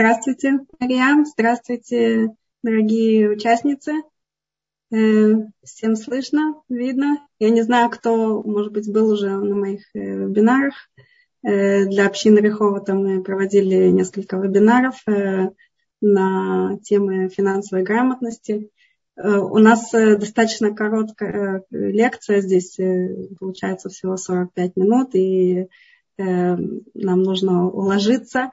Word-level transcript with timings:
Здравствуйте, 0.00 0.60
Мариам. 0.78 1.26
Здравствуйте, 1.26 2.28
дорогие 2.62 3.28
участницы. 3.28 3.92
Э, 4.90 4.96
всем 5.62 5.94
слышно, 5.94 6.54
видно. 6.70 7.18
Я 7.38 7.50
не 7.50 7.60
знаю, 7.60 7.90
кто, 7.90 8.42
может 8.42 8.72
быть, 8.72 8.90
был 8.90 9.10
уже 9.10 9.28
на 9.28 9.54
моих 9.54 9.82
э, 9.92 9.98
вебинарах. 9.98 10.72
Э, 11.42 11.84
для 11.84 12.06
общины 12.06 12.38
Риховата 12.38 12.94
мы 12.94 13.22
проводили 13.22 13.90
несколько 13.90 14.38
вебинаров 14.38 14.96
на 16.00 16.78
темы 16.82 17.28
финансовой 17.28 17.84
грамотности. 17.84 18.70
У 19.16 19.58
нас 19.58 19.90
достаточно 19.92 20.74
короткая 20.74 21.62
лекция, 21.70 22.40
здесь 22.40 22.78
получается 23.38 23.90
всего 23.90 24.16
45 24.16 24.76
минут, 24.76 25.14
и 25.14 25.66
нам 26.16 27.22
нужно 27.22 27.68
уложиться. 27.68 28.50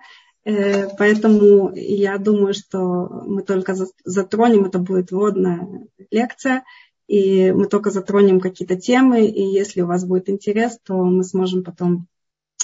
Э, 0.47 0.87
поэтому 0.97 1.73
я 1.75 2.17
думаю, 2.17 2.53
что 2.53 3.09
мы 3.25 3.43
только 3.43 3.75
затронем, 4.05 4.63
это 4.63 4.79
будет 4.79 5.11
вводная 5.11 5.89
лекция, 6.09 6.63
и 7.05 7.51
мы 7.51 7.67
только 7.67 7.91
затронем 7.91 8.39
какие-то 8.39 8.77
темы, 8.77 9.27
и 9.27 9.41
если 9.41 9.81
у 9.81 9.87
вас 9.87 10.05
будет 10.05 10.29
интерес, 10.29 10.79
то 10.85 11.03
мы 11.03 11.25
сможем 11.25 11.65
потом 11.65 12.07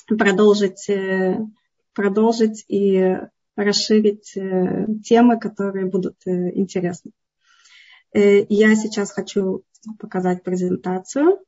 продолжить, 0.08 0.90
э, 0.90 1.42
продолжить 1.94 2.64
и 2.70 3.18
расширить 3.58 4.38
э, 4.38 4.88
темы, 5.04 5.38
которые 5.38 5.86
будут 5.86 6.16
интересны. 6.26 7.12
Я 8.14 8.76
сейчас 8.76 9.12
хочу 9.12 9.64
показать 10.00 10.44
презентацию. 10.44 11.40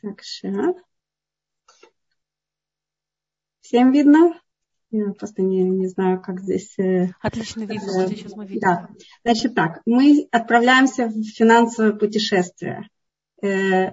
Так, 0.00 0.22
сейчас. 0.22 0.87
Всем 3.68 3.92
видно? 3.92 4.32
Я 4.90 5.12
просто 5.12 5.42
не, 5.42 5.62
не 5.62 5.88
знаю, 5.88 6.22
как 6.22 6.40
здесь... 6.40 6.78
Э, 6.78 7.10
Отлично 7.20 7.64
видно, 7.64 8.02
э, 8.02 8.08
сейчас 8.08 8.34
мы 8.34 8.46
видим. 8.46 8.60
Да. 8.62 8.88
Значит 9.22 9.54
так, 9.54 9.82
мы 9.84 10.26
отправляемся 10.32 11.08
в 11.08 11.22
финансовое 11.22 11.92
путешествие. 11.92 12.88
Э, 13.42 13.90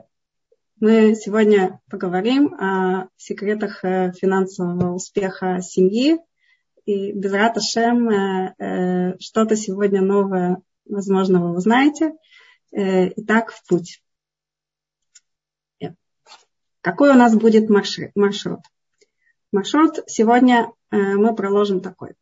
мы 0.79 1.13
сегодня 1.15 1.81
поговорим 1.89 2.53
о 2.53 3.09
секретах 3.17 3.81
финансового 3.81 4.93
успеха 4.93 5.59
семьи. 5.61 6.19
И 6.85 7.11
без 7.11 7.33
Раташем 7.33 8.09
что-то 9.19 9.57
сегодня 9.57 10.01
новое, 10.01 10.61
возможно, 10.85 11.41
вы 11.41 11.57
узнаете. 11.57 12.13
Итак, 12.71 13.51
в 13.51 13.67
путь. 13.67 14.01
Какой 16.79 17.09
у 17.09 17.15
нас 17.15 17.35
будет 17.35 17.69
маршрут? 17.69 18.61
Маршрут. 19.51 19.99
Сегодня 20.07 20.71
э, 20.91 20.97
мы 20.97 21.35
проложим 21.35 21.81
такой. 21.81 22.13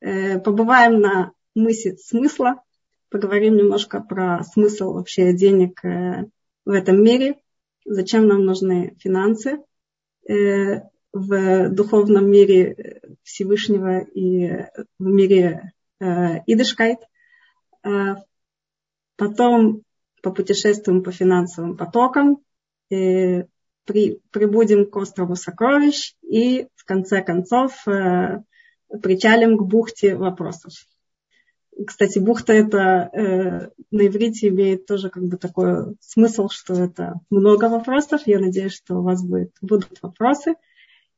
Э, 0.00 0.38
побываем 0.38 1.00
на 1.00 1.32
мысе 1.54 1.96
смысла, 1.96 2.62
поговорим 3.08 3.56
немножко 3.56 4.00
про 4.00 4.42
смысл 4.44 4.92
вообще 4.92 5.32
денег 5.32 5.84
э, 5.84 6.26
в 6.64 6.70
этом 6.70 7.02
мире, 7.02 7.40
зачем 7.84 8.26
нам 8.26 8.44
нужны 8.44 8.96
финансы? 9.00 9.58
В 11.12 11.68
духовном 11.70 12.30
мире 12.30 13.00
Всевышнего 13.24 13.98
и 13.98 14.66
в 14.98 15.04
мире 15.04 15.72
Идышкайт. 15.98 16.98
Потом 19.16 19.82
попутешествуем 20.22 21.02
по 21.02 21.10
финансовым 21.10 21.76
потокам, 21.76 22.44
при, 23.84 24.20
прибудем 24.30 24.86
к 24.86 24.96
острову 24.96 25.36
Сокровищ 25.36 26.14
и 26.22 26.68
в 26.74 26.84
конце 26.84 27.22
концов 27.22 27.86
э, 27.88 28.42
причалим 29.02 29.56
к 29.56 29.62
бухте 29.62 30.16
вопросов. 30.16 30.72
Кстати, 31.86 32.18
бухта 32.18 32.52
это 32.52 33.10
э, 33.12 33.70
на 33.90 34.06
иврите 34.06 34.48
имеет 34.48 34.86
тоже 34.86 35.08
как 35.08 35.24
бы 35.24 35.36
такой 35.36 35.96
смысл, 36.00 36.48
что 36.48 36.74
это 36.74 37.14
много 37.30 37.68
вопросов. 37.68 38.22
Я 38.26 38.38
надеюсь, 38.38 38.74
что 38.74 38.96
у 38.96 39.02
вас 39.02 39.24
будет, 39.24 39.52
будут 39.62 40.02
вопросы. 40.02 40.56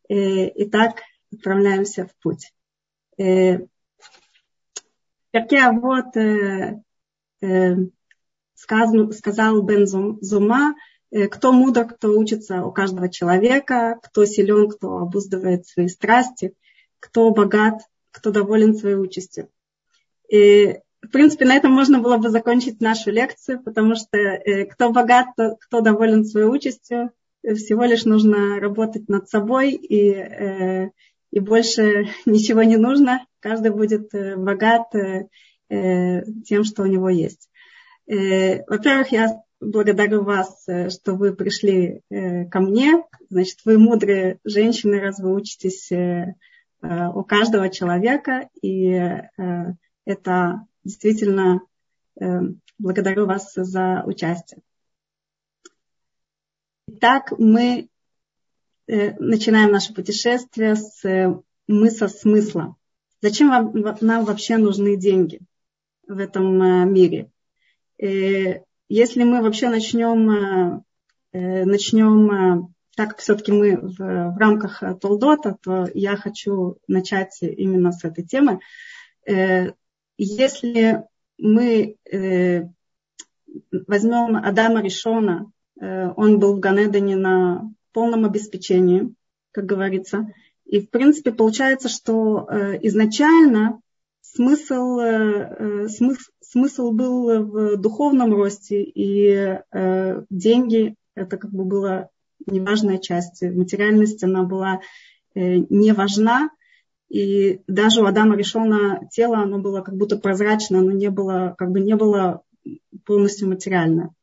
Э, 0.08 0.48
итак, 0.54 1.02
отправляемся 1.32 2.06
в 2.06 2.14
путь. 2.22 2.52
Э, 3.18 3.60
Перке 5.32 5.70
вот 5.70 6.16
э, 6.16 6.82
э, 7.40 7.76
сказал, 8.54 9.12
сказал 9.12 9.62
Бен 9.62 9.86
Зума, 9.86 10.74
кто 11.30 11.52
мудр, 11.52 11.84
кто 11.86 12.08
учится 12.18 12.64
у 12.64 12.72
каждого 12.72 13.08
человека, 13.08 13.98
кто 14.02 14.24
силен, 14.24 14.68
кто 14.68 14.98
обуздывает 14.98 15.66
свои 15.66 15.88
страсти, 15.88 16.54
кто 17.00 17.30
богат, 17.30 17.82
кто 18.12 18.30
доволен 18.30 18.74
своей 18.74 18.96
участью. 18.96 19.48
И, 20.30 20.78
в 21.02 21.08
принципе, 21.08 21.44
на 21.44 21.54
этом 21.54 21.72
можно 21.72 21.98
было 21.98 22.16
бы 22.16 22.30
закончить 22.30 22.80
нашу 22.80 23.10
лекцию, 23.10 23.62
потому 23.62 23.94
что 23.94 24.16
э, 24.16 24.64
кто 24.66 24.90
богат, 24.90 25.26
кто 25.36 25.80
доволен 25.80 26.24
своей 26.24 26.46
участью, 26.46 27.10
э, 27.42 27.54
всего 27.54 27.84
лишь 27.84 28.04
нужно 28.04 28.58
работать 28.60 29.08
над 29.08 29.28
собой, 29.28 29.72
и, 29.72 30.88
и 31.30 31.40
больше 31.40 32.08
ничего 32.26 32.62
не 32.62 32.76
нужно. 32.76 33.26
Каждый 33.40 33.72
будет 33.72 34.10
богат 34.12 34.90
тем, 35.68 36.64
что 36.64 36.82
у 36.82 36.86
него 36.86 37.08
есть. 37.08 37.48
Во-первых, 38.06 39.10
я 39.10 39.42
благодарю 39.62 40.24
вас, 40.24 40.64
э, 40.66 40.90
что 40.90 41.14
вы 41.14 41.34
пришли 41.34 42.02
э, 42.10 42.44
ко 42.46 42.60
мне. 42.60 43.04
Значит, 43.30 43.60
вы 43.64 43.78
мудрые 43.78 44.38
женщины, 44.44 45.00
раз 45.00 45.20
вы 45.20 45.32
учитесь 45.32 45.90
э, 45.92 46.34
у 46.82 47.22
каждого 47.22 47.70
человека. 47.70 48.48
И 48.60 49.00
это 50.04 50.66
действительно 50.82 51.60
благодарю 52.76 53.26
вас 53.26 53.52
за 53.54 54.02
участие. 54.04 54.62
Итак, 56.88 57.32
мы 57.38 57.88
начинаем 58.88 59.70
наше 59.70 59.94
путешествие 59.94 60.74
с 60.74 61.04
мыса 61.68 62.08
смысла. 62.08 62.74
Зачем 63.20 63.48
нам 64.00 64.24
вообще 64.24 64.56
нужны 64.56 64.96
деньги 64.96 65.38
в 66.08 66.18
этом 66.18 66.92
мире? 66.92 67.30
Если 68.94 69.24
мы 69.24 69.40
вообще 69.40 69.70
начнем, 69.70 70.30
э, 70.30 70.82
э, 71.32 71.64
начнем 71.64 72.30
э, 72.30 72.62
так 72.94 73.16
все-таки 73.16 73.50
мы 73.50 73.78
в, 73.78 73.96
в 73.96 74.36
рамках 74.36 74.82
Толдота, 75.00 75.56
то 75.62 75.88
я 75.94 76.14
хочу 76.16 76.76
начать 76.88 77.38
именно 77.40 77.92
с 77.92 78.04
этой 78.04 78.22
темы. 78.22 78.60
Если 80.18 81.04
мы 81.38 81.96
возьмем 83.86 84.36
Адама 84.36 84.82
Ришона, 84.82 85.50
он 85.80 86.38
был 86.38 86.56
в 86.56 86.60
Ганедане 86.60 87.16
на 87.16 87.62
полном 87.92 88.26
обеспечении, 88.26 89.14
как 89.52 89.64
говорится, 89.64 90.34
и 90.66 90.80
в 90.80 90.90
принципе 90.90 91.32
получается, 91.32 91.88
что 91.88 92.46
изначально 92.82 93.80
смысл, 94.22 94.98
смысл, 95.88 96.30
смысл 96.52 96.90
был 96.92 97.44
в 97.44 97.76
духовном 97.76 98.34
росте, 98.34 98.82
и 98.82 99.58
э, 99.72 100.22
деньги 100.30 100.96
это 101.14 101.36
как 101.36 101.50
бы 101.50 101.64
была 101.64 102.08
неважная 102.46 102.98
часть. 102.98 103.42
Материальность, 103.42 104.22
она 104.22 104.42
была 104.42 104.80
э, 105.34 105.56
не 105.70 105.92
важна. 105.92 106.50
И 107.08 107.60
даже 107.66 108.02
у 108.02 108.06
Адама 108.06 108.36
Решона 108.36 109.08
тело, 109.10 109.38
оно 109.38 109.58
было 109.58 109.82
как 109.82 109.96
будто 109.96 110.16
прозрачно, 110.16 110.78
оно 110.78 110.92
не 110.92 111.10
было, 111.10 111.54
как 111.58 111.70
бы 111.70 111.80
не 111.80 111.94
было 111.94 112.42
полностью 113.04 113.48
материально. 113.48 114.14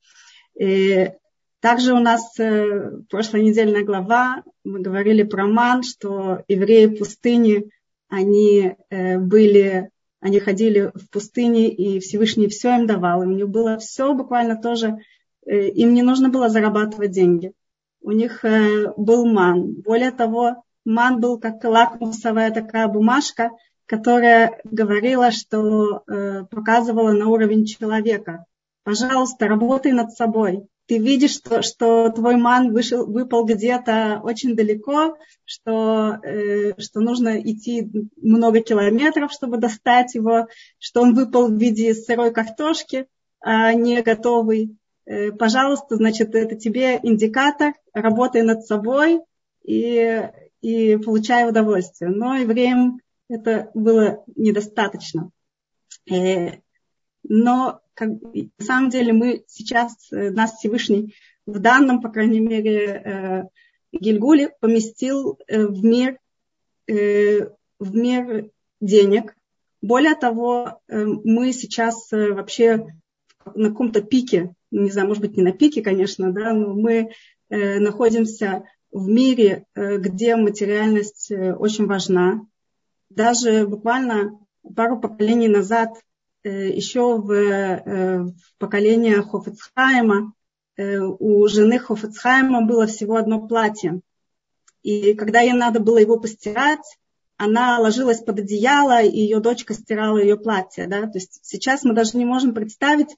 И 0.60 1.12
также 1.62 1.94
у 1.94 2.00
нас 2.00 2.40
э, 2.40 2.92
прошлая 3.10 3.44
недельная 3.44 3.84
глава, 3.84 4.44
мы 4.64 4.82
говорили 4.82 5.24
про 5.24 5.46
ман, 5.46 5.84
что 5.84 6.44
евреи 6.48 6.88
пустыни, 6.88 7.70
они 8.10 8.76
э, 8.90 9.18
были 9.18 9.92
они 10.22 10.40
ходили 10.42 10.92
в 10.94 11.10
пустыне, 11.10 11.70
и 11.70 12.02
Всевышний 12.02 12.50
все 12.50 12.76
им 12.76 12.88
давал. 12.88 13.24
И 13.24 13.26
у 13.26 13.32
них 13.32 13.48
было 13.48 13.78
все 13.78 14.14
буквально 14.14 14.62
тоже. 14.62 14.98
Э, 15.46 15.70
им 15.70 15.94
не 15.94 16.02
нужно 16.02 16.28
было 16.28 16.50
зарабатывать 16.50 17.12
деньги. 17.12 17.54
У 18.02 18.12
них 18.12 18.44
э, 18.44 18.92
был 18.98 19.26
ман. 19.26 19.76
Более 19.76 20.12
того, 20.12 20.64
ман 20.84 21.22
был 21.22 21.40
как 21.40 21.64
лакмусовая 21.64 22.52
такая 22.52 22.88
бумажка, 22.90 23.52
которая 23.86 24.60
говорила, 24.66 25.32
что 25.32 26.04
показывала 26.52 27.12
на 27.12 27.28
уровень 27.28 27.66
человека. 27.66 28.46
Пожалуйста, 28.84 29.48
работай 29.48 29.94
над 29.94 30.12
собой 30.12 30.68
ты 30.90 30.98
видишь, 30.98 31.36
что, 31.36 31.62
что 31.62 32.10
твой 32.10 32.36
ман 32.36 32.74
вышел, 32.74 33.06
выпал 33.06 33.46
где-то 33.46 34.22
очень 34.24 34.56
далеко, 34.56 35.20
что, 35.46 36.18
э, 36.24 36.82
что 36.82 37.00
нужно 37.00 37.40
идти 37.40 37.88
много 38.18 38.62
километров, 38.62 39.32
чтобы 39.32 39.58
достать 39.58 40.16
его, 40.16 40.48
что 40.80 41.04
он 41.04 41.14
выпал 41.14 41.48
в 41.48 41.60
виде 41.60 41.94
сырой 41.94 42.34
картошки, 42.34 43.06
а 43.40 43.72
не 43.76 44.02
готовый. 44.02 44.78
Э, 45.06 45.32
пожалуйста, 45.32 45.96
значит, 45.96 46.34
это 46.34 46.56
тебе 46.56 47.00
индикатор, 47.04 47.76
работай 47.94 48.42
над 48.42 48.66
собой, 48.66 49.22
и, 49.64 50.28
и 50.62 50.98
получаю 50.98 51.50
удовольствие. 51.50 52.10
Но 52.10 52.36
евреям 52.36 53.00
это 53.30 53.70
было 53.76 54.24
недостаточно. 54.36 55.30
Э, 56.12 56.54
но 57.24 57.82
как, 57.94 58.10
на 58.10 58.66
самом 58.66 58.90
деле 58.90 59.14
мы 59.14 59.44
сейчас, 59.48 60.12
э, 60.12 60.32
нас 60.32 60.54
Всевышний 60.54 61.16
в 61.46 61.60
данном, 61.60 62.02
по 62.02 62.10
крайней 62.10 62.40
мере, 62.40 62.86
э, 62.88 63.44
Гильгуле 63.92 64.52
поместил 64.60 65.40
в 65.48 65.84
мир, 65.84 66.20
в 66.88 67.96
мир 67.96 68.52
денег. 68.80 69.36
Более 69.82 70.14
того, 70.14 70.80
мы 70.88 71.54
сейчас 71.54 72.12
вообще 72.12 72.86
на 73.56 73.70
каком-то 73.70 74.02
пике, 74.02 74.54
не 74.70 74.92
знаю, 74.92 75.08
может 75.08 75.24
быть, 75.24 75.38
не 75.38 75.42
на 75.42 75.54
пике, 75.54 75.82
конечно, 75.82 76.32
да, 76.32 76.54
но 76.54 76.76
мы 76.76 77.10
находимся 77.50 78.66
в 78.92 79.08
мире, 79.08 79.66
где 79.76 80.36
материальность 80.36 81.32
очень 81.32 81.88
важна, 81.88 82.46
даже 83.10 83.68
буквально 83.68 84.40
пару 84.76 85.00
поколений 85.00 85.48
назад, 85.48 85.90
э, 85.98 86.02
еще 86.48 87.18
в, 87.18 87.32
э, 87.32 88.24
в 88.24 88.34
поколениях 88.58 89.32
Хофицхайма, 89.32 90.34
э, 90.78 91.00
у 91.00 91.48
жены 91.48 91.80
Хофицхайма 91.80 92.66
было 92.66 92.88
всего 92.88 93.18
одно 93.18 93.46
платье. 93.46 94.02
И 94.84 95.14
когда 95.14 95.42
ей 95.42 95.54
надо 95.54 95.80
было 95.80 95.98
его 95.98 96.18
постирать, 96.18 96.98
она 97.36 97.80
ложилась 97.80 98.22
под 98.22 98.40
одеяло, 98.40 99.02
и 99.02 99.18
ее 99.20 99.40
дочка 99.40 99.74
стирала 99.74 100.18
ее 100.18 100.38
платье. 100.38 100.88
Да? 100.88 101.02
То 101.04 101.18
есть 101.18 101.40
сейчас 101.42 101.84
мы 101.84 101.94
даже 101.94 102.18
не 102.18 102.26
можем 102.26 102.54
представить, 102.54 103.16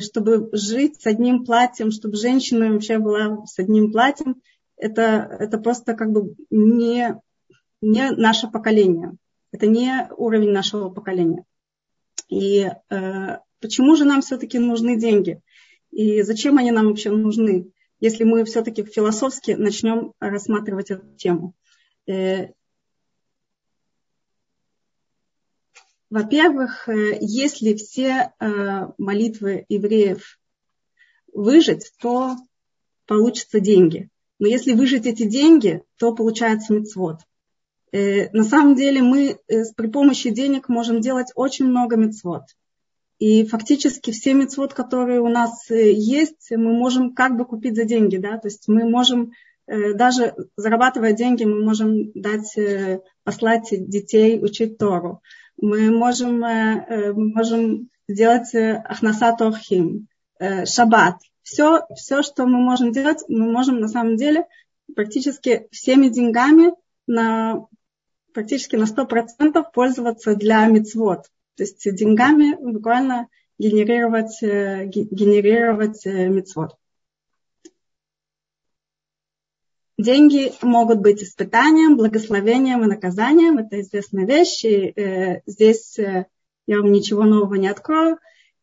чтобы 0.00 0.50
жить 0.52 1.00
с 1.00 1.06
одним 1.06 1.44
платьем, 1.44 1.90
чтобы 1.90 2.16
женщина 2.16 2.72
вообще 2.72 2.98
была 2.98 3.44
с 3.46 3.58
одним 3.58 3.92
платьем. 3.92 4.42
Это, 4.76 5.36
это 5.38 5.58
просто 5.58 5.94
как 5.94 6.10
бы 6.10 6.34
не, 6.50 7.16
не 7.80 8.10
наше 8.10 8.48
поколение. 8.48 9.12
Это 9.52 9.66
не 9.66 10.08
уровень 10.16 10.50
нашего 10.50 10.90
поколения. 10.90 11.44
И 12.28 12.70
э, 12.90 13.38
почему 13.60 13.96
же 13.96 14.04
нам 14.04 14.20
все-таки 14.22 14.58
нужны 14.58 14.98
деньги? 14.98 15.40
И 15.90 16.22
зачем 16.22 16.58
они 16.58 16.70
нам 16.70 16.88
вообще 16.88 17.10
нужны, 17.10 17.72
если 17.98 18.24
мы 18.24 18.44
все-таки 18.44 18.84
философски 18.84 19.52
начнем 19.52 20.12
рассматривать 20.20 20.90
эту 20.90 21.06
тему? 21.16 21.54
Э, 22.06 22.48
во-первых, 26.08 26.88
э, 26.88 27.18
если 27.20 27.74
все 27.74 28.32
э, 28.38 28.86
молитвы 28.98 29.66
евреев 29.68 30.38
выжить, 31.32 31.92
то 32.00 32.36
получатся 33.06 33.60
деньги. 33.60 34.08
Но 34.38 34.48
если 34.48 34.72
выжить 34.72 35.06
эти 35.06 35.24
деньги, 35.24 35.82
то 35.96 36.14
получается 36.14 36.72
мецвод. 36.72 37.20
Э, 37.92 38.30
на 38.30 38.44
самом 38.44 38.74
деле 38.74 39.02
мы 39.02 39.38
э, 39.48 39.64
при 39.76 39.88
помощи 39.88 40.30
денег 40.30 40.68
можем 40.68 41.00
делать 41.00 41.32
очень 41.34 41.66
много 41.66 41.96
мецвод. 41.96 42.42
И 43.18 43.44
фактически 43.44 44.12
все 44.12 44.32
мецвод, 44.32 44.72
которые 44.74 45.20
у 45.20 45.28
нас 45.28 45.70
э, 45.70 45.92
есть, 45.92 46.50
мы 46.50 46.72
можем 46.72 47.14
как 47.14 47.36
бы 47.36 47.44
купить 47.44 47.76
за 47.76 47.84
деньги. 47.84 48.16
Да? 48.16 48.38
То 48.38 48.48
есть 48.48 48.68
мы 48.68 48.88
можем, 48.88 49.32
даже 49.66 50.34
зарабатывая 50.56 51.12
деньги, 51.12 51.44
мы 51.44 51.62
можем 51.62 52.10
дать, 52.14 52.56
послать 53.22 53.68
детей 53.70 54.42
учить 54.42 54.78
Тору. 54.78 55.20
Мы 55.60 55.90
можем, 55.90 56.40
можем 57.34 57.88
сделать 58.08 58.52
ахнаса 58.54 59.32
торхим, 59.36 60.08
шаббат. 60.64 61.18
Все, 61.42 61.82
все, 61.94 62.22
что 62.22 62.46
мы 62.46 62.58
можем 62.58 62.90
делать, 62.90 63.22
мы 63.28 63.52
можем 63.52 63.78
на 63.78 63.86
самом 63.86 64.16
деле 64.16 64.46
практически 64.96 65.68
всеми 65.70 66.08
деньгами 66.08 66.72
на 67.06 67.66
практически 68.40 68.76
на 68.76 68.84
100% 68.84 69.62
пользоваться 69.70 70.34
для 70.34 70.64
мицвод. 70.66 71.24
То 71.56 71.62
есть 71.62 71.94
деньгами 71.94 72.56
буквально 72.58 73.28
генерировать, 73.58 74.42
э, 74.42 74.86
генерировать 74.86 76.06
э, 76.06 76.28
мицвод. 76.28 76.74
Деньги 79.98 80.52
могут 80.62 81.00
быть 81.00 81.22
испытанием, 81.22 81.98
благословением 81.98 82.82
и 82.82 82.86
наказанием. 82.86 83.58
Это 83.58 83.78
известная 83.82 84.24
вещь. 84.24 84.64
И, 84.64 84.94
э, 84.96 85.42
здесь 85.44 85.98
я 85.98 86.80
вам 86.80 86.90
ничего 86.92 87.24
нового 87.24 87.56
не 87.56 87.68
открою. 87.68 88.18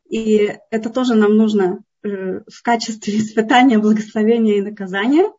И 0.10 0.58
это 0.72 0.90
тоже 0.90 1.14
нам 1.14 1.38
нужно 1.38 1.84
в 2.02 2.62
качестве 2.64 3.16
испытания, 3.20 3.78
благословения 3.78 4.58
и 4.58 4.62
наказания. 4.62 5.32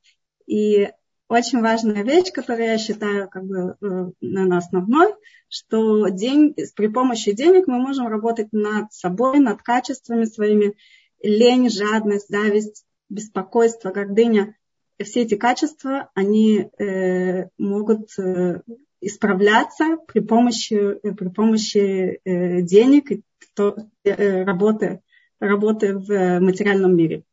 И 0.46 0.92
очень 1.28 1.60
важная 1.60 2.02
вещь, 2.02 2.32
которую 2.32 2.68
я 2.68 2.78
считаю 2.78 3.28
как 3.28 3.44
бы 3.44 3.76
э, 3.80 4.10
на 4.20 4.56
основной, 4.56 5.14
что 5.48 6.08
день, 6.08 6.54
при 6.74 6.88
помощи 6.88 7.32
денег 7.32 7.66
мы 7.66 7.78
можем 7.78 8.08
работать 8.08 8.48
над 8.52 8.92
собой, 8.92 9.38
над 9.38 9.62
качествами 9.62 10.24
своими. 10.24 10.74
Лень, 11.20 11.68
жадность, 11.68 12.28
зависть, 12.28 12.84
беспокойство, 13.08 13.90
гордыня. 13.90 14.56
Все 15.02 15.22
эти 15.22 15.34
качества, 15.34 16.10
они 16.14 16.70
э, 16.78 17.48
могут 17.58 18.16
э, 18.18 18.60
исправляться 19.00 19.96
при 20.06 20.20
помощи, 20.20 20.74
э, 20.74 21.12
при 21.12 21.28
помощи 21.28 22.20
э, 22.24 22.62
денег 22.62 23.10
и 23.10 23.22
то, 23.54 23.76
э, 24.04 24.44
работы, 24.44 25.00
работы 25.40 25.96
в 25.96 26.40
материальном 26.40 26.96
мире. 26.96 27.24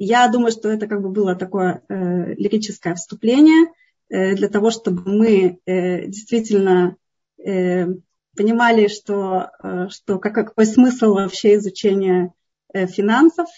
Я 0.00 0.28
думаю, 0.28 0.52
что 0.52 0.68
это 0.68 0.86
как 0.86 1.02
бы 1.02 1.08
было 1.08 1.34
такое 1.34 1.82
э, 1.88 2.34
лирическое 2.34 2.94
вступление 2.94 3.72
э, 4.08 4.36
для 4.36 4.48
того, 4.48 4.70
чтобы 4.70 5.02
мы 5.10 5.58
э, 5.66 6.06
действительно 6.06 6.94
э, 7.44 7.86
понимали, 8.36 8.86
что, 8.86 9.50
э, 9.60 9.88
что 9.90 10.20
как, 10.20 10.34
какой 10.34 10.66
смысл 10.66 11.14
вообще 11.14 11.56
изучения 11.56 12.32
э, 12.72 12.86
финансов 12.86 13.48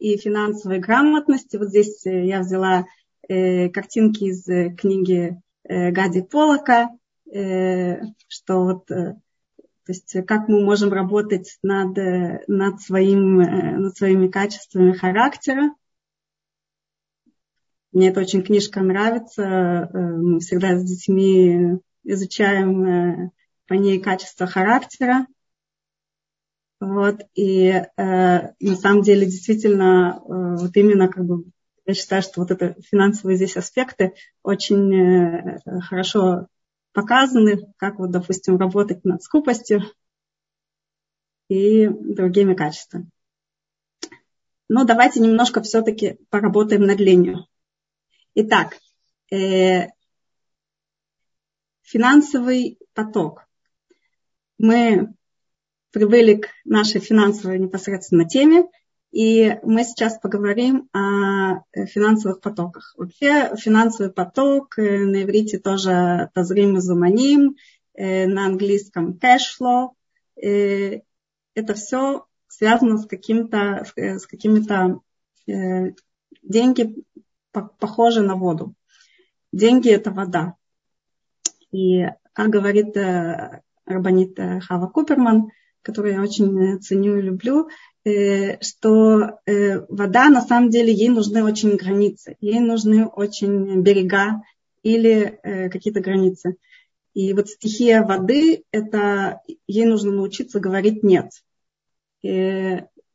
и 0.00 0.16
финансовой 0.16 0.80
грамотности. 0.80 1.58
Вот 1.58 1.68
здесь 1.68 2.04
э, 2.06 2.26
я 2.26 2.40
взяла 2.40 2.86
э, 3.28 3.68
картинки 3.68 4.24
из 4.24 4.48
э, 4.48 4.70
книги 4.70 5.40
э, 5.62 5.92
Гади 5.92 6.22
Полока, 6.22 6.88
э, 7.32 8.00
что 8.26 8.64
вот 8.64 8.90
э, 8.90 9.14
то 9.86 9.92
есть 9.92 10.12
как 10.26 10.48
мы 10.48 10.64
можем 10.64 10.92
работать 10.92 11.56
над, 11.62 11.96
э, 11.98 12.42
над, 12.48 12.80
своим, 12.80 13.36
над 13.36 13.96
своими 13.96 14.26
качествами 14.26 14.90
характера. 14.90 15.70
Мне 17.94 18.08
эта 18.08 18.20
очень 18.20 18.42
книжка 18.42 18.80
нравится. 18.80 19.42
Э, 19.42 19.96
мы 19.96 20.40
всегда 20.40 20.76
с 20.76 20.84
детьми 20.84 21.78
изучаем 22.02 22.84
э, 22.84 23.30
по 23.68 23.74
ней 23.74 24.00
качество 24.00 24.46
характера. 24.46 25.26
Вот, 26.80 27.20
и 27.34 27.68
э, 27.68 27.84
на 27.96 28.76
самом 28.76 29.02
деле 29.02 29.24
действительно 29.24 30.18
э, 30.18 30.22
вот 30.60 30.76
именно 30.76 31.08
как 31.08 31.24
бы 31.24 31.44
я 31.86 31.94
считаю, 31.94 32.22
что 32.22 32.40
вот 32.40 32.50
это 32.50 32.76
финансовые 32.82 33.36
здесь 33.36 33.56
аспекты 33.56 34.14
очень 34.42 34.92
э, 34.92 35.60
хорошо 35.82 36.48
показаны, 36.92 37.72
как 37.76 38.00
вот, 38.00 38.10
допустим, 38.10 38.56
работать 38.56 39.04
над 39.04 39.22
скупостью 39.22 39.82
и 41.48 41.86
другими 41.88 42.54
качествами. 42.54 43.08
Но 44.68 44.84
давайте 44.84 45.20
немножко 45.20 45.62
все-таки 45.62 46.18
поработаем 46.28 46.82
над 46.82 46.98
ленью. 46.98 47.46
Итак, 48.36 48.76
э, 49.30 49.90
финансовый 51.82 52.78
поток. 52.92 53.46
Мы 54.58 55.14
привели 55.92 56.38
к 56.38 56.48
нашей 56.64 57.00
финансовой 57.00 57.60
непосредственно 57.60 58.28
теме, 58.28 58.64
и 59.12 59.56
мы 59.62 59.84
сейчас 59.84 60.18
поговорим 60.18 60.88
о 60.92 61.62
финансовых 61.86 62.40
потоках. 62.40 62.94
Вообще 62.96 63.54
финансовый 63.56 64.12
поток 64.12 64.76
э, 64.80 65.04
на 65.04 65.22
иврите 65.22 65.60
тоже 65.60 66.28
тазрим 66.34 66.76
и 66.76 66.80
зуманим, 66.80 67.54
э, 67.94 68.26
на 68.26 68.46
английском 68.46 69.16
cash 69.16 69.60
flow. 69.60 69.90
Э, 70.42 71.02
это 71.54 71.74
все 71.74 72.26
связано 72.48 72.98
с, 72.98 73.06
каким-то, 73.06 73.86
с 73.94 74.26
какими-то 74.26 74.98
деньги 76.42 77.04
похоже 77.78 78.22
на 78.22 78.34
воду. 78.34 78.74
Деньги– 79.52 79.88
это 79.90 80.10
вода. 80.10 80.54
И, 81.70 82.06
как 82.32 82.50
говорит 82.50 82.96
э, 82.96 83.62
Рабанит 83.86 84.38
э, 84.38 84.60
Хава 84.60 84.86
Куперман, 84.86 85.50
которую 85.82 86.14
я 86.14 86.22
очень 86.22 86.80
ценю 86.80 87.18
и 87.18 87.22
люблю, 87.22 87.68
э, 88.04 88.60
что 88.60 89.38
вода, 89.88 90.28
на 90.28 90.40
самом 90.40 90.70
деле, 90.70 90.92
ей 90.92 91.08
нужны 91.08 91.42
очень 91.44 91.76
границы, 91.76 92.36
ей 92.40 92.60
нужны 92.60 93.06
очень 93.06 93.80
берега 93.82 94.42
или 94.82 95.40
какие-то 95.72 96.00
границы. 96.00 96.56
И 97.12 97.32
вот 97.32 97.48
стихия 97.48 98.02
воды, 98.02 98.64
это 98.70 99.40
ей 99.66 99.86
нужно 99.86 100.12
научиться 100.12 100.60
говорить 100.60 101.02
«нет». 101.02 101.30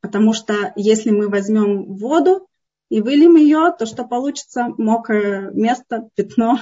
Потому 0.01 0.33
что 0.33 0.73
если 0.75 1.11
мы 1.11 1.29
возьмем 1.29 1.95
воду, 1.95 2.48
и 2.89 3.01
выльем 3.01 3.35
ее, 3.35 3.73
то 3.77 3.85
что 3.85 4.03
получится 4.03 4.73
мокрое 4.77 5.51
место, 5.51 6.09
пятно. 6.15 6.59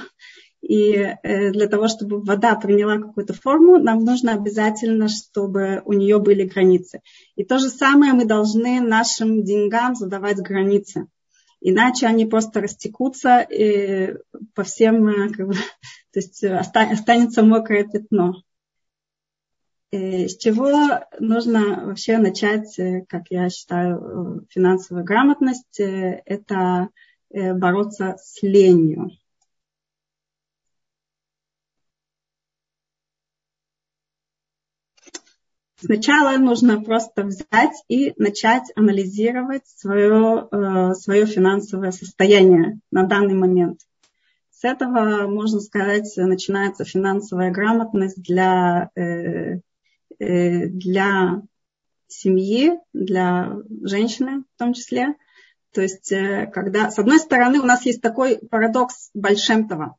И 0.60 0.92
э, 0.92 1.50
для 1.52 1.68
того, 1.68 1.88
чтобы 1.88 2.20
вода 2.20 2.54
приняла 2.56 2.98
какую-то 2.98 3.32
форму, 3.32 3.78
нам 3.78 4.04
нужно 4.04 4.32
обязательно, 4.32 5.08
чтобы 5.08 5.82
у 5.84 5.92
нее 5.92 6.18
были 6.18 6.44
границы. 6.44 7.00
И 7.36 7.44
то 7.44 7.58
же 7.58 7.68
самое 7.70 8.12
мы 8.12 8.24
должны 8.24 8.80
нашим 8.80 9.44
деньгам 9.44 9.94
задавать 9.94 10.38
границы. 10.38 11.06
Иначе 11.60 12.06
они 12.06 12.26
просто 12.26 12.60
растекутся 12.60 13.40
и 13.40 14.16
по 14.54 14.64
всем, 14.64 15.08
э, 15.08 15.28
как 15.30 15.46
бы, 15.46 15.54
то 16.12 16.16
есть 16.20 16.44
останется 16.44 17.42
мокрое 17.42 17.84
пятно. 17.84 18.34
Э, 19.90 20.28
с 20.28 20.36
чего 20.36 21.00
нужно 21.18 21.86
вообще 21.86 22.18
начать, 22.18 22.78
э, 22.78 23.06
как 23.08 23.30
я 23.30 23.48
считаю, 23.48 23.96
э, 23.96 24.40
финансовую 24.50 25.04
грамотность? 25.04 25.80
Это 25.80 26.88
бороться 27.30 28.16
с 28.18 28.42
ленью. 28.42 29.10
Сначала 35.76 36.38
нужно 36.38 36.82
просто 36.82 37.22
взять 37.22 37.84
и 37.88 38.14
начать 38.16 38.64
анализировать 38.74 39.66
свое, 39.66 40.48
свое 40.94 41.26
финансовое 41.26 41.92
состояние 41.92 42.80
на 42.90 43.02
данный 43.04 43.34
момент. 43.34 43.80
С 44.50 44.64
этого, 44.64 45.28
можно 45.28 45.60
сказать, 45.60 46.10
начинается 46.16 46.86
финансовая 46.86 47.50
грамотность 47.52 48.22
для 48.22 48.90
для 50.18 51.42
семьи, 52.08 52.72
для 52.92 53.56
женщины 53.82 54.44
в 54.54 54.58
том 54.58 54.72
числе. 54.72 55.14
То 55.72 55.82
есть, 55.82 56.10
э, 56.10 56.50
когда, 56.52 56.90
с 56.90 56.98
одной 56.98 57.18
стороны, 57.18 57.60
у 57.60 57.64
нас 57.64 57.84
есть 57.84 58.00
такой 58.00 58.38
парадокс 58.38 59.10
Большемтова, 59.14 59.96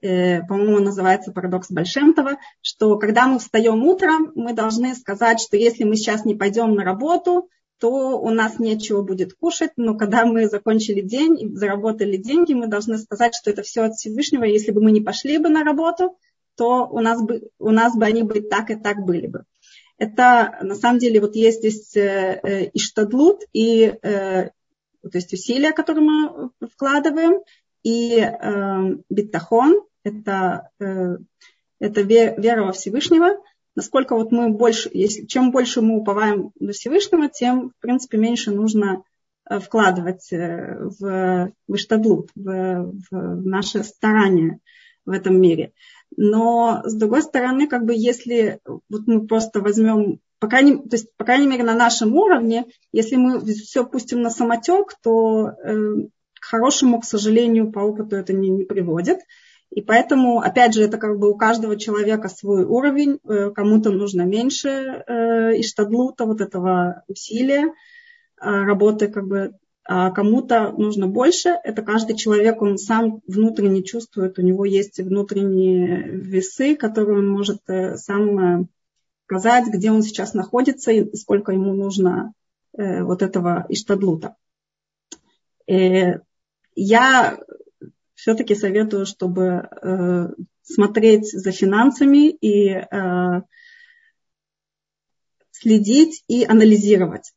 э, 0.00 0.42
по-моему, 0.44 0.78
называется 0.78 1.32
парадокс 1.32 1.70
Большемтова, 1.70 2.38
что 2.62 2.96
когда 2.98 3.26
мы 3.26 3.40
встаем 3.40 3.82
утром, 3.84 4.32
мы 4.36 4.54
должны 4.54 4.94
сказать, 4.94 5.40
что 5.40 5.56
если 5.56 5.84
мы 5.84 5.96
сейчас 5.96 6.24
не 6.24 6.36
пойдем 6.36 6.74
на 6.74 6.84
работу, 6.84 7.48
то 7.80 8.18
у 8.18 8.30
нас 8.30 8.58
нечего 8.58 9.02
будет 9.02 9.34
кушать, 9.34 9.70
но 9.76 9.96
когда 9.96 10.24
мы 10.24 10.48
закончили 10.48 11.00
день 11.00 11.54
заработали 11.54 12.16
деньги, 12.16 12.52
мы 12.52 12.66
должны 12.66 12.98
сказать, 12.98 13.34
что 13.36 13.50
это 13.50 13.62
все 13.62 13.82
от 13.82 13.94
Всевышнего, 13.94 14.44
если 14.44 14.72
бы 14.72 14.82
мы 14.82 14.90
не 14.90 15.00
пошли 15.00 15.38
бы 15.38 15.48
на 15.48 15.62
работу, 15.62 16.16
то 16.56 16.88
у 16.88 16.98
нас 16.98 17.22
бы, 17.22 17.48
у 17.60 17.70
нас 17.70 17.96
бы 17.96 18.04
они 18.04 18.24
бы 18.24 18.40
так 18.40 18.70
и 18.70 18.74
так 18.74 19.04
были 19.04 19.28
бы 19.28 19.44
это 19.98 20.58
на 20.62 20.76
самом 20.76 20.98
деле 20.98 21.20
вот 21.20 21.34
есть 21.34 21.58
здесь 21.58 21.96
э, 21.96 22.40
э, 22.42 22.70
и 23.52 23.98
э, 24.00 24.50
то 25.02 25.18
есть 25.18 25.32
усилия, 25.32 25.72
которые 25.72 26.04
мы 26.04 26.50
вкладываем, 26.72 27.40
и 27.84 28.28
битахон, 29.08 29.82
это, 30.02 30.70
это 30.78 32.00
вера 32.02 32.64
во 32.64 32.72
Всевышнего, 32.72 33.40
насколько 33.76 34.16
вот 34.16 34.32
мы 34.32 34.50
больше, 34.50 34.90
если, 34.92 35.24
чем 35.24 35.52
больше 35.52 35.80
мы 35.80 35.96
уповаем 35.96 36.50
на 36.58 36.72
Всевышнего, 36.72 37.28
тем, 37.28 37.70
в 37.70 37.80
принципе, 37.80 38.18
меньше 38.18 38.50
нужно 38.50 39.04
вкладывать 39.48 40.28
в, 40.30 41.52
в 41.68 41.74
иштадлут, 41.74 42.30
в, 42.34 42.92
в 43.10 43.46
наше 43.46 43.84
старание 43.84 44.58
в 45.06 45.12
этом 45.12 45.40
мире. 45.40 45.72
Но, 46.20 46.82
с 46.84 46.94
другой 46.94 47.22
стороны, 47.22 47.68
как 47.68 47.84
бы 47.84 47.94
если 47.94 48.58
вот 48.88 49.02
мы 49.06 49.24
просто 49.28 49.60
возьмем, 49.60 50.18
по 50.40 50.48
крайней, 50.48 50.78
то 50.78 50.96
есть, 50.96 51.16
по 51.16 51.24
крайней 51.24 51.46
мере, 51.46 51.62
на 51.62 51.76
нашем 51.76 52.12
уровне, 52.16 52.66
если 52.90 53.14
мы 53.14 53.40
все 53.44 53.86
пустим 53.86 54.20
на 54.20 54.28
самотек, 54.28 54.94
то 55.00 55.50
э, 55.50 55.94
к 56.40 56.44
хорошему, 56.44 57.00
к 57.00 57.04
сожалению, 57.04 57.70
по 57.70 57.78
опыту 57.78 58.16
это 58.16 58.32
не, 58.32 58.48
не 58.48 58.64
приводит. 58.64 59.20
И 59.70 59.80
поэтому, 59.80 60.40
опять 60.40 60.74
же, 60.74 60.82
это 60.82 60.98
как 60.98 61.20
бы 61.20 61.30
у 61.30 61.36
каждого 61.36 61.78
человека 61.78 62.28
свой 62.28 62.64
уровень, 62.64 63.20
э, 63.22 63.50
кому-то 63.52 63.92
нужно 63.92 64.22
меньше 64.22 64.68
э, 64.68 65.60
иштадлута, 65.60 66.24
вот 66.24 66.40
этого 66.40 67.04
усилия, 67.06 67.66
э, 67.66 67.70
работы 68.40 69.06
как 69.06 69.28
бы 69.28 69.52
а 69.90 70.10
кому-то 70.10 70.70
нужно 70.72 71.08
больше. 71.08 71.58
Это 71.64 71.80
каждый 71.80 72.14
человек, 72.14 72.60
он 72.60 72.76
сам 72.76 73.22
внутренне 73.26 73.82
чувствует, 73.82 74.38
у 74.38 74.42
него 74.42 74.66
есть 74.66 74.98
внутренние 74.98 76.02
весы, 76.02 76.76
которые 76.76 77.20
он 77.20 77.30
может 77.30 77.62
э, 77.68 77.96
сам 77.96 78.38
э, 78.38 78.66
сказать, 79.24 79.68
где 79.68 79.90
он 79.90 80.02
сейчас 80.02 80.34
находится 80.34 80.92
и 80.92 81.16
сколько 81.16 81.52
ему 81.52 81.72
нужно 81.72 82.34
э, 82.76 83.02
вот 83.02 83.22
этого 83.22 83.64
иштадлута. 83.70 84.36
Я 85.66 87.38
все-таки 88.14 88.54
советую, 88.54 89.04
чтобы 89.04 90.34
смотреть 90.62 91.30
за 91.30 91.50
финансами 91.50 92.30
и 92.30 92.86
следить 95.50 96.24
и 96.26 96.44
анализировать. 96.44 97.34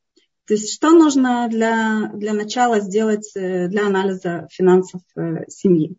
То 0.52 0.56
есть 0.56 0.74
что 0.74 0.90
нужно 0.90 1.48
для, 1.50 2.12
для 2.14 2.34
начала 2.34 2.82
сделать 2.82 3.32
э, 3.38 3.70
для 3.70 3.88
анализа 3.88 4.50
финансов 4.52 5.00
э, 5.16 5.46
семьи? 5.48 5.96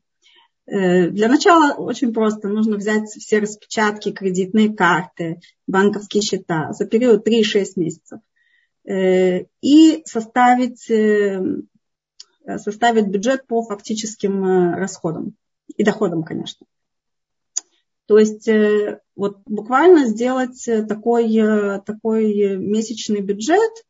Э, 0.67 1.09
для 1.09 1.29
начала 1.29 1.73
очень 1.73 2.13
просто. 2.13 2.49
Нужно 2.49 2.77
взять 2.77 3.09
все 3.09 3.39
распечатки, 3.39 4.13
кредитные 4.13 4.77
карты, 4.77 5.41
банковские 5.67 6.23
счета 6.23 6.71
за 6.75 6.85
период 6.85 7.27
3-6 7.27 7.65
месяцев 7.77 8.21
и 8.85 10.03
составить, 10.05 10.83
составить 12.45 13.07
бюджет 13.07 13.47
по 13.47 13.63
фактическим 13.63 14.75
расходам 14.75 15.35
и 15.75 15.83
доходам, 15.83 16.25
конечно. 16.25 16.67
То 18.05 18.19
есть 18.19 18.51
вот 19.17 19.39
буквально 19.47 20.09
сделать 20.09 20.63
такой, 20.89 21.33
такой 21.87 22.59
месячный 22.59 23.23
бюджет– 23.23 23.73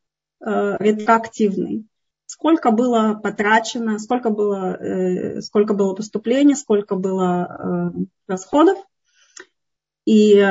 ретроактивный. 0.45 1.87
Сколько 2.27 2.71
было 2.71 3.15
потрачено, 3.23 3.99
сколько 3.99 4.31
было, 4.31 4.77
э, 4.81 5.41
сколько 5.43 5.75
было 5.75 5.95
поступлений, 5.95 6.55
сколько 6.55 6.97
было 6.97 7.93
э, 7.97 7.99
расходов. 8.27 8.79
И 10.07 10.43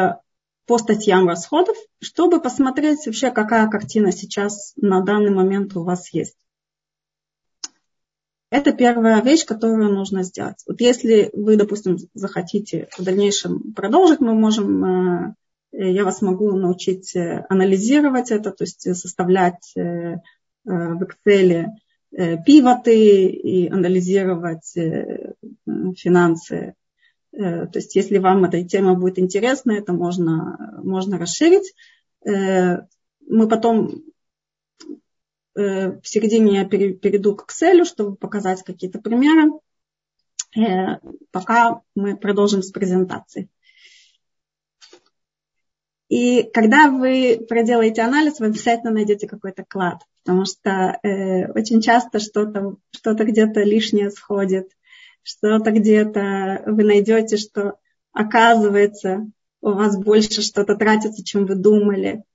по 0.68 0.78
статьям 0.78 1.28
расходов, 1.28 1.76
чтобы 2.00 2.40
посмотреть 2.40 3.06
вообще, 3.06 3.32
какая 3.32 3.68
картина 3.68 4.12
сейчас 4.12 4.74
на 4.78 5.02
данный 5.02 5.32
момент 5.32 5.76
у 5.76 5.84
вас 5.84 6.14
есть. 6.14 6.38
Это 8.50 8.72
первая 8.72 9.22
вещь, 9.22 9.46
которую 9.46 9.92
нужно 9.92 10.24
сделать. 10.24 10.64
Вот 10.68 10.80
если 10.82 11.30
вы, 11.34 11.58
допустим, 11.58 11.98
захотите 12.14 12.88
в 12.98 13.04
дальнейшем 13.04 13.74
продолжить, 13.74 14.20
мы 14.20 14.34
можем 14.34 14.86
Э, 14.86 15.36
я 15.72 16.04
вас 16.04 16.22
могу 16.22 16.52
научить 16.54 17.16
э, 17.16 17.46
анализировать 17.50 18.32
это, 18.32 18.52
то 18.52 18.64
есть 18.64 18.82
составлять 18.96 19.72
э, 19.76 20.18
в 20.64 21.04
Excel 21.04 21.68
пивоты 22.46 23.28
и 23.28 23.70
анализировать 23.70 24.76
финансы. 25.96 26.76
То 27.32 27.72
есть 27.74 27.96
если 27.96 28.18
вам 28.18 28.44
эта 28.44 28.62
тема 28.66 28.96
будет 28.96 29.18
интересна, 29.18 29.72
это 29.72 29.94
можно, 29.94 30.82
можно 30.84 31.18
расширить. 31.18 31.74
Мы 32.26 33.48
потом 33.50 34.04
в 35.56 36.02
середине 36.04 36.58
я 36.58 36.66
перейду 36.66 37.34
к 37.34 37.50
Excel, 37.50 37.86
чтобы 37.86 38.18
показать 38.18 38.62
какие-то 38.64 39.00
примеры, 39.00 39.54
пока 41.32 41.82
мы 41.96 42.18
продолжим 42.18 42.62
с 42.62 42.72
презентацией. 42.72 43.50
И 46.12 46.44
когда 46.44 46.90
вы 46.90 47.40
проделаете 47.48 48.02
анализ, 48.02 48.40
вы 48.40 48.48
обязательно 48.48 48.92
найдете 48.92 49.30
какой-то 49.30 49.64
клад, 49.64 50.02
потому 50.26 50.44
что 50.44 51.00
э, 51.04 51.50
очень 51.54 51.80
часто 51.80 52.20
что-то 52.20 52.76
что 52.94 53.14
где-то 53.14 53.62
лишнее 53.62 54.12
сходит, 54.12 54.72
что-то 55.24 55.72
где-то 55.72 56.64
вы 56.66 56.84
найдете, 56.84 57.38
что 57.38 57.78
оказывается 58.12 59.32
у 59.62 59.72
вас 59.72 59.98
больше 59.98 60.42
что-то 60.42 60.76
тратится, 60.76 61.24
чем 61.24 61.46
вы 61.46 61.56
думали. 61.56 62.26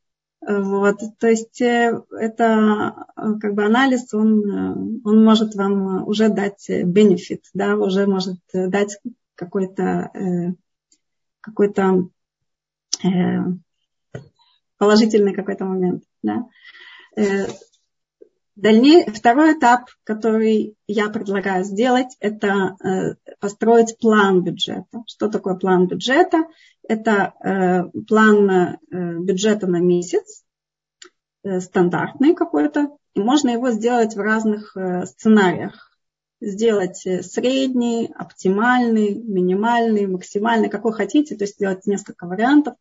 Вот. 0.40 1.00
То 1.18 1.28
есть 1.28 1.60
э, 1.60 2.00
это 2.18 2.94
э, 3.14 3.20
как 3.40 3.52
бы 3.52 3.64
анализ, 3.64 4.14
он, 4.14 4.48
э, 4.48 4.74
он 5.04 5.22
может 5.22 5.54
вам 5.54 6.08
уже 6.08 6.30
дать 6.30 6.66
бенефит, 6.68 7.44
да, 7.52 7.76
уже 7.76 8.06
может 8.06 8.38
дать 8.54 8.98
какой-то 9.34 10.54
какой-то 11.40 12.08
положительный 14.78 15.34
какой-то 15.34 15.64
момент. 15.64 16.04
Да. 16.22 16.48
Э, 17.16 17.46
дальней, 18.56 19.04
второй 19.10 19.58
этап, 19.58 19.90
который 20.04 20.76
я 20.86 21.08
предлагаю 21.08 21.64
сделать, 21.64 22.16
это 22.20 22.76
э, 22.82 23.14
построить 23.40 23.98
план 23.98 24.42
бюджета. 24.42 25.02
Что 25.06 25.28
такое 25.28 25.54
план 25.54 25.86
бюджета? 25.86 26.44
Это 26.88 27.32
э, 27.42 27.84
план 28.06 28.78
бюджета 28.90 29.66
на 29.66 29.80
месяц, 29.80 30.44
стандартный 31.42 32.34
какой-то, 32.34 32.96
И 33.14 33.20
можно 33.20 33.50
его 33.50 33.70
сделать 33.70 34.14
в 34.14 34.20
разных 34.20 34.76
сценариях. 35.04 35.90
Сделать 36.40 36.98
средний, 37.22 38.12
оптимальный, 38.14 39.14
минимальный, 39.14 40.06
максимальный, 40.06 40.68
какой 40.68 40.92
хотите, 40.92 41.34
то 41.34 41.44
есть 41.44 41.54
сделать 41.54 41.86
несколько 41.86 42.26
вариантов 42.26 42.74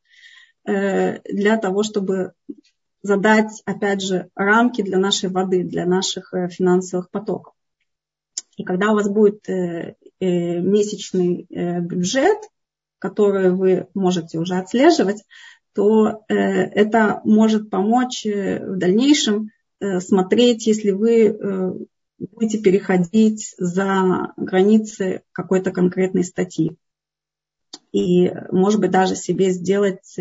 для 0.66 1.58
того, 1.58 1.84
чтобы 1.84 2.34
задать, 3.02 3.62
опять 3.66 4.02
же, 4.02 4.30
рамки 4.36 4.82
для 4.82 4.98
нашей 4.98 5.30
воды, 5.30 5.64
для 5.64 5.86
наших 5.86 6.34
финансовых 6.50 7.10
потоков. 7.12 7.54
И 8.58 8.64
когда 8.64 8.92
у 8.92 8.96
вас 8.96 9.10
будет 9.10 9.48
э, 9.50 9.96
э, 10.20 10.60
месячный 10.60 11.46
э, 11.50 11.80
бюджет, 11.82 12.38
который 13.00 13.52
вы 13.52 13.88
можете 13.94 14.40
уже 14.40 14.56
отслеживать, 14.56 15.24
то 15.74 16.24
это 16.30 17.20
может 17.26 17.70
помочь 17.70 18.24
в 18.24 18.78
дальнейшем 18.78 19.50
смотреть, 20.00 20.68
если 20.68 20.92
вы 20.92 21.88
будете 22.18 22.60
переходить 22.60 23.54
за 23.58 24.32
границы 24.38 25.24
какой-то 25.34 25.72
конкретной 25.72 26.24
статьи. 26.24 26.78
И, 27.92 28.32
может 28.52 28.80
быть, 28.80 28.92
даже 28.92 29.16
себе 29.16 29.52
сделать 29.52 30.18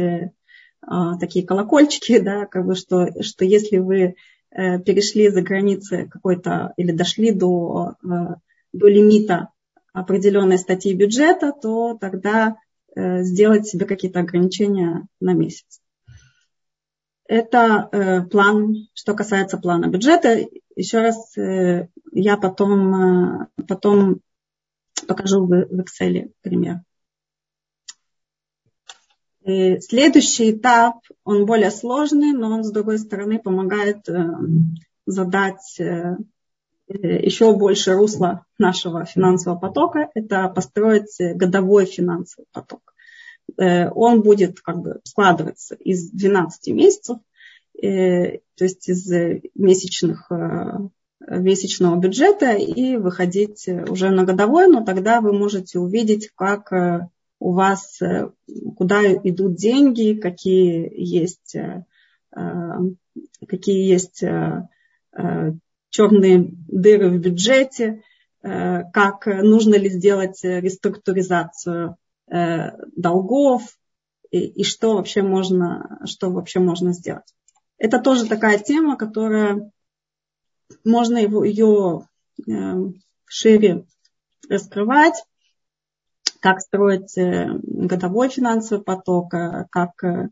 такие 1.20 1.46
колокольчики, 1.46 2.18
да, 2.20 2.46
как 2.46 2.66
бы, 2.66 2.74
что, 2.74 3.22
что 3.22 3.44
если 3.44 3.78
вы 3.78 4.14
Э, 4.54 4.78
перешли 4.78 5.30
за 5.30 5.42
границы 5.42 6.08
какой-то 6.08 6.74
или 6.76 6.92
дошли 6.92 7.32
до, 7.32 7.94
э, 8.04 8.06
до 8.72 8.88
лимита 8.88 9.48
определенной 9.92 10.58
статьи 10.58 10.94
бюджета, 10.94 11.50
то 11.50 11.98
тогда 12.00 12.56
э, 12.94 13.22
сделать 13.24 13.66
себе 13.66 13.84
какие-то 13.84 14.20
ограничения 14.20 15.08
на 15.20 15.32
месяц. 15.32 15.80
Это 17.26 18.28
план, 18.30 18.88
что 18.92 19.14
касается 19.14 19.56
плана 19.56 19.86
бюджета. 19.86 20.46
Еще 20.76 21.00
раз 21.00 21.34
я 21.36 22.36
потом, 22.36 23.48
потом 23.66 24.20
покажу 25.08 25.46
в 25.46 25.80
Excel 25.80 26.32
пример. 26.42 26.82
И 29.44 29.78
следующий 29.80 30.52
этап, 30.52 31.00
он 31.22 31.44
более 31.44 31.70
сложный, 31.70 32.32
но 32.32 32.50
он, 32.50 32.64
с 32.64 32.70
другой 32.70 32.98
стороны, 32.98 33.38
помогает 33.38 34.08
э, 34.08 34.24
задать 35.04 35.78
э, 35.78 36.16
еще 36.88 37.54
больше 37.54 37.92
русла 37.92 38.46
нашего 38.58 39.04
финансового 39.04 39.58
потока. 39.58 40.08
Это 40.14 40.48
построить 40.48 41.18
годовой 41.18 41.84
финансовый 41.84 42.46
поток. 42.52 42.94
Э, 43.58 43.90
он 43.90 44.22
будет 44.22 44.62
как 44.62 44.78
бы 44.78 45.00
складываться 45.04 45.74
из 45.74 46.10
12 46.10 46.74
месяцев, 46.74 47.18
то 47.76 48.40
есть 48.60 48.88
из 48.88 49.10
месячных 49.56 50.30
месячного 51.20 51.96
бюджета 51.96 52.52
и 52.52 52.96
выходить 52.96 53.68
уже 53.88 54.10
на 54.10 54.24
годовой, 54.24 54.68
но 54.68 54.84
тогда 54.84 55.20
вы 55.20 55.32
можете 55.32 55.80
увидеть, 55.80 56.30
как 56.36 56.72
у 57.44 57.52
вас, 57.52 58.00
э, 58.00 58.30
куда 58.74 59.02
идут 59.12 59.56
деньги, 59.56 60.18
какие 60.18 60.90
есть, 60.98 61.54
э, 61.54 61.84
э, 62.34 62.40
какие 63.46 63.86
есть 63.86 64.24
черные 65.90 66.48
дыры 66.66 67.10
в 67.10 67.20
бюджете, 67.20 68.02
как 68.42 69.26
нужно 69.26 69.76
ли 69.76 69.88
сделать 69.88 70.40
реструктуризацию 70.42 71.96
долгов 72.96 73.62
и, 74.30 74.40
и 74.40 74.64
что 74.64 74.94
вообще 74.96 75.22
можно, 75.22 76.00
что 76.06 76.30
вообще 76.30 76.58
можно 76.58 76.92
сделать. 76.92 77.32
Это 77.78 78.00
тоже 78.00 78.26
такая 78.26 78.58
тема, 78.58 78.96
которая 78.96 79.70
можно 80.82 81.18
его, 81.18 81.44
ее 81.44 82.08
шире 83.26 83.86
раскрывать 84.48 85.22
как 86.44 86.60
строить 86.60 87.16
э, 87.16 87.58
годовой 87.62 88.28
финансовый 88.28 88.82
поток, 88.82 89.32
э, 89.32 89.64
как 89.70 90.04
э, 90.04 90.28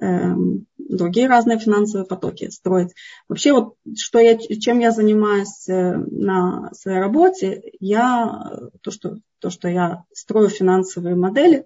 эм, 0.00 0.66
другие 0.76 1.28
разные 1.28 1.60
финансовые 1.60 2.04
потоки 2.04 2.50
строить. 2.50 2.92
Вообще 3.28 3.52
вот 3.52 3.76
что 3.96 4.18
я, 4.18 4.36
чем 4.38 4.80
я 4.80 4.90
занимаюсь 4.90 5.68
на 5.68 6.68
своей 6.74 6.98
работе, 6.98 7.62
я 7.78 8.58
то 8.80 8.90
что, 8.90 9.18
то, 9.38 9.50
что 9.50 9.68
я 9.68 10.02
строю 10.12 10.48
финансовые 10.48 11.14
модели, 11.14 11.64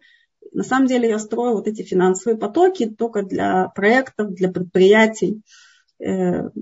на 0.53 0.63
самом 0.63 0.89
деле 0.89 1.09
я 1.09 1.19
строю 1.19 1.55
вот 1.55 1.67
эти 1.67 1.81
финансовые 1.81 2.39
потоки 2.39 2.85
только 2.85 3.23
для 3.23 3.69
проектов, 3.75 4.35
для 4.35 4.51
предприятий, 4.51 5.41
на 5.99 6.53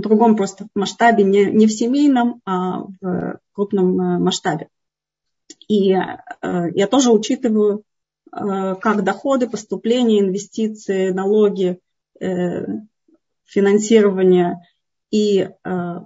другом 0.00 0.34
просто 0.34 0.66
масштабе, 0.74 1.22
не, 1.22 1.44
не 1.44 1.68
в 1.68 1.72
семейном, 1.72 2.40
а 2.44 2.82
в 3.00 3.38
крупном 3.52 4.22
масштабе. 4.22 4.66
И 5.70 5.92
э, 5.92 6.00
я 6.74 6.88
тоже 6.88 7.12
учитываю 7.12 7.84
э, 8.32 8.74
как 8.74 9.04
доходы, 9.04 9.48
поступления, 9.48 10.18
инвестиции, 10.18 11.10
налоги, 11.10 11.78
э, 12.18 12.66
финансирование 13.44 14.58
и 15.12 15.48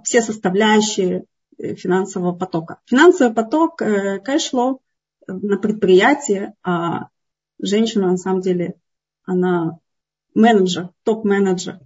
все 0.03 0.21
составляющие 0.23 1.25
финансового 1.59 2.33
потока. 2.33 2.79
Финансовый 2.85 3.35
поток 3.35 3.77
кэшло 3.77 4.79
на 5.27 5.57
предприятии, 5.57 6.53
а 6.63 7.09
женщина 7.59 8.09
на 8.09 8.17
самом 8.17 8.41
деле, 8.41 8.73
она 9.23 9.77
менеджер, 10.33 10.89
топ-менеджер 11.03 11.81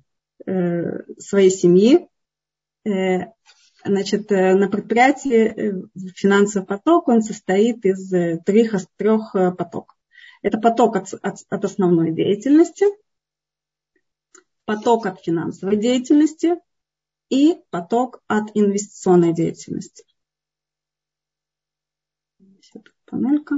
своей 0.45 1.51
семьи, 1.51 2.07
Значит, 3.89 4.31
э, 4.31 4.53
на 4.53 4.69
предприятии 4.69 5.45
э, 5.47 6.11
финансовый 6.15 6.63
поток, 6.63 7.07
он 7.07 7.23
состоит 7.23 7.83
из 7.85 8.13
э, 8.13 8.37
трех, 8.45 8.75
трех 8.97 9.31
потоков. 9.33 9.97
Это 10.43 10.59
поток 10.59 10.95
от, 10.95 11.11
от, 11.13 11.37
от 11.49 11.65
основной 11.65 12.11
деятельности, 12.11 12.85
поток 14.65 15.07
от 15.07 15.19
финансовой 15.21 15.77
деятельности 15.77 16.57
и 17.29 17.57
поток 17.71 18.21
от 18.27 18.51
инвестиционной 18.53 19.33
деятельности. 19.33 20.05
Панелька. 23.05 23.55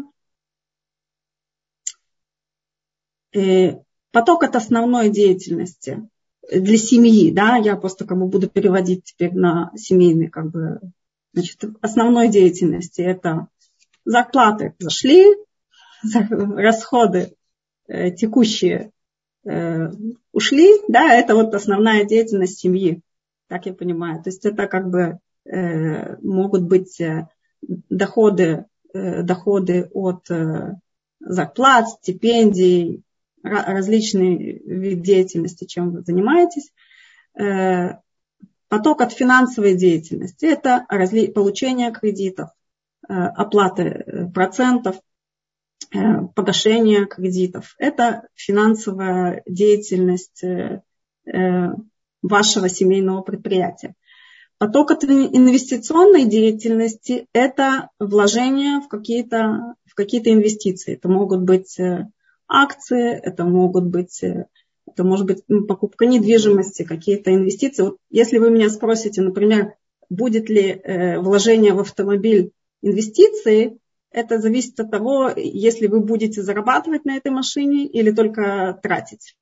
И 3.34 3.76
поток 4.12 4.44
от 4.44 4.56
основной 4.56 5.10
деятельности 5.10 6.10
для 6.52 6.78
семьи, 6.78 7.32
да, 7.32 7.56
я 7.56 7.76
просто 7.76 8.06
как 8.06 8.18
бы 8.18 8.28
буду 8.28 8.50
переводить 8.50 9.06
теперь 9.06 9.34
на 9.34 9.72
семейный, 9.76 10.28
как 10.28 10.52
бы, 10.52 10.82
значит, 11.34 11.64
основной 11.82 12.28
деятельности 12.28 13.02
это 13.02 13.48
зарплаты 14.04 14.76
зашли, 14.80 15.26
расходы 16.04 17.36
э, 17.88 18.12
текущие 18.12 18.92
э, 19.46 19.92
ушли, 20.34 20.70
да, 20.90 21.14
это 21.14 21.36
вот 21.36 21.54
основная 21.54 22.04
деятельность 22.04 22.60
семьи, 22.60 23.02
так 23.48 23.66
я 23.66 23.74
понимаю. 23.74 24.22
То 24.22 24.30
есть 24.30 24.46
это 24.46 24.68
как 24.68 24.90
бы 24.90 25.20
э, 25.46 26.18
могут 26.18 26.64
быть 26.64 27.00
э, 27.00 27.28
доходы, 27.62 28.66
э, 28.94 29.24
доходы 29.24 29.90
от 29.94 30.30
э, 30.30 30.76
зарплат, 31.22 31.88
стипендий, 31.90 33.04
различные 33.44 34.60
виды 34.60 35.02
деятельности, 35.02 35.66
чем 35.66 35.92
вы 35.92 36.02
занимаетесь. 36.02 36.72
Э, 37.40 37.96
поток 38.68 39.02
от 39.02 39.14
финансовой 39.14 39.76
деятельности– 39.76 40.46
это 40.48 40.86
получение 41.34 41.92
кредитов, 41.92 42.50
э, 43.08 43.14
оплаты 43.14 43.84
э, 43.84 44.28
процентов, 44.32 45.00
погашение 46.36 47.06
кредитов. 47.06 47.76
Это 47.78 48.28
финансовая 48.34 49.44
деятельность 49.46 50.42
вашего 52.22 52.70
семейного 52.70 53.22
предприятия. 53.24 53.96
Поток 54.58 54.92
от 54.92 55.04
инвестиционной 55.04 56.24
деятельности– 56.24 57.28
это 57.34 57.90
вложение 58.00 58.80
в 58.80 58.88
какие-то 58.88 59.76
в 59.86 59.94
какие 59.94 60.22
инвестиции. 60.32 60.94
Это 60.94 61.10
могут 61.10 61.42
быть 61.42 61.78
акции, 62.52 63.12
это 63.14 63.46
могут 63.46 63.86
быть, 63.86 64.22
э, 64.24 64.46
это 64.86 65.04
может 65.04 65.26
быть 65.26 65.44
ну, 65.48 65.66
покупка 65.66 66.06
недвижимости, 66.06 66.84
какие-то 66.84 67.34
инвестиции. 67.34 67.84
Вот 67.84 67.98
если 68.10 68.38
вы 68.38 68.52
меня 68.52 68.70
спросите, 68.70 69.22
например, 69.22 69.76
будет 70.10 70.50
ли 70.50 70.70
э, 70.70 71.20
вложение 71.20 71.74
в 71.74 71.80
автомобиль 71.80 72.52
инвестиции, 72.82 73.78
это 74.12 74.40
зависит 74.40 74.80
от 74.80 74.92
того, 74.92 75.32
если 75.36 75.88
вы 75.88 76.02
будете 76.02 76.44
зарабатывать 76.44 77.06
на 77.06 77.16
этой 77.16 77.32
машине 77.32 77.86
или 77.88 78.12
только 78.12 78.78
тратить. 78.84 79.36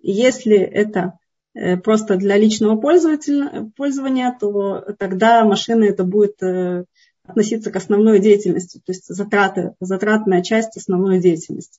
Если 0.00 0.56
это 0.56 1.18
э, 1.54 1.76
просто 1.76 2.16
для 2.16 2.36
личного 2.36 2.76
пользования, 2.76 4.36
то 4.38 4.94
тогда 4.98 5.44
машина 5.44 5.84
это 5.84 6.04
будет 6.04 6.40
относиться 7.24 7.70
к 7.70 7.76
основной 7.76 8.18
деятельности, 8.18 8.78
то 8.78 8.92
есть 8.92 9.06
затраты, 9.06 9.74
затратная 9.80 10.42
часть 10.42 10.76
основной 10.76 11.20
деятельности. 11.20 11.78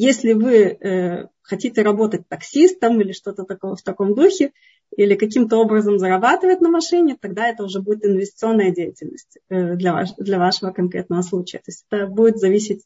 Если 0.00 0.32
вы 0.32 0.54
э, 0.54 1.26
хотите 1.42 1.82
работать 1.82 2.28
таксистом 2.28 3.00
или 3.00 3.10
что-то 3.10 3.42
такое 3.42 3.74
в 3.74 3.82
таком 3.82 4.14
духе, 4.14 4.52
или 4.96 5.16
каким-то 5.16 5.56
образом 5.56 5.98
зарабатывать 5.98 6.60
на 6.60 6.68
машине, 6.68 7.16
тогда 7.20 7.48
это 7.48 7.64
уже 7.64 7.80
будет 7.80 8.04
инвестиционная 8.04 8.70
деятельность 8.70 9.38
э, 9.48 9.74
для, 9.74 9.92
ваш, 9.92 10.10
для 10.16 10.38
вашего 10.38 10.70
конкретного 10.70 11.22
случая. 11.22 11.58
То 11.58 11.64
есть 11.66 11.84
это 11.90 12.06
будет 12.06 12.38
зависеть, 12.38 12.84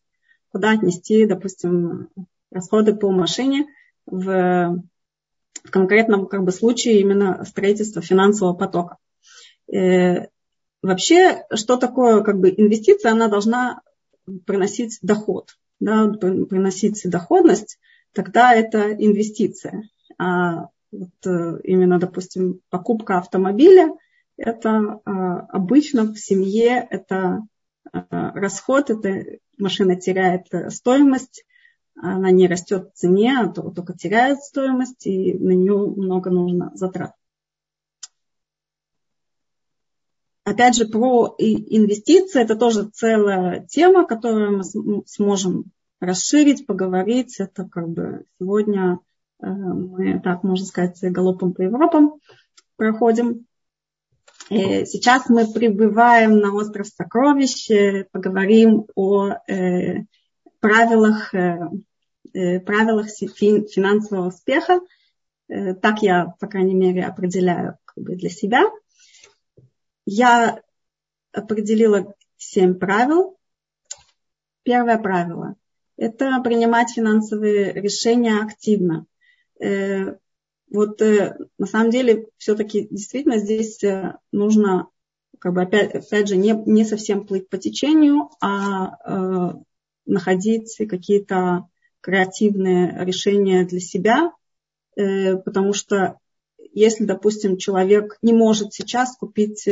куда 0.52 0.70
отнести, 0.70 1.26
допустим, 1.26 2.08
расходы 2.50 2.94
по 2.94 3.10
машине 3.10 3.66
в, 4.06 4.82
в 5.64 5.70
конкретном 5.70 6.28
как 6.28 6.44
бы, 6.44 6.50
случае 6.50 7.00
именно 7.00 7.44
строительства 7.44 8.00
финансового 8.00 8.54
потока. 8.54 8.96
Э, 9.70 10.28
вообще, 10.80 11.44
что 11.52 11.76
такое 11.76 12.22
как 12.22 12.38
бы, 12.38 12.48
инвестиция? 12.48 13.12
Она 13.12 13.28
должна 13.28 13.82
приносить 14.46 14.98
доход, 15.02 15.58
да, 15.82 16.08
приносить 16.08 17.00
доходность, 17.04 17.78
тогда 18.12 18.54
это 18.54 18.92
инвестиция. 18.92 19.88
А 20.18 20.68
вот 20.92 21.10
э, 21.26 21.60
именно, 21.64 21.98
допустим, 21.98 22.60
покупка 22.70 23.18
автомобиля, 23.18 23.90
это 24.36 25.00
а, 25.04 25.40
обычно 25.48 26.04
в 26.04 26.18
семье 26.18 26.86
это 26.90 27.46
а, 27.92 28.32
расход, 28.32 28.90
это 28.90 29.38
машина 29.58 29.96
теряет 29.96 30.46
стоимость, 30.68 31.44
она 31.94 32.30
не 32.30 32.48
растет 32.48 32.90
в 32.90 32.98
цене, 32.98 33.38
а 33.38 33.48
только 33.48 33.92
теряет 33.92 34.40
стоимость, 34.40 35.06
и 35.06 35.34
на 35.34 35.50
нее 35.50 35.76
много 35.76 36.30
нужно 36.30 36.70
затрат. 36.74 37.12
Опять 40.52 40.76
же, 40.76 40.86
про 40.86 41.34
инвестиции, 41.38 42.42
это 42.42 42.56
тоже 42.56 42.88
целая 42.92 43.66
тема, 43.68 44.06
которую 44.06 44.58
мы 44.58 45.02
сможем 45.06 45.64
расширить, 46.00 46.66
поговорить. 46.66 47.38
Это 47.38 47.68
как 47.68 47.88
бы 47.88 48.24
сегодня 48.38 48.98
Э, 49.42 49.48
мы, 49.48 50.20
так 50.20 50.44
можно 50.44 50.64
сказать, 50.64 50.98
галопом 51.02 51.52
по 51.52 51.62
Европам 51.62 52.14
проходим. 52.76 53.46
И 54.50 54.84
сейчас 54.86 55.28
мы 55.28 55.50
прибываем 55.52 56.38
на 56.38 56.54
остров 56.54 56.86
Сокровищ, 56.86 57.68
поговорим 58.12 58.86
о 58.94 59.34
э, 59.48 60.04
правилах, 60.60 61.34
э, 61.34 61.58
э 62.34 62.60
правилах 62.60 63.08
финансового 63.08 64.28
успеха. 64.28 64.80
Э, 65.48 65.74
так 65.74 66.02
я, 66.02 66.34
по 66.38 66.46
крайней 66.46 66.74
мере, 66.74 67.04
определяю 67.04 67.78
для 67.96 68.30
себя. 68.30 68.64
Я 70.04 70.62
определила 71.32 72.14
семь 72.36 72.74
правил. 72.74 73.38
Первое 74.62 74.98
правило– 74.98 75.56
это 75.96 76.40
принимать 76.42 76.90
финансовые 76.90 77.72
решения 77.72 78.40
активно. 78.40 79.06
Э, 79.60 80.16
вот 80.70 81.02
э, 81.02 81.36
на 81.58 81.66
самом 81.66 81.90
деле 81.90 82.28
все-таки 82.38 82.88
действительно 82.90 83.38
здесь 83.38 83.82
э, 83.84 84.16
нужно 84.30 84.88
как 85.38 85.54
бы 85.54 85.62
опять, 85.62 85.94
опять 85.94 86.28
же 86.28 86.36
не, 86.36 86.52
не 86.66 86.84
совсем 86.84 87.26
плыть 87.26 87.48
по 87.48 87.58
течению, 87.58 88.30
а 88.40 88.96
э, 89.04 89.54
находить 90.06 90.76
какие-то 90.88 91.68
креативные 92.00 93.04
решения 93.04 93.64
для 93.64 93.80
себя, 93.80 94.32
э, 94.96 95.36
потому 95.36 95.72
что 95.72 96.18
если, 96.72 97.04
допустим, 97.04 97.56
человек 97.56 98.18
не 98.22 98.32
может 98.32 98.72
сейчас 98.72 99.16
купить 99.16 99.68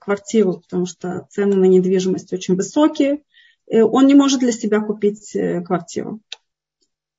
квартиру, 0.00 0.60
потому 0.60 0.86
что 0.86 1.26
цены 1.30 1.56
на 1.56 1.64
недвижимость 1.64 2.32
очень 2.32 2.56
высокие, 2.56 3.22
он 3.66 4.06
не 4.06 4.14
может 4.14 4.40
для 4.40 4.52
себя 4.52 4.80
купить 4.80 5.36
квартиру. 5.64 6.20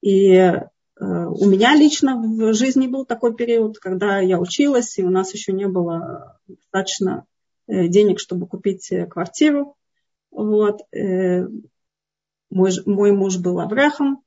И 0.02 0.54
Э, 1.00 1.26
у 1.26 1.46
меня 1.48 1.76
лично 1.76 2.18
в 2.18 2.54
жизни 2.54 2.88
был 2.88 3.06
такой 3.06 3.36
период, 3.36 3.80
когда 3.80 4.20
я 4.20 4.40
училась, 4.40 4.98
и 4.98 5.04
у 5.04 5.10
нас 5.10 5.34
еще 5.34 5.52
не 5.52 5.68
было 5.68 6.40
достаточно 6.48 7.26
э, 7.68 7.88
денег, 7.88 8.20
чтобы 8.20 8.48
купить 8.48 8.92
э, 8.92 9.06
квартиру. 9.06 9.76
Вот. 10.32 10.82
Мой, 12.52 12.72
мой 12.86 13.12
муж 13.12 13.38
был 13.38 13.60
аврехом 13.60 14.22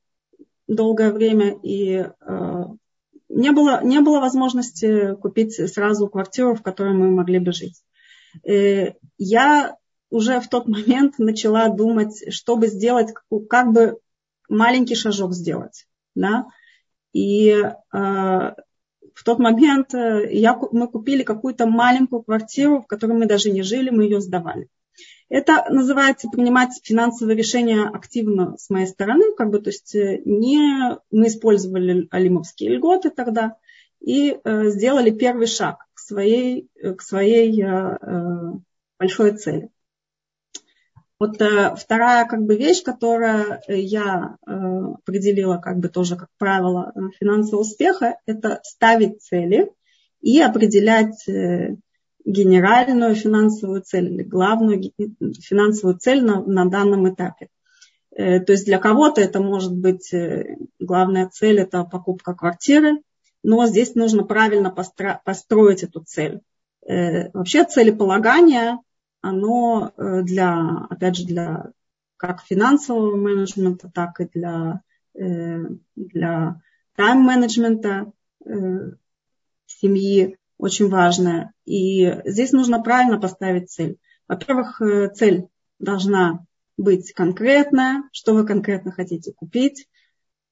долгое 0.67 1.13
время, 1.13 1.59
и 1.63 2.07
не 3.39 3.53
было, 3.53 3.83
не 3.83 4.01
было 4.01 4.21
возможности 4.21 5.15
купить 5.15 5.55
сразу 5.73 6.09
квартиру, 6.09 6.55
в 6.55 6.63
которой 6.63 6.93
мы 6.93 7.11
могли 7.11 7.39
бы 7.39 7.53
жить. 7.53 7.83
Я 8.45 9.77
уже 10.11 10.41
в 10.41 10.49
тот 10.49 10.67
момент 10.67 11.19
начала 11.19 11.69
думать, 11.69 12.33
чтобы 12.33 12.67
сделать, 12.67 13.13
как 13.49 13.73
бы 13.73 13.99
маленький 14.49 14.95
шажок 14.95 15.33
сделать. 15.33 15.87
Да? 16.15 16.47
И 17.13 17.51
э, 17.51 17.75
в 17.93 19.25
тот 19.25 19.39
момент 19.39 19.95
э, 19.95 20.29
я, 20.33 20.59
мы 20.73 20.89
купили 20.89 21.23
какую-то 21.23 21.67
маленькую 21.67 22.23
квартиру, 22.23 22.83
в 22.83 22.87
которой 22.87 23.17
мы 23.19 23.27
даже 23.27 23.51
не 23.51 23.63
жили, 23.63 23.91
мы 23.91 24.05
ее 24.05 24.21
сдавали. 24.21 24.69
Это 25.29 25.67
называется 25.69 26.29
принимать 26.29 26.71
финансовые 26.83 27.37
решения 27.37 27.85
активно 27.85 28.57
с 28.57 28.71
моей 28.71 28.87
стороны, 28.87 29.35
как 29.37 29.51
бы, 29.51 29.61
то 29.61 29.71
есть 29.71 29.95
э, 29.95 30.23
не 30.25 30.97
мы 31.11 31.27
использовали 31.27 32.09
алимовские 32.11 32.71
льготы 32.71 33.11
тогда 33.11 33.57
и 34.01 34.39
э, 34.43 34.69
сделали 34.69 35.11
первый 35.11 35.47
шаг 35.47 35.85
к 35.93 35.99
своей, 35.99 36.71
к 36.97 37.03
своей 37.03 37.63
э, 37.63 37.99
большой 38.99 39.37
цели. 39.37 39.71
Вот 41.19 41.43
э, 41.43 41.75
вторая 41.75 42.27
как 42.27 42.45
бы 42.45 42.57
вещь, 42.57 42.83
которая 42.83 43.61
я 43.67 44.37
э, 44.47 44.53
определила 44.53 45.59
как 45.59 45.79
бы 45.79 45.89
тоже 45.89 46.17
как 46.17 46.29
правило 46.39 46.93
э, 46.95 47.01
финансового 47.19 47.63
успеха, 47.63 48.19
это 48.25 48.61
ставить 48.63 49.21
цели 49.21 49.73
и 50.21 50.41
определять 50.41 51.29
э, 51.29 51.77
генеральную 52.29 53.15
финансовую 53.15 53.81
цель 53.81 54.13
или 54.13 54.23
главную 54.23 54.93
финансовую 55.41 55.99
цель 55.99 56.23
на, 56.23 56.43
на 56.43 56.67
данном 56.67 57.09
этапе. 57.09 57.49
Э, 58.15 58.41
то 58.41 58.53
есть 58.53 58.67
для 58.67 58.79
кого-то 58.79 59.23
это 59.23 59.41
может 59.41 59.75
быть 59.75 60.13
э, 60.13 60.59
главная 60.79 61.29
цель 61.29 61.59
это 61.59 61.85
покупка 61.85 62.35
квартиры, 62.35 63.03
но 63.43 63.67
здесь 63.67 63.95
нужно 63.95 64.25
правильно 64.25 64.71
постро, 64.71 65.23
построить 65.25 65.83
эту 65.83 66.03
цель. 66.05 66.41
Э, 66.87 67.31
вообще 67.33 67.65
целеполагание 67.65 68.79
оно 69.21 69.93
для, 69.97 70.87
опять 70.91 71.17
же, 71.17 71.27
для 71.27 71.73
как 72.17 72.41
финансового 72.43 73.17
менеджмента, 73.17 73.91
так 73.93 74.21
и 74.21 74.29
для, 74.33 74.81
для 75.13 76.61
тайм-менеджмента 76.95 78.13
семьи 79.67 80.39
очень 80.59 80.89
важное. 80.89 81.53
И 81.65 82.21
здесь 82.25 82.53
нужно 82.53 82.83
правильно 82.83 83.19
поставить 83.19 83.71
цель. 83.71 83.97
Во-первых, 84.27 84.81
цель 85.15 85.47
должна 85.79 86.45
быть 86.77 87.13
конкретная, 87.13 88.03
что 88.13 88.35
вы 88.35 88.47
конкретно 88.47 88.93
хотите 88.93 89.33
купить, 89.33 89.89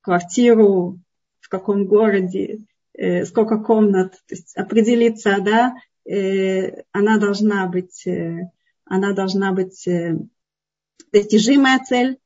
квартиру, 0.00 0.98
в 1.40 1.48
каком 1.48 1.86
городе, 1.86 2.60
сколько 3.24 3.58
комнат, 3.58 4.12
то 4.12 4.34
есть 4.34 4.56
определиться, 4.56 5.36
да, 5.40 5.74
она 6.92 7.18
должна 7.18 7.66
быть 7.66 8.06
она 8.86 9.12
должна 9.12 9.52
быть 9.52 9.86
э, 9.86 10.16
достижимая 11.12 11.80
цель, 11.80 12.18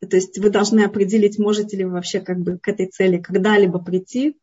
то 0.00 0.16
есть 0.16 0.38
вы 0.38 0.50
должны 0.50 0.80
определить, 0.80 1.38
можете 1.38 1.76
ли 1.76 1.84
вы 1.84 1.92
вообще 1.92 2.20
как 2.20 2.40
бы 2.40 2.58
к 2.58 2.68
этой 2.68 2.86
цели 2.86 3.18
когда-либо 3.18 3.78
прийти. 3.78 4.36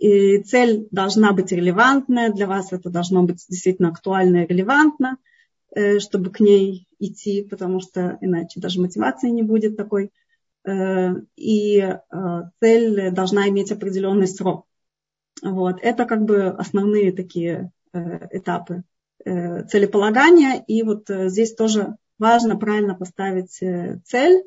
Э, 0.00 0.04
и 0.04 0.42
цель 0.42 0.88
должна 0.90 1.32
быть 1.32 1.52
релевантная 1.52 2.32
для 2.32 2.46
вас, 2.46 2.72
это 2.72 2.90
должно 2.90 3.22
быть 3.22 3.44
действительно 3.48 3.88
актуально 3.88 4.44
и 4.44 4.46
релевантно, 4.46 5.18
э, 5.74 5.98
чтобы 5.98 6.30
к 6.30 6.40
ней 6.40 6.86
идти, 6.98 7.42
потому 7.42 7.80
что 7.80 8.18
иначе 8.20 8.60
даже 8.60 8.80
мотивации 8.80 9.28
не 9.28 9.42
будет 9.42 9.76
такой. 9.76 10.10
И 11.36 11.96
цель 12.60 13.10
должна 13.12 13.48
иметь 13.48 13.72
определенный 13.72 14.26
срок. 14.28 14.66
Вот. 15.42 15.78
Это 15.80 16.04
как 16.04 16.26
бы 16.26 16.48
основные 16.48 17.12
такие 17.12 17.72
этапы 17.94 18.84
Э, 19.22 19.64
целеполагания. 19.64 20.64
И 20.66 20.82
вот 20.82 21.10
э, 21.10 21.28
здесь 21.28 21.54
тоже 21.54 21.96
важно 22.18 22.56
правильно 22.56 22.94
поставить 22.94 23.62
э, 23.62 24.00
цель. 24.04 24.42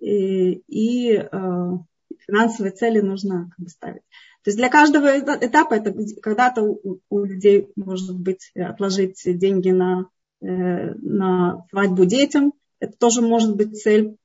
И, 0.00 0.62
и 0.66 1.22
финансовые 2.26 2.72
цели 2.72 3.00
нужно 3.00 3.50
как 3.54 3.58
бы 3.58 3.68
ставить. 3.68 4.02
То 4.42 4.48
есть 4.48 4.58
для 4.58 4.68
каждого 4.68 5.18
этапа 5.18 5.74
это 5.74 5.94
когда-то 6.22 6.62
у, 6.62 7.00
у 7.08 7.24
людей 7.24 7.68
может 7.76 8.18
быть 8.18 8.50
отложить 8.54 9.22
деньги 9.24 9.70
на, 9.70 10.06
на 10.40 11.66
свадьбу 11.70 12.06
детям. 12.06 12.54
Это 12.78 12.96
тоже 12.96 13.20
может 13.20 13.56
быть 13.56 13.80
цель. 13.80 14.16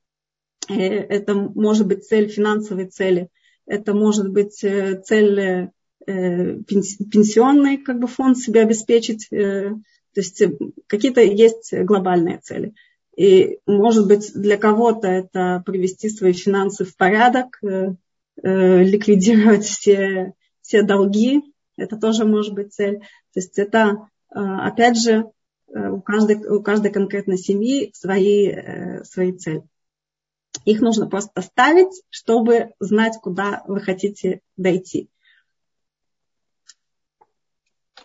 Это 0.68 1.34
может 1.34 1.86
быть 1.86 2.06
цель 2.06 2.28
финансовой 2.28 2.86
цели. 2.86 3.28
Это 3.66 3.92
может 3.94 4.30
быть 4.30 4.54
цель 4.54 5.70
Э, 6.08 6.54
пенсионный 6.62 7.78
как 7.78 7.98
бы, 7.98 8.06
фонд 8.06 8.38
себе 8.38 8.60
обеспечить. 8.60 9.26
Э, 9.32 9.70
то 10.14 10.20
есть 10.20 10.40
э, 10.40 10.56
какие-то 10.86 11.20
есть 11.20 11.74
глобальные 11.74 12.38
цели. 12.38 12.74
И, 13.16 13.58
может 13.66 14.06
быть, 14.06 14.30
для 14.32 14.56
кого-то 14.56 15.08
это 15.08 15.64
привести 15.66 16.08
свои 16.08 16.32
финансы 16.32 16.84
в 16.84 16.94
порядок, 16.96 17.58
ликвидировать 18.42 19.64
все, 19.64 20.34
все 20.60 20.82
долги, 20.82 21.42
это 21.76 21.96
тоже 21.96 22.24
может 22.24 22.54
быть 22.54 22.74
цель. 22.74 23.00
То 23.00 23.40
есть 23.40 23.58
это, 23.58 24.08
опять 24.28 24.98
же, 24.98 25.30
у 25.68 26.00
каждой, 26.00 26.36
у 26.46 26.62
каждой 26.62 26.90
конкретной 26.90 27.38
семьи 27.38 27.90
свои, 27.94 28.54
свои 29.04 29.32
цели. 29.32 29.62
Их 30.64 30.80
нужно 30.80 31.08
просто 31.08 31.42
ставить, 31.42 32.02
чтобы 32.10 32.72
знать, 32.80 33.18
куда 33.22 33.62
вы 33.66 33.80
хотите 33.80 34.40
дойти. 34.56 35.08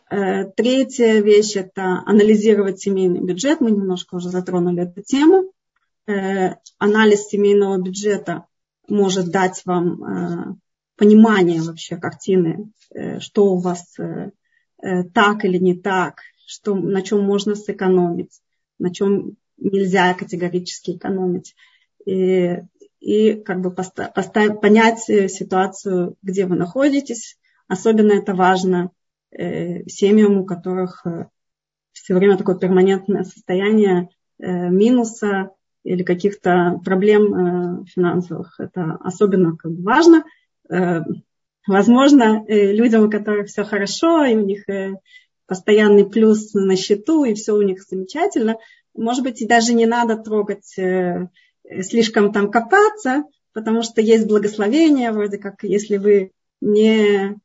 Э, 0.10 0.44
третья 0.44 1.22
вещь– 1.22 1.56
это 1.56 2.04
анализировать 2.06 2.82
семейный 2.82 3.22
бюджет. 3.22 3.62
Мы 3.62 3.72
немножко 3.72 4.16
уже 4.16 4.30
затронули 4.30 4.84
эту 4.84 5.02
тему. 5.02 5.54
Э, 6.06 6.56
анализ 6.78 7.28
семейного 7.28 7.78
бюджета 7.78 8.46
может 8.92 9.30
дать 9.30 9.62
вам 9.66 10.04
э, 10.04 10.56
понимание 10.98 11.62
вообще 11.62 11.98
картины, 11.98 12.72
что 13.20 13.54
у 13.54 13.58
вас 13.58 13.96
так 15.14 15.46
или 15.46 15.58
не 15.58 15.76
так, 15.76 16.20
что, 16.46 16.76
на 16.76 17.02
чем 17.02 17.24
можно 17.24 17.56
сэкономить, 17.56 18.42
на 18.78 18.94
чем 18.94 19.38
нельзя 19.58 20.14
категорически 20.14 20.92
экономить 20.92 21.56
и, 22.06 22.58
и 23.00 23.34
как 23.36 23.62
бы 23.62 23.72
поставить, 23.72 24.60
понять 24.62 25.00
ситуацию, 25.00 26.18
где 26.22 26.46
вы 26.46 26.56
находитесь. 26.56 27.38
Особенно 27.68 28.12
это 28.12 28.34
важно 28.34 28.92
э, 29.32 29.86
семьям, 29.88 30.40
у 30.40 30.46
которых 30.46 31.06
э, 31.06 31.28
все 31.94 32.16
время 32.16 32.38
такое 32.38 32.58
перманентное 32.58 33.24
состояние 33.24 34.10
э, 34.40 34.70
минуса 34.70 35.52
или 35.84 36.04
каких-то 36.04 36.80
проблем 36.84 37.34
э, 37.34 37.86
финансовых. 37.86 38.60
Это 38.60 38.98
особенно 39.02 39.56
как 39.56 39.72
бы, 39.72 39.84
важно. 39.84 40.24
Э, 40.70 41.02
возможно, 41.68 42.44
э, 42.48 42.72
людям, 42.72 43.06
у 43.06 43.10
которых 43.10 43.48
все 43.48 43.64
хорошо, 43.64 44.24
и 44.26 44.36
у 44.36 44.46
них 44.46 44.66
постоянный 45.48 46.10
плюс 46.10 46.54
на 46.54 46.76
счету, 46.76 47.26
и 47.26 47.34
все 47.34 47.54
у 47.54 47.62
них 47.62 47.82
замечательно, 47.82 48.58
может 48.96 49.24
быть, 49.24 49.42
и 49.42 49.48
даже 49.48 49.74
не 49.74 49.86
надо 49.86 50.18
трогать 50.18 50.66
слишком 51.82 52.32
там 52.32 52.52
копаться, 52.52 53.24
потому 53.54 53.82
что 53.82 54.02
есть 54.02 54.28
благословение, 54.28 55.12
вроде 55.12 55.38
как 55.38 55.64
если 55.64 55.98
вы 55.98 56.32
не, 56.62 57.38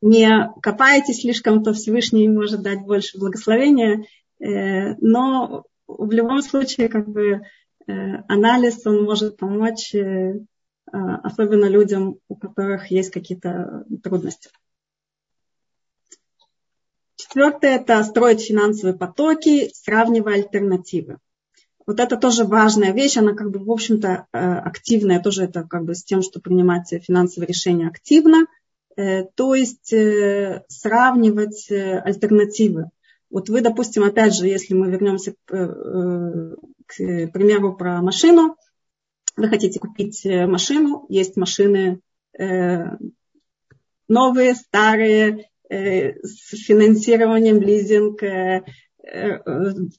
не 0.00 0.50
копаете 0.62 1.14
слишком, 1.14 1.64
то 1.64 1.72
Всевышний 1.72 2.28
может 2.28 2.62
дать 2.62 2.80
больше 2.82 3.18
благословения. 3.18 4.04
Но 4.38 5.64
в 5.86 6.10
любом 6.12 6.42
случае, 6.42 6.88
как 6.88 7.08
бы, 7.08 7.42
э, 7.86 7.92
анализ, 8.28 8.86
он 8.86 9.04
может 9.04 9.36
помочь, 9.36 9.94
э, 9.94 10.40
особенно 10.92 11.66
людям, 11.66 12.18
у 12.28 12.36
которых 12.36 12.90
есть 12.90 13.10
какие-то 13.10 13.84
трудности. 14.02 14.50
Четвертое– 17.16 17.76
это 17.80 18.02
строить 18.04 18.42
финансовые 18.42 18.96
потоки, 18.96 19.70
сравнивая 19.74 20.34
альтернативы. 20.34 21.18
Вот 21.86 22.00
это 22.00 22.16
тоже 22.16 22.44
важная 22.44 22.92
вещь, 22.92 23.16
она 23.16 23.34
как 23.34 23.50
бы, 23.50 23.58
в 23.58 23.70
общем-то, 23.70 24.26
э, 24.32 24.38
активная, 24.38 25.20
тоже 25.20 25.44
это 25.44 25.64
как 25.64 25.84
бы 25.84 25.94
с 25.94 26.04
тем, 26.04 26.22
что 26.22 26.40
принимать 26.40 26.88
финансовые 27.02 27.48
решения 27.48 27.88
активно, 27.88 28.46
то 28.96 29.54
есть 29.56 29.92
сравнивать 30.68 31.68
альтернативы. 31.68 32.90
Вот 33.34 33.48
вы, 33.48 33.60
допустим, 33.60 34.04
опять 34.04 34.34
же, 34.34 34.46
если 34.46 34.74
мы 34.74 34.90
вернемся 34.90 35.34
к, 35.44 36.56
к 36.86 36.96
примеру 36.96 37.76
про 37.76 38.00
машину, 38.00 38.56
вы 39.36 39.48
хотите 39.48 39.80
купить 39.80 40.24
машину, 40.24 41.04
есть 41.08 41.36
машины 41.36 42.00
новые, 44.08 44.54
старые, 44.54 45.48
с 45.68 46.64
финансированием, 46.66 47.60
лизинг, 47.60 48.22
Э, 49.06 49.38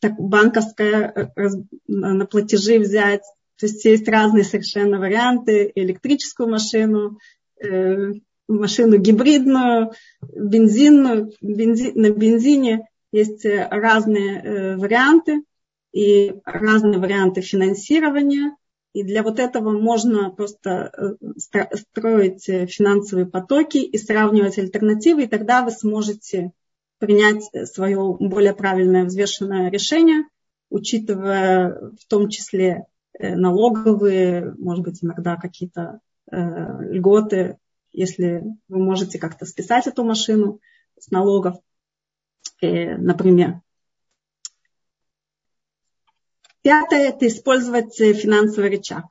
так, 0.02 0.14
банковское 0.18 1.32
э, 1.36 1.48
на 1.88 2.26
платежи 2.26 2.80
взять. 2.80 3.22
То 3.58 3.68
есть 3.68 3.86
есть 3.86 4.08
разные 4.08 4.44
совершенно 4.44 5.00
варианты. 5.00 5.72
Электрическую 5.76 6.50
машину, 6.50 7.20
э, 7.64 8.14
машину 8.48 8.98
гибридную, 8.98 9.92
бензинную, 10.22 11.32
бензин, 11.42 11.92
на 11.96 12.10
бензине 12.10 12.88
есть 13.16 13.46
разные 13.46 14.76
варианты 14.78 15.44
и 15.92 16.36
разные 16.46 17.00
варианты 17.00 17.42
финансирования. 17.42 18.56
И 18.94 19.04
для 19.04 19.24
вот 19.24 19.40
этого 19.40 19.72
можно 19.72 20.30
просто 20.32 21.18
строить 21.76 22.46
финансовые 22.46 23.26
потоки 23.26 23.78
и 23.78 23.98
сравнивать 23.98 24.58
альтернативы, 24.58 25.24
и 25.24 25.28
тогда 25.28 25.64
вы 25.64 25.72
сможете 25.72 26.52
принять 27.00 27.44
свое 27.70 28.16
более 28.20 28.54
правильное 28.54 29.06
взвешенное 29.06 29.70
решение, 29.70 30.24
учитывая 30.70 31.92
в 32.00 32.08
том 32.08 32.30
числе 32.30 32.86
э, 33.18 33.36
налоговые, 33.36 34.56
может 34.58 34.84
быть, 34.84 35.04
иногда 35.04 35.36
какие-то 35.36 36.00
э, 36.32 36.38
льготы, 36.92 37.58
если 37.92 38.44
вы 38.68 38.84
можете 38.84 39.20
как-то 39.20 39.46
списать 39.46 39.88
эту 39.88 40.04
машину 40.04 40.60
с 41.00 41.12
налогов, 41.12 41.56
э, 41.56 41.60
например. 42.62 43.62
Пятое– 46.62 47.10
это 47.10 47.28
использовать 47.28 47.96
финансовый 47.96 48.72
рычаг. 48.72 49.06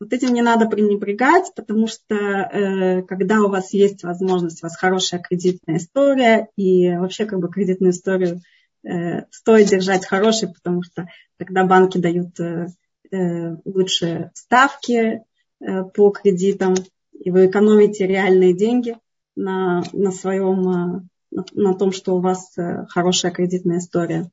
Вот 0.00 0.14
этим 0.14 0.32
не 0.32 0.40
надо 0.40 0.66
пренебрегать, 0.66 1.52
потому 1.54 1.86
что 1.86 2.14
э, 2.14 3.02
когда 3.02 3.42
у 3.42 3.48
вас 3.48 3.74
есть 3.74 4.02
возможность, 4.02 4.62
у 4.62 4.66
вас 4.66 4.74
хорошая 4.76 5.20
кредитная 5.20 5.76
история, 5.76 6.48
и 6.56 6.88
вообще 6.96 7.26
как 7.26 7.38
бы 7.38 7.50
кредитную 7.50 7.92
историю 7.92 8.40
э, 8.82 9.24
стоит 9.30 9.68
держать 9.68 10.06
хорошей, 10.06 10.48
потому 10.48 10.82
что 10.82 11.06
тогда 11.36 11.64
банки 11.64 11.98
дают 11.98 12.40
э, 12.40 12.68
э, 13.10 13.56
лучшие 13.66 14.30
ставки 14.34 15.20
э, 15.60 15.82
по 15.92 16.10
кредитам, 16.10 16.74
и 17.12 17.30
вы 17.30 17.48
экономите 17.48 18.06
реальные 18.06 18.54
деньги 18.54 18.96
на, 19.36 19.82
на 19.92 20.12
своем, 20.12 20.68
э, 20.68 21.00
на, 21.30 21.74
том, 21.74 21.92
что 21.92 22.16
у 22.16 22.20
вас 22.20 22.56
э, 22.56 22.86
хорошая 22.88 23.32
кредитная 23.32 23.78
история. 23.78 24.30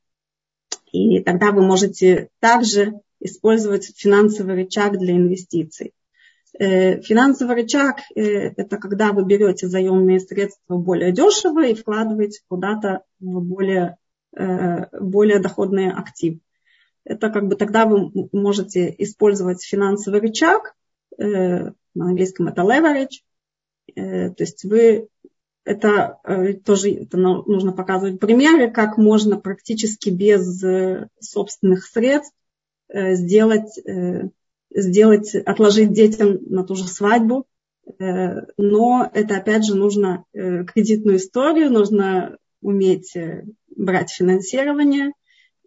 И 0.91 1.21
тогда 1.21 1.51
вы 1.51 1.65
можете 1.65 2.29
также 2.39 2.93
использовать 3.19 3.91
финансовый 3.95 4.55
рычаг 4.55 4.97
для 4.97 5.15
инвестиций. 5.15 5.93
Э, 6.57 7.01
финансовый 7.01 7.55
рычаг 7.55 7.99
э,– 8.15 8.21
это 8.57 8.77
когда 8.77 9.11
вы 9.11 9.25
берете 9.25 9.67
заемные 9.67 10.19
средства 10.19 10.77
более 10.77 11.11
дешево 11.11 11.65
и 11.65 11.75
вкладываете 11.75 12.41
куда-то 12.47 13.03
в 13.19 13.41
более, 13.41 13.97
более 14.31 15.39
доходные 15.39 15.91
активы. 15.91 16.39
Это 17.03 17.29
как 17.29 17.47
бы 17.47 17.55
тогда 17.55 17.85
вы 17.85 18.11
можете 18.31 18.93
использовать 18.97 19.63
финансовый 19.63 20.19
рычаг, 20.19 20.75
на 21.17 21.73
английском 21.95 22.47
это 22.47 22.61
leverage, 22.61 23.23
то 23.95 24.43
есть 24.43 24.63
вы 24.65 25.07
это 25.67 26.19
тоже 26.65 26.91
это 26.93 27.17
нужно 27.17 27.73
показывать 27.73 28.19
примеры, 28.19 28.71
как 28.71 28.97
можно 28.97 29.37
практически 29.37 30.09
без 30.09 30.63
собственных 31.19 31.85
средств 31.85 32.33
Э, 32.89 33.15
сделать, 33.15 33.77
э, 33.85 34.29
сделать, 34.73 35.35
отложить 35.35 35.91
детям 35.91 36.39
на 36.45 36.63
ту 36.63 36.75
же 36.75 36.87
свадьбу. 36.87 37.45
Э, 37.99 38.45
но 38.57 39.09
это 39.13 39.37
опять 39.37 39.65
же 39.65 39.75
нужно 39.75 40.23
кредитную 40.33 41.17
историю, 41.17 41.71
нужно 41.71 42.37
уметь 42.61 43.15
брать 43.75 44.09
финансирование 44.11 45.11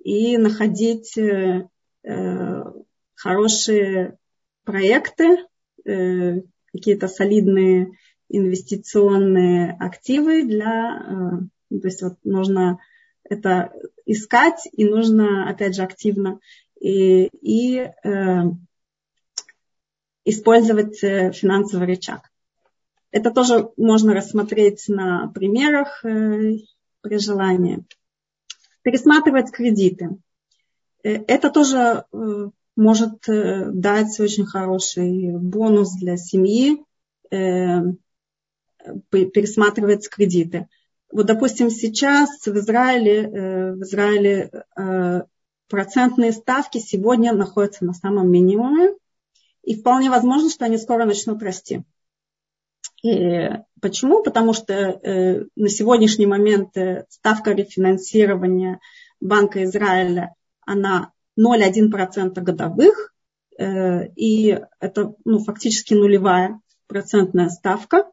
и 0.02 0.36
находить 0.38 1.18
хорошие 3.14 4.18
проекты, 4.64 5.46
какие-то 5.84 7.08
солидные 7.08 7.92
инвестиционные 8.30 9.76
активы 9.78 10.44
для, 10.44 11.48
то 11.68 11.86
есть 11.86 12.02
вот 12.02 12.14
нужно 12.24 12.78
это 13.24 13.72
искать 14.06 14.68
и 14.72 14.84
нужно, 14.84 15.48
опять 15.48 15.76
же, 15.76 15.82
активно 15.82 16.40
и, 16.80 17.26
и 17.26 17.78
э, 17.78 18.42
использовать 20.24 21.02
э, 21.04 21.32
финансовый 21.32 21.86
рычаг. 21.86 22.30
Это 23.12 23.30
тоже 23.30 23.70
можно 23.76 24.14
рассмотреть 24.14 24.84
на 24.88 25.28
примерах 25.28 26.04
э, 26.04 26.58
при 27.02 27.18
желании. 27.18 27.84
Пересматривать 28.82 29.52
кредиты. 29.52 30.16
Э, 31.04 31.10
это 31.26 31.50
тоже 31.50 32.04
э, 32.12 32.50
может 32.74 33.28
э, 33.28 33.70
дать 33.72 34.18
очень 34.18 34.46
хороший 34.46 35.38
бонус 35.38 35.94
для 35.96 36.16
семьи, 36.16 36.84
э, 37.30 37.80
пересматривать 39.10 40.08
кредиты. 40.08 40.68
Вот, 41.12 41.26
допустим, 41.26 41.70
сейчас 41.70 42.46
в 42.46 42.56
Израиле, 42.56 43.22
э, 43.22 43.72
в 43.72 43.82
Израиле 43.82 44.50
э, 44.76 45.22
процентные 45.68 46.32
ставки 46.32 46.78
сегодня 46.78 47.32
находятся 47.32 47.84
на 47.84 47.94
самом 47.94 48.30
минимуме, 48.30 48.94
и 49.62 49.74
вполне 49.74 50.08
возможно, 50.08 50.48
что 50.48 50.64
они 50.64 50.78
скоро 50.78 51.04
начнут 51.04 51.42
расти. 51.42 51.82
И 53.02 53.48
почему? 53.80 54.22
Потому 54.22 54.52
что 54.52 54.72
э, 54.72 55.44
на 55.56 55.68
сегодняшний 55.68 56.26
момент 56.26 56.76
ставка 57.08 57.52
рефинансирования 57.52 58.80
Банка 59.20 59.64
Израиля, 59.64 60.34
она 60.64 61.12
0,1% 61.38 62.40
годовых, 62.40 63.14
и 63.58 64.58
это 64.80 65.14
ну, 65.26 65.38
фактически 65.40 65.92
нулевая 65.92 66.60
процентная 66.86 67.50
ставка. 67.50 68.10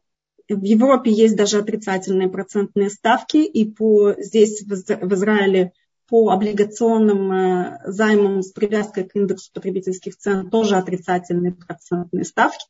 В 0.48 0.64
Европе 0.64 1.10
есть 1.10 1.36
даже 1.36 1.58
отрицательные 1.58 2.28
процентные 2.28 2.88
ставки, 2.88 3.36
и 3.36 3.70
по, 3.70 4.14
здесь 4.18 4.62
в 4.62 5.14
Израиле 5.14 5.72
по 6.08 6.30
облигационным 6.30 7.32
э, 7.32 7.80
займам 7.84 8.42
с 8.42 8.50
привязкой 8.52 9.04
к 9.04 9.14
индексу 9.14 9.50
потребительских 9.52 10.16
цен 10.16 10.48
тоже 10.48 10.76
отрицательные 10.76 11.52
процентные 11.52 12.24
ставки. 12.24 12.64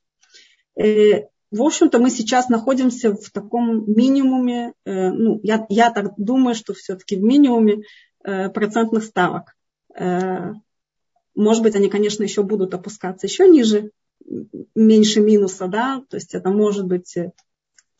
Э, 0.77 1.27
в 1.51 1.63
общем-то, 1.63 2.01
мы 2.01 2.11
сейчас 2.11 2.49
находимся 2.49 3.15
в 3.15 3.31
таком 3.31 3.91
минимуме, 3.91 4.73
э, 4.85 5.11
ну, 5.11 5.39
я, 5.45 5.65
я 5.69 5.91
так 5.91 6.15
думаю, 6.17 6.57
что 6.57 6.75
все-таки 6.75 7.17
в 7.17 7.23
минимуме 7.23 7.85
процентных 8.21 9.05
ставок. 9.05 9.55
Может 11.35 11.63
быть, 11.63 11.77
они, 11.77 11.89
конечно, 11.89 12.25
еще 12.25 12.43
будут 12.43 12.75
опускаться 12.75 13.27
еще 13.27 13.49
ниже, 13.49 13.93
меньше 14.75 15.21
минуса, 15.21 15.69
да, 15.69 16.03
то 16.11 16.17
есть 16.17 16.35
это 16.35 16.51
может 16.51 16.85
быть 16.85 17.17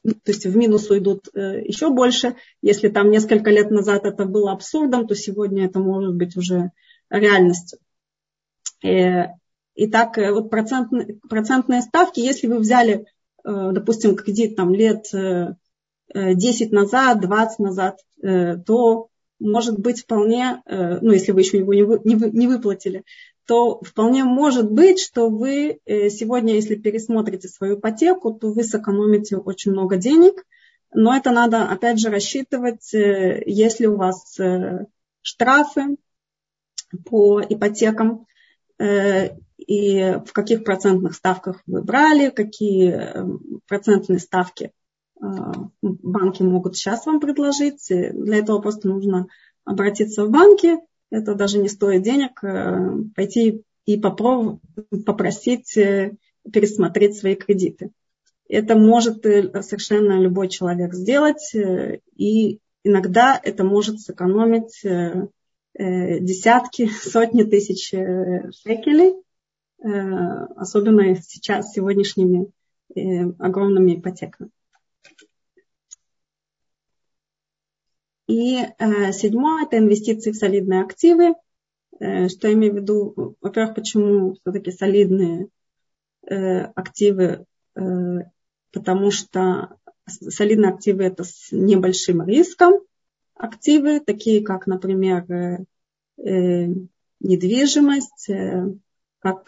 то 0.05 0.15
есть 0.27 0.47
в 0.47 0.57
минус 0.57 0.91
уйдут 0.91 1.29
э, 1.35 1.63
еще 1.65 1.91
больше. 1.91 2.37
Если 2.63 2.89
там 2.89 3.11
несколько 3.11 3.51
лет 3.51 3.71
назад 3.71 4.05
это 4.05 4.25
было 4.25 4.53
абсурдом, 4.53 5.07
то 5.07 5.15
сегодня 5.15 5.67
это 5.67 5.81
может 5.81 6.15
быть 6.15 6.37
уже 6.37 6.71
реальностью. 7.11 7.79
Э, 8.85 9.35
итак, 9.75 10.19
э, 10.19 10.33
вот 10.33 10.51
процентные, 10.51 11.19
процентные 11.29 11.83
ставки, 11.83 12.21
если 12.21 12.47
вы 12.47 12.59
взяли, 12.59 13.07
допустим, 13.45 14.17
кредит 14.17 14.57
там 14.57 14.75
лет 14.75 15.07
10 16.15 16.73
назад, 16.73 17.21
20 17.21 17.59
назад, 17.61 18.01
то 18.21 19.09
может 19.39 19.79
быть 19.79 20.03
вполне, 20.03 20.61
ну 20.67 21.13
если 21.13 21.33
вы 21.33 21.41
еще 21.41 21.59
его 21.59 21.73
не 21.73 22.47
выплатили, 22.47 23.05
то 23.49 23.81
вполне 23.81 24.25
может 24.25 24.71
быть, 24.71 25.01
что 25.01 25.31
вы 25.31 25.81
э, 25.87 26.11
сегодня, 26.11 26.55
если 26.55 26.75
пересмотрите 26.75 27.49
свою 27.49 27.79
ипотеку, 27.79 28.35
то 28.35 28.53
вы 28.53 28.63
сэкономите 28.63 29.39
очень 29.39 29.73
много 29.73 29.97
денег, 29.97 30.45
но 30.93 31.17
это 31.17 31.31
надо, 31.31 31.65
опять 31.65 31.99
же, 31.99 32.11
рассчитывать, 32.11 32.93
э, 32.93 33.43
если 33.47 33.87
у 33.87 33.97
вас 33.97 34.39
э, 34.39 34.85
штрафы 35.23 35.97
по 37.07 37.41
ипотекам, 37.41 38.27
и 38.79 40.21
в 40.25 40.33
каких 40.33 40.63
процентных 40.63 41.15
ставках 41.17 41.63
вы 41.67 41.83
брали, 41.83 42.31
какие 42.31 43.13
процентные 43.67 44.21
ставки 44.21 44.71
банки 45.83 46.43
могут 46.45 46.77
сейчас 46.77 47.05
вам 47.05 47.19
предложить. 47.19 47.89
Для 47.89 48.37
этого 48.37 48.61
просто 48.61 48.87
нужно 48.87 49.27
обратиться 49.65 50.25
в 50.25 50.31
банки, 50.31 50.79
это 51.11 51.35
даже 51.35 51.59
не 51.59 51.69
стоит 51.69 52.03
денег, 52.03 52.43
э, 52.43 53.03
пойти 53.15 53.63
и 53.87 53.99
попробовать, 53.99 54.61
попросить 55.07 55.77
э, 55.77 56.17
пересмотреть 56.53 57.17
свои 57.17 57.35
кредиты. 57.35 57.91
Это 58.49 58.77
может 58.77 59.25
э, 59.27 59.63
совершенно 59.63 60.21
любой 60.21 60.49
человек 60.49 60.95
сделать, 60.95 61.55
и 61.55 62.61
иногда 62.85 63.41
это 63.43 63.65
может 63.65 64.01
сэкономить 64.01 64.83
десятки, 65.75 66.87
сотни 67.03 67.43
тысяч 67.45 67.91
шекелей, 67.91 69.15
особенно 69.81 71.15
сейчас 71.17 71.73
сегодняшними 71.73 72.51
огромными 73.39 73.95
ипотеками. 73.95 74.51
И 78.29 78.59
э, 78.59 79.13
седьмое– 79.13 79.65
это 79.67 79.79
инвестиции 79.79 80.33
в 80.33 80.37
солидные 80.37 80.83
активы. 80.83 81.35
Э, 81.99 82.29
что 82.29 82.47
я 82.47 82.55
имею 82.55 82.75
в 82.75 82.77
виду? 82.77 83.37
Во-первых, 83.41 83.75
почему 83.75 84.35
все-таки 84.35 84.71
солидные 84.71 85.49
э, 86.29 86.61
активы? 86.61 87.47
Потому 88.73 89.11
что 89.11 89.77
солидные 90.07 90.73
активы– 90.73 91.05
это 91.05 91.25
с 91.25 91.49
небольшим 91.53 92.23
риском 92.27 92.81
активы, 93.35 94.01
такие 94.01 94.45
как, 94.45 94.67
например, 94.67 95.65
недвижимость, 97.21 98.31
как 99.21 99.45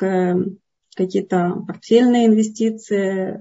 какие-то 0.94 1.64
портфельные 1.66 2.26
инвестиции, 2.26 3.36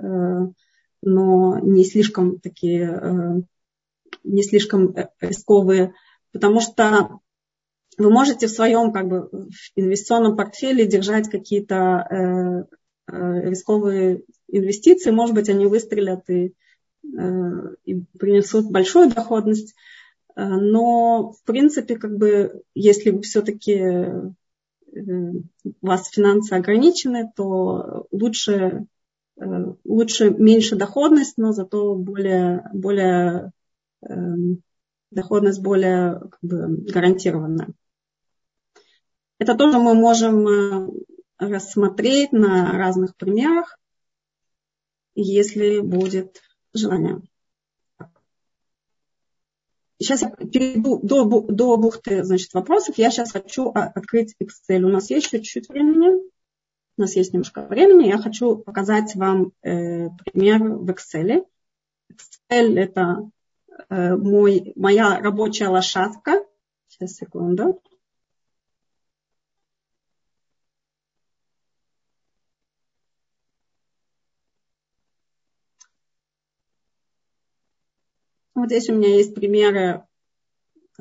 но 1.03 1.59
не 1.59 1.85
слишком 1.85 2.39
такие 2.39 3.45
не 4.29 4.43
слишком 4.43 4.95
э, 4.95 5.09
рисковые, 5.21 5.93
потому 6.31 6.61
что 6.61 7.19
вы 7.97 8.09
можете 8.09 8.47
в 8.47 8.51
своем 8.51 8.93
как 8.93 9.07
бы, 9.07 9.29
инвестиционном 9.75 10.37
портфеле 10.37 10.87
держать 10.87 11.29
какие-то 11.29 11.75
э, 12.09 13.11
э, 13.11 13.49
рисковые 13.49 14.23
инвестиции, 14.47 15.11
может 15.11 15.35
быть, 15.35 15.49
они 15.49 15.65
выстрелят 15.65 16.29
и, 16.29 16.53
э, 17.03 17.75
и 17.85 18.01
принесут 18.17 18.71
большую 18.71 19.09
доходность, 19.09 19.75
э, 20.35 20.43
но 20.45 21.33
в 21.33 21.43
принципе, 21.43 21.97
как 21.97 22.17
бы, 22.17 22.63
если 22.73 23.09
вы 23.09 23.21
все-таки 23.21 23.73
э, 23.73 24.31
у 24.91 25.43
вас 25.81 26.09
финансы 26.09 26.53
ограничены, 26.53 27.31
то 27.35 28.07
лучше, 28.11 28.87
лучше 29.85 30.31
меньше 30.31 30.75
доходность, 30.77 31.37
но 31.37 31.51
зато 31.51 31.93
более, 31.93 32.67
более 32.73 33.51
доходность 35.11 35.61
более 35.61 36.19
как 36.19 36.39
бы, 36.41 36.67
гарантированная. 36.91 37.69
Это 39.39 39.55
тоже 39.55 39.79
мы 39.79 39.95
можем 39.95 40.47
э, 40.47 40.89
рассмотреть 41.37 42.31
на 42.31 42.73
разных 42.73 43.15
примерах, 43.15 43.79
если 45.15 45.79
будет 45.79 46.41
желание. 46.73 47.21
Сейчас 49.97 50.21
я 50.21 50.29
перейду 50.29 50.99
до, 51.03 51.25
до 51.25 51.77
бухты 51.77 52.23
значит, 52.23 52.53
вопросов. 52.53 52.97
Я 52.97 53.11
сейчас 53.11 53.31
хочу 53.31 53.69
а, 53.69 53.87
открыть 53.87 54.35
Excel. 54.41 54.83
У 54.83 54.89
нас 54.89 55.09
есть 55.09 55.27
еще 55.27 55.43
чуть-чуть 55.43 55.69
времени. 55.69 56.21
У 56.97 57.01
нас 57.01 57.15
есть 57.15 57.33
немножко 57.33 57.65
времени. 57.65 58.07
Я 58.07 58.17
хочу 58.17 58.57
показать 58.57 59.15
вам 59.15 59.51
э, 59.61 60.09
пример 60.09 60.63
в 60.63 60.89
Excel. 60.89 61.45
Excel 62.09 62.77
это 62.77 63.29
мой, 63.89 64.73
моя 64.75 65.19
рабочая 65.19 65.69
лошадка. 65.69 66.43
Сейчас, 66.87 67.15
секунду. 67.15 67.81
Вот 78.59 78.67
здесь 78.67 78.89
у 78.89 78.93
меня 78.93 79.15
есть 79.15 79.33
примеры 79.33 80.03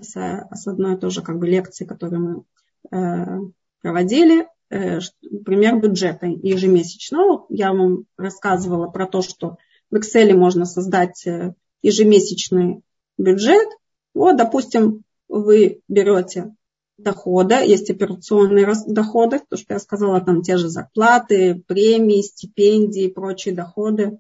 с, 0.01 0.13
с 0.13 0.67
одной 0.69 0.97
тоже 0.97 1.23
как 1.23 1.39
бы 1.39 1.49
лекции, 1.49 1.85
которую 1.85 2.47
мы 2.91 2.97
э, 2.97 3.41
проводили. 3.81 4.47
Э, 4.71 5.01
пример 5.45 5.81
бюджета 5.81 6.27
ежемесячного. 6.27 7.47
Я 7.49 7.73
вам 7.73 8.05
рассказывала 8.17 8.89
про 8.89 9.07
то, 9.07 9.23
что 9.23 9.57
в 9.91 9.97
Excel 9.97 10.35
можно 10.35 10.67
создать 10.67 11.27
э, 11.27 11.55
ежемесячный 11.83 12.83
бюджет. 13.17 13.69
Вот, 14.15 14.37
допустим, 14.37 15.05
вы 15.29 15.81
берете 15.89 16.55
доходы, 16.97 17.55
есть 17.55 17.91
операционные 17.91 18.73
доходы, 18.87 19.41
то, 19.49 19.57
что 19.57 19.75
я 19.75 19.79
сказала, 19.79 20.21
там 20.21 20.43
те 20.43 20.57
же 20.57 20.69
зарплаты, 20.69 21.63
премии, 21.67 22.23
стипендии 22.23 23.09
прочие 23.09 23.55
доходы. 23.55 24.19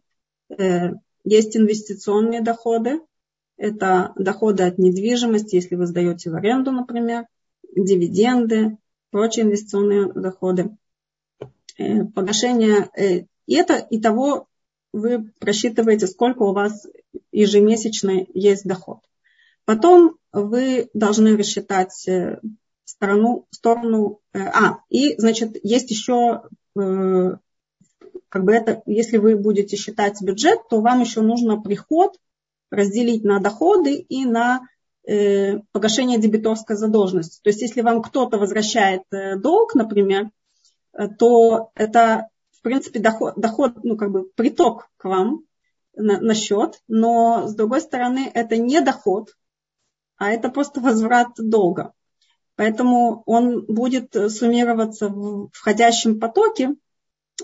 Э, 0.49 0.93
есть 1.25 1.57
инвестиционные 1.57 2.41
доходы, 2.41 3.01
это 3.57 4.13
доходы 4.17 4.63
от 4.63 4.79
недвижимости, 4.79 5.57
если 5.57 5.75
вы 5.75 5.87
сдаете 5.87 6.31
в 6.31 6.37
аренду, 6.37 6.71
например, 6.71 7.27
дивиденды, 7.75 8.79
прочие 9.11 9.45
инвестиционные 9.45 10.13
доходы, 10.13 10.77
э, 11.77 12.05
погашение. 12.05 12.89
Э, 12.97 13.25
и 13.47 13.55
это 13.55 13.75
и 13.75 14.01
того 14.01 14.48
вы 14.99 15.31
просчитываете, 15.41 16.07
сколько 16.07 16.43
у 16.43 16.53
вас 16.53 16.87
ежемесячно 17.33 18.27
есть 18.35 18.65
доход. 18.65 18.99
Потом 19.65 20.17
вы 20.33 20.89
должны 20.95 21.37
рассчитать 21.37 22.09
э, 22.09 22.41
сторону, 22.85 23.47
сторону, 23.51 24.21
э, 24.33 24.39
а, 24.41 24.79
и, 24.89 25.15
значит, 25.19 25.57
есть 25.63 25.91
еще, 25.91 26.43
э, 26.75 27.37
как 28.29 28.45
бы 28.45 28.53
это, 28.53 28.83
если 28.87 29.19
вы 29.19 29.37
будете 29.37 29.77
считать 29.77 30.23
бюджет, 30.23 30.61
то 30.71 30.81
вам 30.81 31.01
еще 31.01 31.21
нужно 31.21 31.61
приход 31.61 32.17
разделить 32.71 33.25
на 33.25 33.41
доходы 33.41 33.95
и 33.95 34.25
на 34.25 34.61
погашение 35.73 36.19
дебиторской 36.19 36.77
задолженности. 36.77 37.41
То 37.43 37.49
есть, 37.49 37.63
если 37.63 37.81
вам 37.81 38.03
кто-то 38.03 38.37
возвращает 38.37 39.01
долг, 39.11 39.75
например, 39.75 40.29
то 41.19 41.71
это 41.75 42.29
в 42.59 42.63
принципе, 42.63 43.01
доход, 43.01 43.35
доход 43.37 43.85
ну, 43.85 43.97
как 43.97 44.11
бы 44.11 44.25
приток 44.35 44.89
к 44.97 45.05
вам, 45.05 45.45
на, 45.95 46.21
на 46.21 46.35
счет, 46.35 46.81
но 46.89 47.47
с 47.47 47.55
другой 47.55 47.81
стороны 47.81 48.31
это 48.33 48.57
не 48.57 48.81
доход, 48.81 49.37
а 50.17 50.31
это 50.31 50.49
просто 50.49 50.81
возврат 50.81 51.29
долга. 51.37 51.93
Поэтому 52.57 53.23
он 53.27 53.67
будет 53.67 54.15
суммироваться 54.33 55.09
в 55.09 55.51
входящем 55.53 56.19
потоке, 56.19 56.75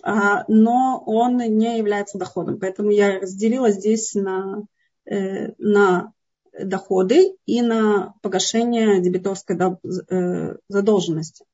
а, 0.02 0.44
но 0.48 1.02
он 1.06 1.36
не 1.36 1.78
является 1.78 2.18
доходом. 2.18 2.58
Поэтому 2.58 2.90
я 2.90 3.20
разделила 3.20 3.70
здесь 3.70 4.14
на, 4.14 4.64
э, 5.04 5.52
на 5.58 6.12
доходы 6.58 7.36
и 7.46 7.62
на 7.62 8.14
погашение 8.22 9.00
дебиторской 9.00 9.56
э, 9.56 10.56
задолженности. 10.68 11.44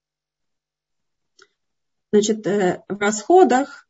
Значит, 2.12 2.44
э, 2.46 2.82
в 2.88 2.98
расходах 2.98 3.86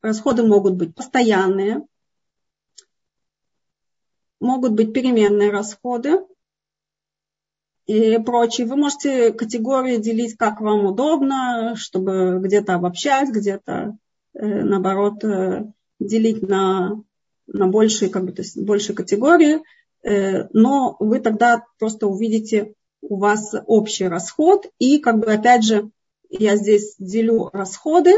расходы 0.00 0.44
могут 0.44 0.74
быть 0.74 0.94
постоянные, 0.94 1.84
могут 4.38 4.72
быть 4.72 4.92
переменные 4.92 5.50
расходы 5.50 6.20
и 7.86 8.18
прочие. 8.18 8.68
Вы 8.68 8.76
можете 8.76 9.32
категории 9.32 9.96
делить, 9.96 10.36
как 10.36 10.60
вам 10.60 10.86
удобно, 10.86 11.74
чтобы 11.74 12.38
где-то 12.40 12.74
обобщать, 12.74 13.30
где-то, 13.30 13.98
э, 14.34 14.46
наоборот, 14.46 15.24
э, 15.24 15.64
делить 15.98 16.42
на, 16.42 17.02
на 17.48 17.66
большие, 17.66 18.08
как 18.08 18.24
бы, 18.24 18.30
то 18.30 18.42
есть 18.42 18.56
большие 18.56 18.94
категории. 18.94 19.60
Но 20.52 20.96
вы 21.00 21.18
тогда 21.18 21.64
просто 21.80 22.06
увидите 22.06 22.72
у 23.02 23.16
вас 23.18 23.52
общий 23.66 24.06
расход. 24.06 24.66
И, 24.78 25.00
как 25.00 25.18
бы, 25.18 25.32
опять 25.32 25.64
же, 25.64 25.90
я 26.28 26.56
здесь 26.56 26.96
делю 26.98 27.50
расходы 27.52 28.12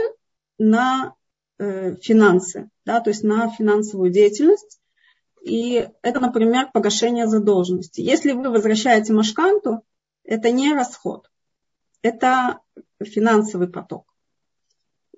на 0.59 1.15
финансы, 1.59 2.71
да, 2.87 3.01
то 3.01 3.11
есть 3.11 3.23
на 3.23 3.51
финансовую 3.51 4.11
деятельность. 4.11 4.81
И 5.43 5.89
это, 6.03 6.21
например, 6.21 6.71
погашение 6.73 7.27
задолженности. 7.27 8.01
Если 8.01 8.33
вы 8.33 8.51
возвращаете 8.51 9.13
машканту, 9.13 9.83
это 10.25 10.51
не 10.51 10.75
расход, 10.75 11.31
это 12.03 12.61
финансовый 13.03 13.69
поток. 13.69 14.05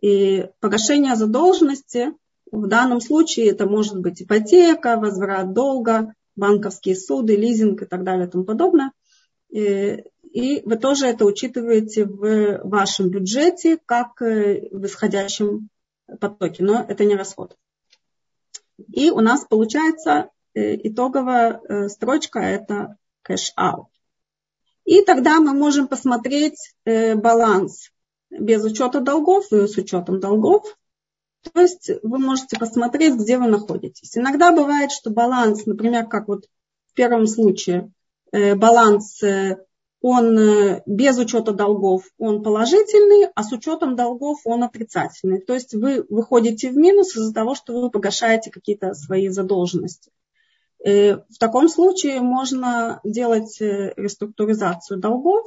И 0.00 0.48
погашение 0.60 1.16
задолженности 1.16 2.12
в 2.50 2.66
данном 2.66 3.00
случае 3.00 3.50
это 3.50 3.66
может 3.66 3.98
быть 3.98 4.22
ипотека, 4.22 4.96
возврат 4.96 5.52
долга, 5.52 6.14
банковские 6.36 6.96
суды, 6.96 7.36
лизинг 7.36 7.82
и 7.82 7.86
так 7.86 8.04
далее 8.04 8.26
и 8.26 8.30
тому 8.30 8.44
подобное. 8.44 8.92
И, 9.50 10.04
и 10.32 10.62
вы 10.64 10.76
тоже 10.76 11.06
это 11.06 11.26
учитываете 11.26 12.06
в 12.06 12.62
вашем 12.64 13.10
бюджете 13.10 13.78
как 13.84 14.20
в 14.20 14.84
исходящем 14.86 15.68
потоке, 16.20 16.64
но 16.64 16.84
это 16.88 17.04
не 17.04 17.16
расход. 17.16 17.56
И 18.88 19.10
у 19.10 19.20
нас 19.20 19.44
получается 19.44 20.30
э, 20.54 20.76
итоговая 20.88 21.60
э, 21.68 21.88
строчка 21.88 22.40
это 22.40 22.96
cash-out. 23.28 23.86
И 24.84 25.02
тогда 25.02 25.38
мы 25.40 25.52
можем 25.52 25.86
посмотреть 25.86 26.74
э, 26.84 27.14
баланс 27.14 27.90
без 28.30 28.64
учета 28.64 29.00
долгов 29.00 29.52
и 29.52 29.66
с 29.66 29.76
учетом 29.76 30.18
долгов. 30.18 30.64
То 31.52 31.60
есть 31.60 31.90
вы 32.02 32.18
можете 32.18 32.58
посмотреть, 32.58 33.14
где 33.14 33.36
вы 33.36 33.48
находитесь. 33.48 34.16
Иногда 34.16 34.52
бывает, 34.52 34.92
что 34.92 35.10
баланс, 35.10 35.66
например, 35.66 36.06
как 36.06 36.28
вот 36.28 36.46
в 36.86 36.94
первом 36.94 37.26
случае, 37.26 37.90
баланс 38.32 39.20
он 40.02 40.36
э, 40.36 40.82
без 40.84 41.16
учета 41.16 41.52
долгов 41.52 42.04
он 42.18 42.42
положительный, 42.42 43.30
а 43.36 43.44
с 43.44 43.52
учетом 43.52 43.94
долгов 43.94 44.40
он 44.44 44.64
отрицательный. 44.64 45.40
То 45.40 45.54
есть 45.54 45.74
вы 45.74 46.04
выходите 46.08 46.70
в 46.70 46.76
минус 46.76 47.16
из-за 47.16 47.32
того, 47.32 47.54
что 47.54 47.80
вы 47.80 47.88
погашаете 47.88 48.50
какие-то 48.50 48.94
свои 48.94 49.28
задолженности. 49.28 50.10
Э, 50.84 51.18
в 51.18 51.38
таком 51.38 51.68
случае 51.68 52.20
можно 52.20 53.00
делать 53.04 53.60
э, 53.60 53.94
реструктуризацию 53.96 54.98
долгов. 54.98 55.46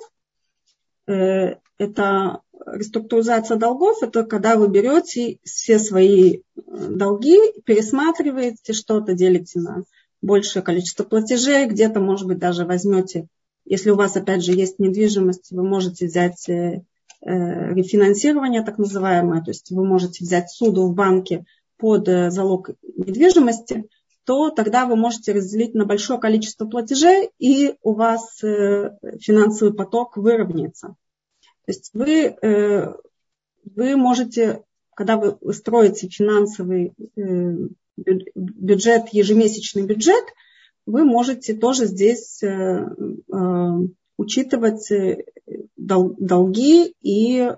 Это 1.07 2.41
реструктуризация 2.65 3.57
долгов, 3.57 4.01
это 4.01 4.23
когда 4.23 4.55
вы 4.55 4.69
берете 4.69 5.37
все 5.43 5.77
свои 5.77 6.39
долги, 6.55 7.37
пересматриваете 7.63 8.73
что-то, 8.73 9.13
делите 9.13 9.59
на 9.59 9.83
большее 10.23 10.63
количество 10.63 11.03
платежей, 11.03 11.67
где-то, 11.67 11.99
может 11.99 12.25
быть, 12.25 12.39
даже 12.39 12.65
возьмете 12.65 13.27
если 13.65 13.89
у 13.89 13.95
вас, 13.95 14.15
опять 14.15 14.43
же, 14.43 14.53
есть 14.53 14.79
недвижимость, 14.79 15.51
вы 15.51 15.63
можете 15.63 16.05
взять 16.05 16.47
э, 16.47 16.83
э, 17.21 17.73
рефинансирование 17.73 18.63
так 18.63 18.77
называемое, 18.77 19.41
то 19.41 19.49
есть 19.49 19.71
вы 19.71 19.85
можете 19.85 20.23
взять 20.23 20.51
суду 20.51 20.87
в 20.87 20.93
банке 20.93 21.45
под 21.77 22.07
э, 22.07 22.29
залог 22.29 22.69
недвижимости, 22.83 23.89
то 24.23 24.51
тогда 24.51 24.85
вы 24.85 24.95
можете 24.95 25.33
разделить 25.33 25.73
на 25.73 25.85
большое 25.85 26.19
количество 26.19 26.65
платежей, 26.65 27.29
и 27.37 27.75
у 27.83 27.93
вас 27.93 28.39
финансовый 28.39 29.71
поток 29.71 30.17
выровняется. 30.17 30.95
То 31.65 31.71
есть 31.71 31.91
вы, 31.93 32.35
вы 32.41 33.95
можете, 33.95 34.63
когда 34.95 35.17
вы 35.17 35.37
строите 35.53 36.09
финансовый 36.09 36.93
бюджет, 37.95 39.09
ежемесячный 39.11 39.83
бюджет, 39.83 40.25
вы 40.85 41.03
можете 41.03 41.53
тоже 41.55 41.85
здесь 41.87 42.41
э, 42.43 42.47
э, 42.47 43.69
учитывать 44.17 44.91
э, 44.91 45.25
долги 45.77 46.93
и 47.01 47.49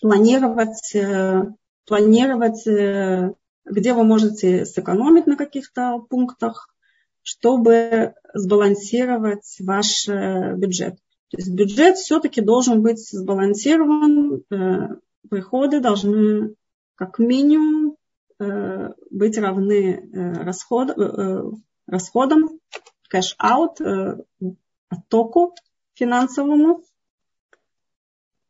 планировать, 0.00 0.96
планировать, 1.86 3.36
где 3.66 3.92
вы 3.92 4.04
можете 4.04 4.64
сэкономить 4.64 5.26
на 5.26 5.36
каких-то 5.36 5.98
пунктах, 6.08 6.68
чтобы 7.22 8.14
сбалансировать 8.32 9.56
ваш 9.60 10.08
бюджет. 10.08 10.94
То 11.30 11.36
есть 11.36 11.50
бюджет 11.50 11.96
все-таки 11.96 12.40
должен 12.40 12.82
быть 12.82 13.06
сбалансирован, 13.10 14.44
приходы 15.28 15.80
должны 15.80 16.54
как 16.94 17.18
минимум 17.18 17.96
быть 18.38 19.36
равны 19.36 20.08
расходам, 20.12 21.62
расходам, 21.88 22.60
cash 23.08 23.44
out, 23.44 23.80
э, 23.80 24.18
оттоку 24.88 25.54
финансовому, 25.94 26.84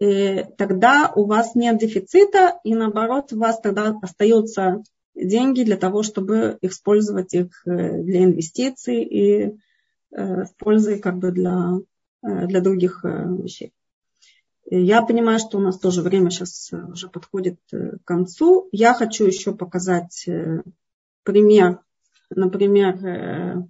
и 0.01 0.45
тогда 0.57 1.12
у 1.14 1.24
вас 1.24 1.55
нет 1.55 1.78
дефицита, 1.78 2.61
и 2.62 2.74
наоборот, 2.74 3.32
у 3.32 3.39
вас 3.39 3.61
тогда 3.61 3.97
остаются 4.03 4.82
деньги 5.14 5.64
для 5.64 5.76
того, 5.76 6.03
чтобы 6.03 6.59
использовать 6.61 7.34
их 7.34 7.62
э, 7.66 8.03
для 8.03 8.24
инвестиций 8.24 9.03
и 9.03 9.57
э, 10.11 10.45
с 10.45 10.51
пользой 10.59 11.01
как 11.01 11.18
бы 11.18 11.32
для, 11.32 11.78
для 12.22 12.61
других 12.61 13.05
вещей. 13.05 13.72
Я 14.70 15.03
понимаю, 15.03 15.39
что 15.39 15.59
у 15.59 15.61
нас 15.61 15.78
тоже 15.78 16.03
время 16.03 16.30
сейчас 16.30 16.70
уже 16.72 17.09
подходит 17.09 17.59
к 17.70 17.99
концу. 18.05 18.68
Я 18.70 18.93
хочу 18.93 19.24
еще 19.24 19.55
показать 19.55 20.28
пример 21.22 21.80
например, 22.31 23.05
э, 23.05 23.62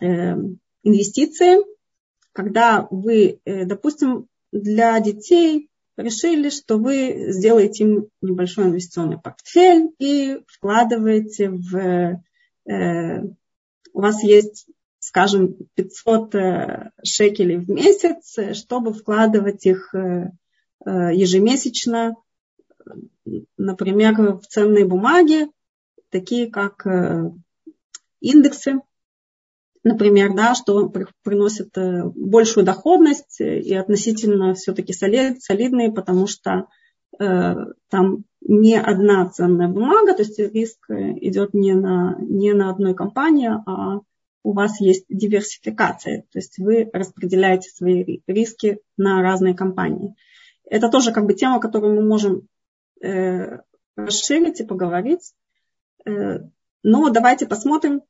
э, 0.00 0.36
инвестиции, 0.82 1.58
когда 2.32 2.86
вы, 2.90 3.40
э, 3.44 3.64
допустим, 3.64 4.28
для 4.52 4.98
детей 5.00 5.68
решили, 5.96 6.50
что 6.50 6.78
вы 6.78 7.32
сделаете 7.32 7.84
им 7.84 8.08
небольшой 8.20 8.66
инвестиционный 8.66 9.18
портфель 9.18 9.90
и 9.98 10.40
вкладываете 10.46 11.50
в... 11.50 12.22
У 13.92 14.00
вас 14.00 14.22
есть, 14.22 14.66
скажем, 14.98 15.56
500 15.74 16.34
шекелей 17.02 17.56
в 17.56 17.70
месяц, 17.70 18.36
чтобы 18.54 18.92
вкладывать 18.92 19.64
их 19.64 19.94
ежемесячно, 20.84 22.16
например, 23.56 24.14
в 24.34 24.46
ценные 24.46 24.84
бумаги, 24.84 25.48
такие 26.10 26.50
как 26.50 26.84
индексы, 28.20 28.80
например, 29.82 30.34
да, 30.34 30.54
что 30.54 30.92
приносит 31.22 31.76
э, 31.78 32.04
большую 32.04 32.64
доходность 32.64 33.40
и 33.40 33.74
относительно 33.74 34.54
все-таки 34.54 34.92
солидные, 34.92 35.92
потому 35.92 36.26
что 36.26 36.66
э, 37.18 37.54
там 37.88 38.24
не 38.40 38.78
одна 38.78 39.28
ценная 39.28 39.68
бумага, 39.68 40.14
то 40.14 40.22
есть 40.22 40.38
риск 40.38 40.90
идет 40.90 41.54
не 41.54 41.74
на, 41.74 42.16
не 42.20 42.52
на 42.52 42.70
одной 42.70 42.94
компании, 42.94 43.50
а 43.66 44.00
у 44.46 44.52
вас 44.52 44.80
есть 44.80 45.06
диверсификация, 45.08 46.22
то 46.30 46.38
есть 46.38 46.58
вы 46.58 46.88
распределяете 46.92 47.68
свои 47.70 48.20
риски 48.28 48.78
на 48.96 49.20
разные 49.20 49.54
компании. 49.54 50.14
Это 50.70 50.88
тоже 50.88 51.12
как 51.12 51.26
бы 51.26 51.34
тема, 51.34 51.58
которую 51.58 51.96
мы 51.96 52.06
можем 52.06 52.46
э, 53.02 53.58
расширить 53.96 54.60
и 54.60 54.64
поговорить. 54.64 55.32
Э, 56.04 56.40
но 56.82 57.08
давайте 57.10 57.46
посмотрим, 57.46 58.02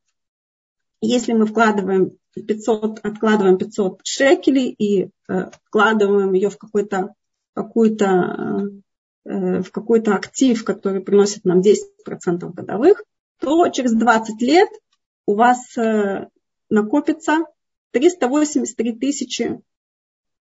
если 1.01 1.33
мы 1.33 1.47
вкладываем 1.47 2.17
500, 2.35 3.01
откладываем 3.01 3.59
500 3.59 4.01
шекелей 4.05 4.71
и 4.71 5.11
э, 5.29 5.51
вкладываем 5.67 6.33
ее 6.33 6.51
в 6.51 6.59
какую-то 6.59 7.15
какую 7.55 7.97
э, 7.97 9.63
в 9.63 9.71
какой-то 9.71 10.15
актив, 10.15 10.63
который 10.63 11.01
приносит 11.01 11.45
нам 11.45 11.61
10% 11.61 12.53
годовых, 12.53 13.03
то 13.41 13.69
через 13.69 13.93
20 13.93 14.41
лет 14.43 14.69
у 15.27 15.35
вас 15.35 15.77
э, 15.79 16.29
накопится 16.69 17.39
383 17.93 18.93
тысячи 18.99 19.61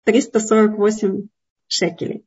348 0.03 1.27
шекелей. 1.67 2.25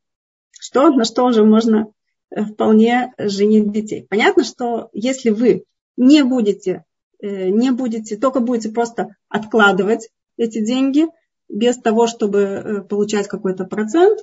Что, 0.51 0.91
на 0.91 1.05
что 1.05 1.25
уже 1.25 1.45
можно 1.45 1.93
э, 2.31 2.45
вполне 2.45 3.13
женить 3.19 3.73
детей. 3.73 4.07
Понятно, 4.09 4.45
что 4.45 4.91
если 4.93 5.31
вы 5.31 5.65
не 5.99 6.23
будете, 6.23 6.85
э, 7.21 7.51
не 7.51 7.73
будете, 7.73 8.17
только 8.17 8.41
будете 8.41 8.71
просто 8.71 9.17
откладывать 9.29 10.11
эти 10.37 10.65
деньги 10.65 11.07
без 11.49 11.77
того, 11.77 12.07
чтобы 12.07 12.39
э, 12.39 12.83
получать 12.83 13.27
какой-то 13.27 13.65
процент, 13.65 14.21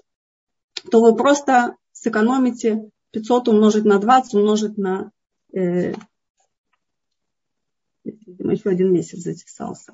то 0.89 1.01
вы 1.01 1.15
просто 1.15 1.75
сэкономите 1.91 2.89
500 3.11 3.49
умножить 3.49 3.83
на 3.83 3.99
20, 3.99 4.33
умножить 4.35 4.77
на 4.77 5.11
э, 5.53 5.93
еще 8.03 8.69
один 8.69 8.93
месяц 8.93 9.19
затесался. 9.19 9.93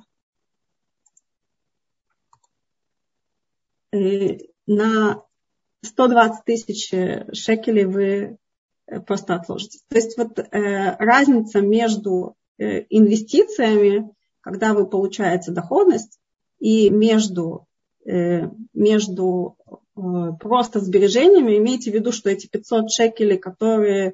Э, 3.91 4.37
на 4.67 5.23
120 5.81 6.45
тысяч 6.45 6.89
шекелей 7.33 7.85
вы 7.85 8.37
просто 8.99 9.35
отложите. 9.35 9.79
То 9.89 9.95
есть 9.95 10.17
вот 10.17 10.39
э, 10.39 10.95
разница 10.97 11.61
между 11.61 12.35
э, 12.57 12.85
инвестициями, 12.89 14.09
когда 14.41 14.73
вы 14.73 14.87
получаете 14.87 15.51
доходность, 15.51 16.19
и 16.59 16.89
между, 16.89 17.67
э, 18.05 18.47
между 18.73 19.57
э, 19.67 20.01
просто 20.39 20.79
сбережениями, 20.79 21.57
имейте 21.57 21.91
в 21.91 21.93
виду, 21.93 22.11
что 22.11 22.29
эти 22.29 22.47
500 22.47 22.91
шекелей, 22.91 23.37
которые 23.37 24.13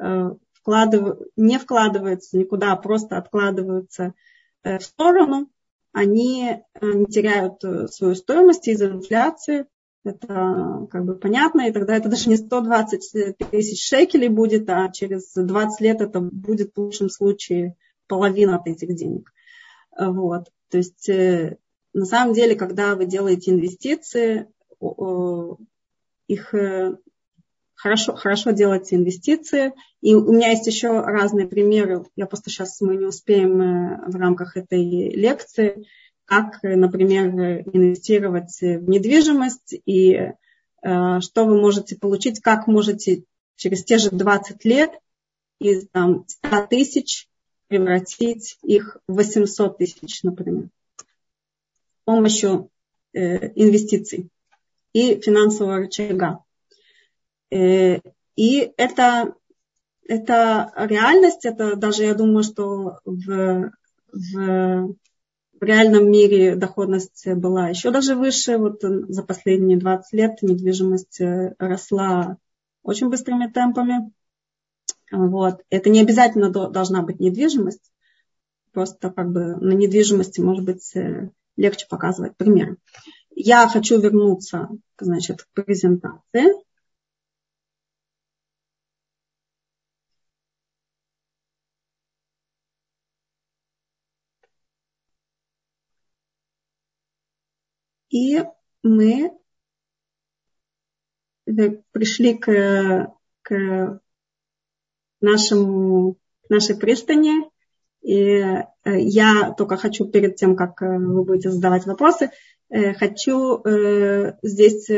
э, 0.00 0.30
вкладыв... 0.52 1.18
не 1.36 1.58
вкладываются 1.58 2.38
никуда, 2.38 2.72
а 2.72 2.76
просто 2.76 3.16
откладываются 3.16 4.14
э, 4.62 4.78
в 4.78 4.84
сторону, 4.84 5.48
они 5.92 6.44
э, 6.44 6.86
не 6.92 7.06
теряют 7.06 7.64
э, 7.64 7.88
свою 7.88 8.14
стоимость 8.14 8.68
из-за 8.68 8.86
инфляции. 8.86 9.66
Это 10.08 10.86
как 10.90 11.04
бы 11.04 11.14
понятно, 11.14 11.68
и 11.68 11.72
тогда 11.72 11.96
это 11.96 12.08
даже 12.08 12.28
не 12.28 12.36
120 12.36 13.38
тысяч 13.50 13.86
шекелей 13.86 14.28
будет, 14.28 14.68
а 14.70 14.90
через 14.90 15.32
20 15.34 15.80
лет 15.80 16.00
это 16.00 16.20
будет 16.20 16.72
в 16.74 16.80
лучшем 16.80 17.10
случае 17.10 17.76
половина 18.06 18.56
от 18.56 18.66
этих 18.66 18.94
денег. 18.94 19.32
Вот. 19.98 20.48
То 20.70 20.78
есть 20.78 21.08
э, 21.08 21.58
на 21.92 22.04
самом 22.04 22.34
деле, 22.34 22.54
когда 22.54 22.94
вы 22.94 23.06
делаете 23.06 23.50
инвестиции, 23.50 24.48
их 26.28 26.54
хорошо, 27.78 28.14
хорошо 28.14 28.50
делать 28.50 28.92
инвестиции. 28.92 29.72
И 30.00 30.14
у 30.14 30.32
меня 30.32 30.50
есть 30.50 30.66
еще 30.66 31.00
разные 31.00 31.46
примеры. 31.46 32.04
Я 32.16 32.26
просто 32.26 32.50
сейчас 32.50 32.80
мы 32.80 32.96
не 32.96 33.06
успеем 33.06 33.60
э, 33.60 34.10
в 34.10 34.16
рамках 34.16 34.56
этой 34.56 34.82
лекции, 35.10 35.86
как, 36.28 36.62
например, 36.62 37.28
инвестировать 37.72 38.60
в 38.60 38.86
недвижимость 38.86 39.80
и 39.86 40.12
э, 40.12 40.32
что 41.20 41.46
вы 41.46 41.58
можете 41.58 41.96
получить, 41.96 42.40
как 42.40 42.66
можете 42.66 43.24
через 43.56 43.82
те 43.82 43.96
же 43.96 44.10
20 44.10 44.62
лет 44.66 44.90
из 45.58 45.88
там, 45.88 46.26
100 46.28 46.66
тысяч 46.66 47.28
превратить 47.68 48.58
их 48.62 48.98
в 49.08 49.14
800 49.14 49.78
тысяч, 49.78 50.22
например, 50.22 50.68
с 50.98 52.04
помощью 52.04 52.68
э, 53.14 53.48
инвестиций 53.54 54.28
и 54.92 55.18
финансового 55.22 55.78
рычага. 55.78 56.44
Э, 57.50 58.00
и 58.36 58.70
это, 58.76 59.34
это 60.06 60.72
реальность, 60.76 61.46
это 61.46 61.74
даже 61.74 62.04
я 62.04 62.14
думаю, 62.14 62.44
что 62.44 63.00
в, 63.06 63.72
в, 64.12 64.94
в 65.60 65.64
реальном 65.64 66.10
мире 66.10 66.54
доходность 66.54 67.26
была 67.26 67.68
еще 67.68 67.90
даже 67.90 68.14
выше. 68.14 68.58
Вот 68.58 68.82
за 68.82 69.22
последние 69.22 69.78
20 69.78 70.12
лет 70.12 70.42
недвижимость 70.42 71.20
э, 71.20 71.54
росла 71.58 72.36
очень 72.82 73.08
быстрыми 73.08 73.50
темпами. 73.50 74.12
Вот. 75.10 75.62
Это 75.70 75.90
не 75.90 76.00
обязательно 76.00 76.50
должна 76.50 77.02
быть 77.02 77.20
недвижимость. 77.20 77.92
Просто 78.72 79.10
как 79.10 79.30
бы 79.30 79.56
на 79.56 79.72
недвижимости 79.72 80.40
может 80.40 80.64
быть 80.64 80.94
э, 80.94 81.30
легче 81.56 81.86
показывать 81.88 82.36
примеры. 82.36 82.76
Я 83.30 83.68
хочу 83.68 84.00
вернуться 84.00 84.68
значит, 84.98 85.42
к 85.42 85.64
презентации. 85.64 86.54
И 98.18 98.42
мы 98.82 99.38
пришли 101.92 102.34
к, 102.36 103.14
к, 103.42 104.00
нашему, 105.20 106.14
к 106.42 106.50
нашей 106.50 106.76
пристани. 106.76 107.48
И 108.02 108.14
э, 108.14 108.64
я 108.84 109.54
только 109.56 109.76
хочу 109.76 110.04
перед 110.06 110.36
тем, 110.36 110.56
как 110.56 110.82
э, 110.82 110.98
вы 110.98 111.24
будете 111.24 111.50
задавать 111.50 111.86
вопросы, 111.86 112.30
э, 112.70 112.94
хочу 112.94 113.62
здесь 114.42 114.88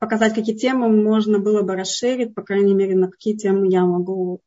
показать, 0.00 0.34
какие 0.34 0.56
темы 0.56 0.88
можно 0.88 1.38
было 1.38 1.62
бы 1.62 1.76
расширить, 1.76 2.34
по 2.34 2.42
крайней 2.42 2.74
мере, 2.74 2.94
на 2.94 3.10
какие 3.10 3.36
темы 3.36 3.68
я 3.68 3.84
могу 3.84 4.40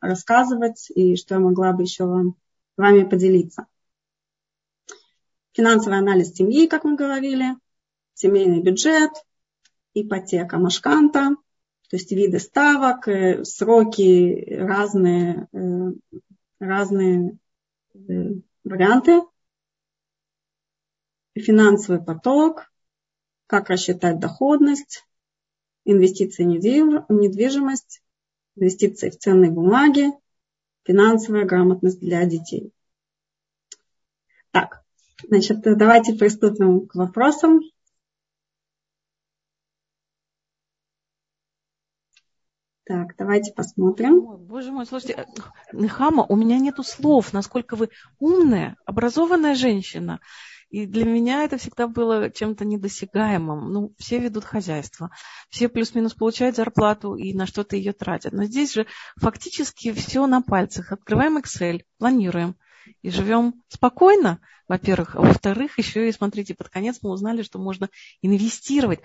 рассказывать 0.00 0.90
и 0.94 1.16
что 1.16 1.34
я 1.34 1.40
могла 1.40 1.72
бы 1.72 1.82
еще 1.82 2.04
вам, 2.04 2.36
вами 2.76 3.04
поделиться 3.04 3.66
финансовый 5.56 5.98
анализ 5.98 6.34
семьи, 6.34 6.66
как 6.66 6.84
мы 6.84 6.96
говорили, 6.96 7.56
семейный 8.16 8.62
бюджет, 8.62 9.12
ипотека, 9.94 10.58
машканта, 10.58 11.36
то 11.88 11.96
есть 11.96 12.10
виды 12.10 12.38
ставок, 12.38 13.06
э, 13.06 13.44
сроки, 13.44 14.56
разные, 14.56 15.48
э, 15.52 15.92
разные 16.58 17.38
э, 17.94 17.98
варианты, 18.64 19.20
финансовый 21.34 22.02
поток, 22.02 22.72
как 23.46 23.68
рассчитать 23.68 24.18
доходность, 24.18 25.04
инвестиции 25.84 26.44
в 26.44 27.12
недвижимость, 27.12 28.02
инвестиции 28.56 29.10
в 29.10 29.18
ценные 29.18 29.50
бумаги, 29.50 30.06
финансовая 30.84 31.44
грамотность 31.44 32.00
для 32.00 32.24
детей. 32.24 32.72
Так, 34.50 34.86
Значит, 35.24 35.60
давайте 35.62 36.14
приступим 36.14 36.86
к 36.86 36.94
вопросам. 36.94 37.60
Так, 42.86 43.16
давайте 43.18 43.52
посмотрим. 43.52 44.24
Ой, 44.28 44.38
боже 44.38 44.70
мой, 44.70 44.86
слушайте, 44.86 45.26
Нехама, 45.72 46.24
у 46.28 46.36
меня 46.36 46.58
нету 46.60 46.84
слов, 46.84 47.32
насколько 47.32 47.74
вы 47.74 47.90
умная, 48.20 48.76
образованная 48.86 49.56
женщина. 49.56 50.20
И 50.70 50.86
для 50.86 51.04
меня 51.04 51.42
это 51.42 51.58
всегда 51.58 51.88
было 51.88 52.30
чем-то 52.30 52.64
недосягаемым. 52.64 53.72
Ну, 53.72 53.92
все 53.98 54.20
ведут 54.20 54.44
хозяйство, 54.44 55.10
все 55.48 55.68
плюс-минус 55.68 56.14
получают 56.14 56.54
зарплату 56.54 57.16
и 57.16 57.34
на 57.34 57.46
что-то 57.46 57.74
ее 57.74 57.92
тратят. 57.92 58.32
Но 58.32 58.44
здесь 58.44 58.72
же 58.72 58.86
фактически 59.16 59.92
все 59.92 60.24
на 60.28 60.40
пальцах. 60.40 60.92
Открываем 60.92 61.38
Excel, 61.38 61.82
планируем 61.98 62.54
и 63.02 63.10
живем 63.10 63.64
спокойно, 63.66 64.38
во-первых. 64.68 65.16
А 65.16 65.22
во-вторых, 65.22 65.76
еще 65.78 66.08
и, 66.08 66.12
смотрите, 66.12 66.54
под 66.54 66.68
конец 66.68 66.98
мы 67.02 67.10
узнали, 67.10 67.42
что 67.42 67.58
можно 67.58 67.88
инвестировать. 68.22 69.00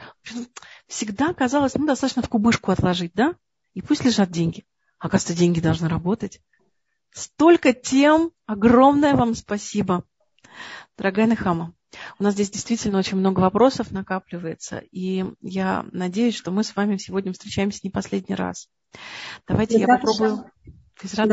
Всегда 0.85 1.33
казалось, 1.33 1.73
ну, 1.73 1.87
достаточно 1.87 2.21
в 2.21 2.29
кубышку 2.29 2.71
отложить, 2.71 3.13
да? 3.15 3.35
И 3.73 3.81
пусть 3.81 4.03
лежат 4.03 4.31
деньги. 4.31 4.65
Оказывается, 4.99 5.39
деньги 5.39 5.59
должны 5.59 5.87
работать. 5.87 6.41
Столько 7.11 7.73
тем. 7.73 8.31
Огромное 8.45 9.15
вам 9.15 9.35
спасибо. 9.35 10.05
Дорогая 10.97 11.25
Нехама, 11.25 11.73
у 12.19 12.23
нас 12.23 12.33
здесь 12.33 12.49
действительно 12.49 12.99
очень 12.99 13.17
много 13.17 13.39
вопросов 13.39 13.91
накапливается, 13.91 14.83
и 14.91 15.25
я 15.41 15.85
надеюсь, 15.91 16.35
что 16.35 16.51
мы 16.51 16.63
с 16.63 16.75
вами 16.75 16.97
сегодня 16.97 17.33
встречаемся 17.33 17.79
не 17.83 17.89
последний 17.89 18.35
раз. 18.35 18.69
Давайте 19.47 19.79
я 19.79 19.87
попробую. 19.87 20.45
Физрат 20.95 21.29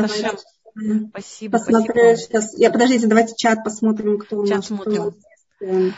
Спасибо, 1.09 1.57
Посмотрю 1.57 1.93
спасибо. 1.93 2.15
Сейчас. 2.15 2.57
Я, 2.57 2.71
подождите, 2.71 3.07
давайте 3.07 3.33
чат 3.35 3.63
посмотрим, 3.63 4.17
кто 4.17 4.37
у 4.37 4.41
нас. 4.41 4.49
Чат 4.49 4.65
смотрим. 4.65 5.15
Э, 5.61 5.91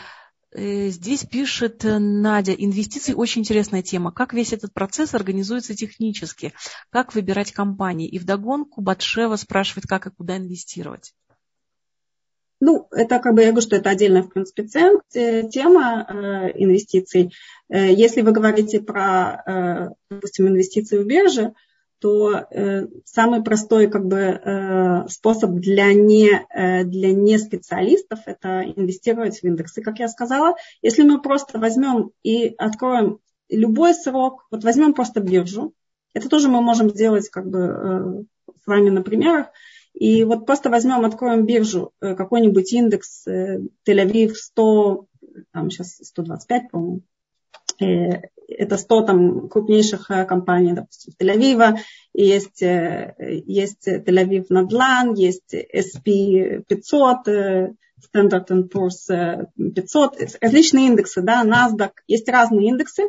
здесь 0.54 1.24
пишет 1.24 1.84
э, 1.84 1.98
Надя, 1.98 2.52
инвестиции 2.52 3.14
очень 3.14 3.40
интересная 3.40 3.82
тема. 3.82 4.12
Как 4.12 4.34
весь 4.34 4.52
этот 4.52 4.72
процесс 4.72 5.14
организуется 5.14 5.74
технически? 5.74 6.52
Как 6.90 7.14
выбирать 7.14 7.52
компании? 7.52 8.08
И 8.08 8.18
вдогонку 8.18 8.82
Батшева 8.82 9.36
спрашивает, 9.36 9.86
как 9.86 10.06
и 10.06 10.10
куда 10.10 10.36
инвестировать. 10.36 11.14
Ну, 12.60 12.86
это 12.92 13.18
как 13.18 13.34
бы, 13.34 13.40
я 13.42 13.48
говорю, 13.48 13.66
что 13.66 13.74
это 13.74 13.90
отдельная, 13.90 14.22
в 14.22 14.28
принципе, 14.28 14.62
тема 14.62 16.06
э, 16.08 16.52
инвестиций. 16.54 17.32
Э, 17.68 17.92
если 17.92 18.20
вы 18.20 18.30
говорите 18.30 18.80
про, 18.80 19.42
э, 19.44 19.88
допустим, 20.10 20.46
инвестиции 20.46 20.98
в 20.98 21.04
бирже, 21.04 21.54
то 22.02 22.46
э, 22.50 22.88
самый 23.04 23.44
простой 23.44 23.86
как 23.86 24.06
бы, 24.06 24.16
э, 24.18 25.08
способ 25.08 25.52
для 25.52 25.94
не, 25.94 26.30
э, 26.52 26.82
для 26.82 27.12
не 27.12 27.38
специалистов 27.38 28.18
это 28.26 28.64
инвестировать 28.64 29.38
в 29.38 29.44
индексы, 29.44 29.82
как 29.82 30.00
я 30.00 30.08
сказала. 30.08 30.56
Если 30.82 31.04
мы 31.04 31.22
просто 31.22 31.60
возьмем 31.60 32.10
и 32.24 32.54
откроем 32.58 33.18
любой 33.48 33.94
срок, 33.94 34.46
вот 34.50 34.64
возьмем 34.64 34.94
просто 34.94 35.20
биржу, 35.20 35.74
это 36.12 36.28
тоже 36.28 36.48
мы 36.48 36.60
можем 36.60 36.90
сделать 36.90 37.28
как 37.28 37.48
бы 37.48 37.58
э, 37.60 38.22
с 38.64 38.66
вами 38.66 38.90
на 38.90 39.02
примерах, 39.02 39.46
и 39.94 40.24
вот 40.24 40.44
просто 40.44 40.70
возьмем, 40.70 41.04
откроем 41.04 41.46
биржу, 41.46 41.92
э, 42.00 42.16
какой-нибудь 42.16 42.72
индекс 42.72 43.28
э, 43.28 43.60
Тель-Авив 43.86 44.34
100, 44.34 45.06
там 45.52 45.70
сейчас 45.70 45.98
125, 46.02 46.70
по-моему, 46.72 47.02
э, 47.80 48.22
это 48.58 48.76
100 48.76 49.02
там, 49.02 49.48
крупнейших 49.48 50.08
компаний, 50.28 50.72
допустим, 50.72 51.14
Тель-Авива, 51.18 51.78
есть, 52.12 52.60
есть 52.60 53.88
Тель-Авив 53.88 54.46
Надлан, 54.48 55.14
есть 55.14 55.54
SP 55.54 56.64
500, 56.68 57.76
Standard 58.14 58.48
Poor's 58.68 59.46
500, 59.56 60.38
различные 60.40 60.86
индексы, 60.86 61.22
да, 61.22 61.44
NASDAQ, 61.44 61.92
есть 62.06 62.28
разные 62.28 62.68
индексы, 62.68 63.04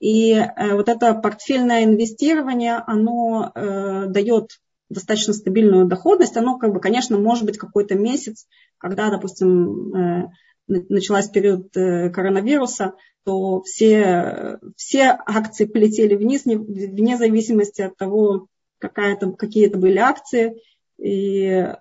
и 0.00 0.38
вот 0.72 0.88
это 0.88 1.14
портфельное 1.14 1.84
инвестирование, 1.84 2.82
оно 2.86 3.52
э, 3.54 4.06
дает 4.08 4.50
достаточно 4.88 5.32
стабильную 5.32 5.86
доходность, 5.86 6.36
оно, 6.36 6.58
как 6.58 6.72
бы, 6.72 6.80
конечно, 6.80 7.18
может 7.18 7.44
быть 7.44 7.58
какой-то 7.58 7.94
месяц, 7.94 8.46
когда, 8.78 9.10
допустим, 9.10 9.94
э, 9.94 10.30
началась 10.66 11.28
период 11.28 11.76
э, 11.76 12.10
коронавируса, 12.10 12.94
то 13.24 13.62
все, 13.62 14.58
все 14.76 15.18
акции 15.26 15.64
полетели 15.64 16.14
вниз, 16.14 16.44
вне 16.44 17.16
зависимости 17.16 17.82
от 17.82 17.96
того, 17.96 18.48
какая 18.78 19.16
-то, 19.16 19.32
какие 19.32 19.66
это 19.66 19.78
были 19.78 19.98
акции. 19.98 20.60
И 20.98 21.44
э, 21.44 21.74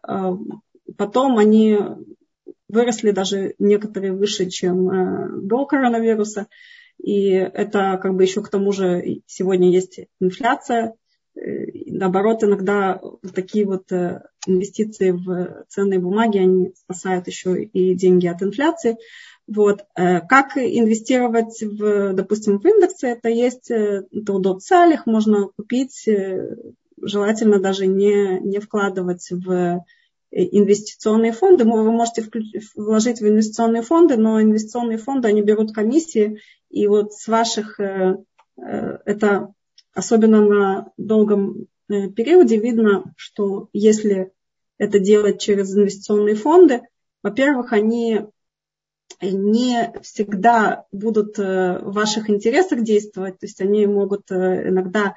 потом 0.97 1.37
они 1.37 1.77
выросли 2.67 3.11
даже 3.11 3.55
некоторые 3.59 4.13
выше, 4.13 4.49
чем 4.49 5.47
до 5.47 5.65
коронавируса. 5.65 6.47
И 7.01 7.27
это 7.29 7.99
как 8.01 8.15
бы 8.15 8.23
еще 8.23 8.41
к 8.41 8.49
тому 8.49 8.71
же 8.71 9.21
сегодня 9.27 9.69
есть 9.69 9.99
инфляция, 10.19 10.95
Э, 11.35 11.65
наоборот, 11.87 12.43
иногда 12.43 13.01
такие 13.33 13.65
вот 13.65 13.91
э, 13.91 14.21
инвестиции 14.45 15.11
в 15.11 15.65
ценные 15.67 15.99
бумаги, 15.99 16.37
они 16.37 16.73
спасают 16.75 17.27
еще 17.27 17.63
и 17.63 17.95
деньги 17.95 18.27
от 18.27 18.41
инфляции. 18.43 18.97
Вот. 19.47 19.85
Э, 19.95 20.21
как 20.21 20.57
инвестировать, 20.57 21.61
в, 21.61 22.13
допустим, 22.13 22.59
в 22.59 22.65
индексы? 22.65 23.07
Это 23.07 23.29
есть 23.29 23.69
Таудот 24.25 24.63
Салих, 24.63 25.05
можно 25.05 25.47
купить, 25.55 26.07
желательно 27.01 27.59
даже 27.59 27.87
не, 27.87 28.39
не 28.39 28.59
вкладывать 28.59 29.27
в 29.31 29.83
инвестиционные 30.31 31.31
фонды. 31.31 31.63
Вы 31.63 31.91
можете 31.91 32.27
вложить 32.75 33.21
в 33.21 33.27
инвестиционные 33.27 33.83
фонды, 33.83 34.17
но 34.17 34.41
инвестиционные 34.41 34.97
фонды, 34.97 35.27
они 35.27 35.41
берут 35.41 35.73
комиссии, 35.73 36.39
и 36.69 36.87
вот 36.87 37.13
с 37.13 37.27
ваших, 37.27 37.79
это 37.79 39.53
особенно 39.93 40.41
на 40.41 40.91
долгом 40.97 41.67
э, 41.89 42.09
периоде, 42.09 42.57
видно, 42.57 43.13
что 43.15 43.69
если 43.73 44.31
это 44.77 44.99
делать 44.99 45.39
через 45.39 45.75
инвестиционные 45.75 46.35
фонды, 46.35 46.81
во-первых, 47.21 47.73
они 47.73 48.21
не 49.21 49.93
всегда 50.01 50.85
будут 50.91 51.39
э, 51.39 51.79
в 51.79 51.93
ваших 51.93 52.29
интересах 52.29 52.83
действовать, 52.83 53.39
то 53.39 53.45
есть 53.45 53.61
они 53.61 53.85
могут 53.85 54.31
э, 54.31 54.69
иногда 54.69 55.15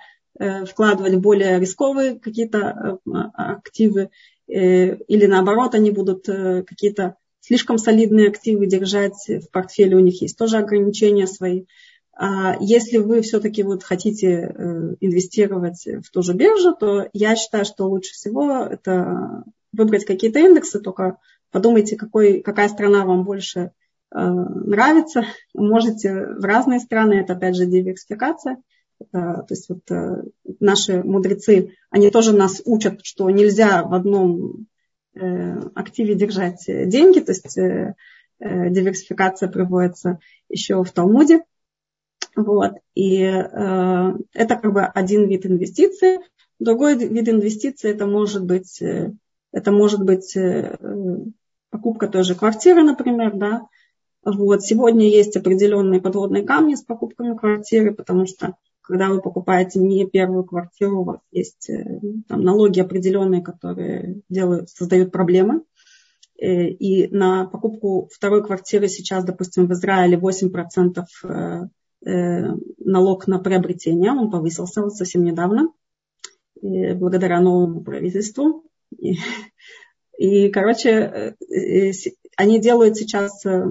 вкладывать 0.68 1.16
более 1.16 1.58
рисковые 1.58 2.20
какие-то 2.20 2.98
активы, 3.32 4.10
или 4.46 5.24
наоборот, 5.24 5.74
они 5.74 5.90
будут 5.90 6.26
какие-то 6.26 7.16
слишком 7.40 7.78
солидные 7.78 8.28
активы 8.28 8.66
держать 8.66 9.14
в 9.28 9.50
портфеле, 9.50 9.96
у 9.96 10.00
них 10.00 10.20
есть 10.20 10.36
тоже 10.36 10.58
ограничения 10.58 11.26
свои. 11.26 11.64
А 12.18 12.56
если 12.60 12.96
вы 12.96 13.20
все-таки 13.20 13.62
вот 13.62 13.82
хотите 13.84 14.28
э, 14.28 14.94
инвестировать 15.00 15.86
в 15.86 16.10
ту 16.10 16.22
же 16.22 16.32
биржу, 16.32 16.74
то 16.74 17.08
я 17.12 17.36
считаю, 17.36 17.66
что 17.66 17.86
лучше 17.86 18.14
всего 18.14 18.60
это 18.62 19.44
выбрать 19.72 20.06
какие-то 20.06 20.38
индексы, 20.38 20.80
только 20.80 21.18
подумайте, 21.56 21.96
какой, 21.96 22.42
какая 22.42 22.68
страна 22.68 23.06
вам 23.06 23.24
больше 23.24 23.60
э, 23.60 24.18
нравится. 24.18 25.24
Можете 25.54 26.12
в 26.12 26.44
разные 26.44 26.80
страны, 26.80 27.14
это 27.14 27.32
опять 27.32 27.56
же 27.56 27.64
диверсификация. 27.64 28.58
Это, 29.00 29.44
то 29.46 29.46
есть 29.48 29.70
вот 29.70 29.90
э, 29.90 30.24
наши 30.60 31.02
мудрецы, 31.02 31.74
они 31.88 32.10
тоже 32.10 32.36
нас 32.36 32.60
учат, 32.66 33.00
что 33.04 33.30
нельзя 33.30 33.84
в 33.84 33.94
одном 33.94 34.66
активе 35.74 36.14
держать 36.14 36.62
деньги, 36.66 37.20
то 37.20 37.32
есть 37.32 37.56
диверсификация 38.38 39.48
приводится 39.48 40.18
еще 40.50 40.84
в 40.84 40.90
Талмуде. 40.90 41.40
Вот. 42.36 42.72
И 42.94 43.22
э, 43.22 44.12
это 44.34 44.56
как 44.56 44.72
бы 44.74 44.82
один 44.84 45.26
вид 45.26 45.46
инвестиций. 45.46 46.18
Другой 46.58 46.96
вид 46.96 47.28
инвестиций 47.28 47.92
это 47.92 48.06
может 48.06 48.44
быть, 48.44 48.82
э, 48.82 49.14
это 49.52 49.72
может 49.72 50.02
быть 50.04 50.36
э, 50.36 50.76
покупка 51.76 52.08
той 52.08 52.24
же 52.24 52.34
квартиры, 52.34 52.82
например, 52.82 53.34
да. 53.34 53.66
Вот. 54.24 54.62
Сегодня 54.62 55.08
есть 55.08 55.36
определенные 55.36 56.00
подводные 56.00 56.42
камни 56.42 56.74
с 56.74 56.82
покупками 56.82 57.36
квартиры, 57.36 57.94
потому 57.94 58.26
что 58.26 58.56
когда 58.80 59.08
вы 59.08 59.20
покупаете 59.20 59.78
не 59.78 60.06
первую 60.06 60.44
квартиру, 60.44 61.00
у 61.00 61.04
вас 61.04 61.20
есть 61.30 61.70
э, 61.70 62.00
там, 62.28 62.42
налоги 62.42 62.80
определенные, 62.80 63.42
которые 63.42 64.20
делают, 64.28 64.70
создают 64.70 65.12
проблемы. 65.12 65.62
И 66.38 67.08
на 67.12 67.46
покупку 67.46 68.10
второй 68.12 68.44
квартиры 68.44 68.88
сейчас, 68.88 69.24
допустим, 69.24 69.66
в 69.66 69.72
Израиле 69.72 70.18
8% 70.18 71.04
Э, 72.06 72.54
налог 72.78 73.26
на 73.26 73.40
приобретение, 73.40 74.12
он 74.12 74.30
повысился 74.30 74.80
вот 74.80 74.94
совсем 74.94 75.24
недавно, 75.24 75.72
благодаря 76.62 77.40
новому 77.40 77.82
правительству. 77.82 78.62
И 80.18 80.48
короче, 80.48 81.34
э, 81.40 81.92
они 82.36 82.60
делают 82.60 82.96
сейчас 82.96 83.44
э, 83.46 83.64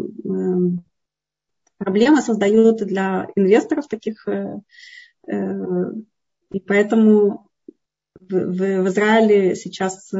проблемы, 1.77 2.21
создают 2.21 2.77
для 2.77 3.27
инвесторов 3.35 3.87
таких, 3.87 4.27
и 5.27 6.59
поэтому 6.67 7.49
в, 8.19 8.31
в 8.31 8.87
Израиле 8.87 9.55
сейчас 9.55 10.13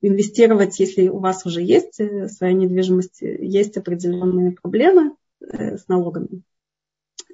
инвестировать, 0.00 0.78
если 0.80 1.08
у 1.08 1.18
вас 1.18 1.46
уже 1.46 1.62
есть 1.62 2.00
своя 2.34 2.52
недвижимость, 2.52 3.22
есть 3.22 3.76
определенные 3.76 4.52
проблемы 4.52 5.14
с 5.40 5.86
налогами. 5.88 6.42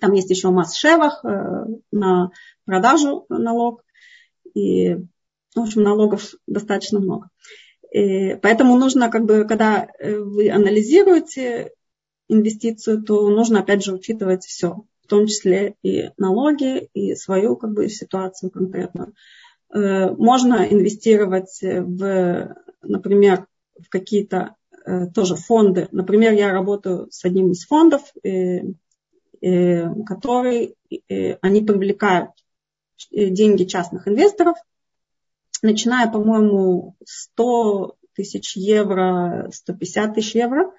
Там 0.00 0.12
есть 0.12 0.30
еще 0.30 0.50
масс-шевах 0.50 1.24
э, 1.24 1.64
на 1.90 2.30
продажу 2.64 3.26
налог. 3.28 3.84
И, 4.54 4.94
в 5.54 5.60
общем, 5.60 5.82
налогов 5.82 6.34
достаточно 6.46 7.00
много. 7.00 7.30
И 7.90 8.36
поэтому 8.42 8.76
нужно, 8.76 9.10
как 9.10 9.24
бы, 9.24 9.44
когда 9.44 9.88
э, 9.98 10.18
вы 10.18 10.50
анализируете 10.50 11.72
инвестицию, 12.28 13.02
то 13.02 13.28
нужно, 13.30 13.60
опять 13.60 13.82
же, 13.82 13.94
учитывать 13.94 14.44
все, 14.44 14.84
в 15.02 15.06
том 15.06 15.26
числе 15.26 15.74
и 15.82 16.10
налоги, 16.18 16.88
и 16.92 17.14
свою 17.14 17.56
как 17.56 17.72
бы, 17.72 17.88
ситуацию 17.88 18.50
конкретную. 18.50 19.14
Э, 19.72 20.10
можно 20.10 20.66
инвестировать 20.68 21.60
в, 21.62 22.56
например, 22.82 23.46
в 23.78 23.88
какие-то 23.88 24.54
тоже 25.14 25.36
фонды. 25.36 25.86
Например, 25.92 26.32
я 26.32 26.50
работаю 26.50 27.08
с 27.10 27.22
одним 27.22 27.50
из 27.50 27.66
фондов, 27.66 28.00
Э, 29.40 29.94
который 30.04 30.74
э, 31.08 31.34
они 31.42 31.62
привлекают 31.62 32.30
э, 33.12 33.28
деньги 33.28 33.64
частных 33.64 34.08
инвесторов, 34.08 34.56
начиная, 35.62 36.10
по-моему, 36.10 36.96
100 37.04 37.96
тысяч 38.14 38.56
евро, 38.56 39.50
150 39.52 40.14
тысяч 40.14 40.34
евро. 40.34 40.72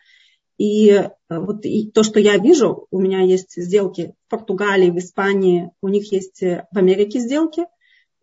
И 0.58 1.10
вот 1.30 1.66
и 1.66 1.90
то, 1.90 2.04
что 2.04 2.20
я 2.20 2.38
вижу, 2.38 2.88
у 2.92 3.00
меня 3.00 3.22
есть 3.22 3.54
сделки 3.56 4.14
в 4.28 4.30
Португалии, 4.30 4.92
в 4.92 4.98
Испании, 4.98 5.72
у 5.82 5.88
них 5.88 6.12
есть 6.12 6.42
в 6.42 6.78
Америке 6.78 7.20
сделки. 7.20 7.66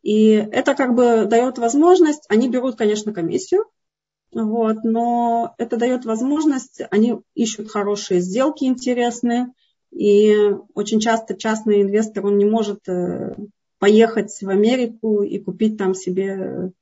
И 0.03 0.29
это 0.29 0.75
как 0.75 0.95
бы 0.95 1.25
дает 1.25 1.59
возможность, 1.59 2.27
они 2.29 2.49
берут, 2.49 2.77
конечно, 2.77 3.13
комиссию, 3.13 3.65
вот, 4.33 4.85
но 4.85 5.55
это 5.59 5.77
дает 5.77 6.05
возможность, 6.05 6.83
они 6.91 7.21
ищут 7.35 7.71
хорошие 7.71 8.21
сделки 8.21 8.65
интересные, 8.65 9.53
и 9.91 10.37
очень 10.75 11.01
часто 11.01 11.35
частный 11.35 11.83
инвестор, 11.83 12.27
он 12.27 12.37
не 12.37 12.45
может 12.45 12.87
э, 12.89 13.35
поехать 13.79 14.37
в 14.41 14.49
Америку 14.49 15.23
и 15.23 15.39
купить 15.39 15.77
там 15.77 15.95
себе 15.95 16.73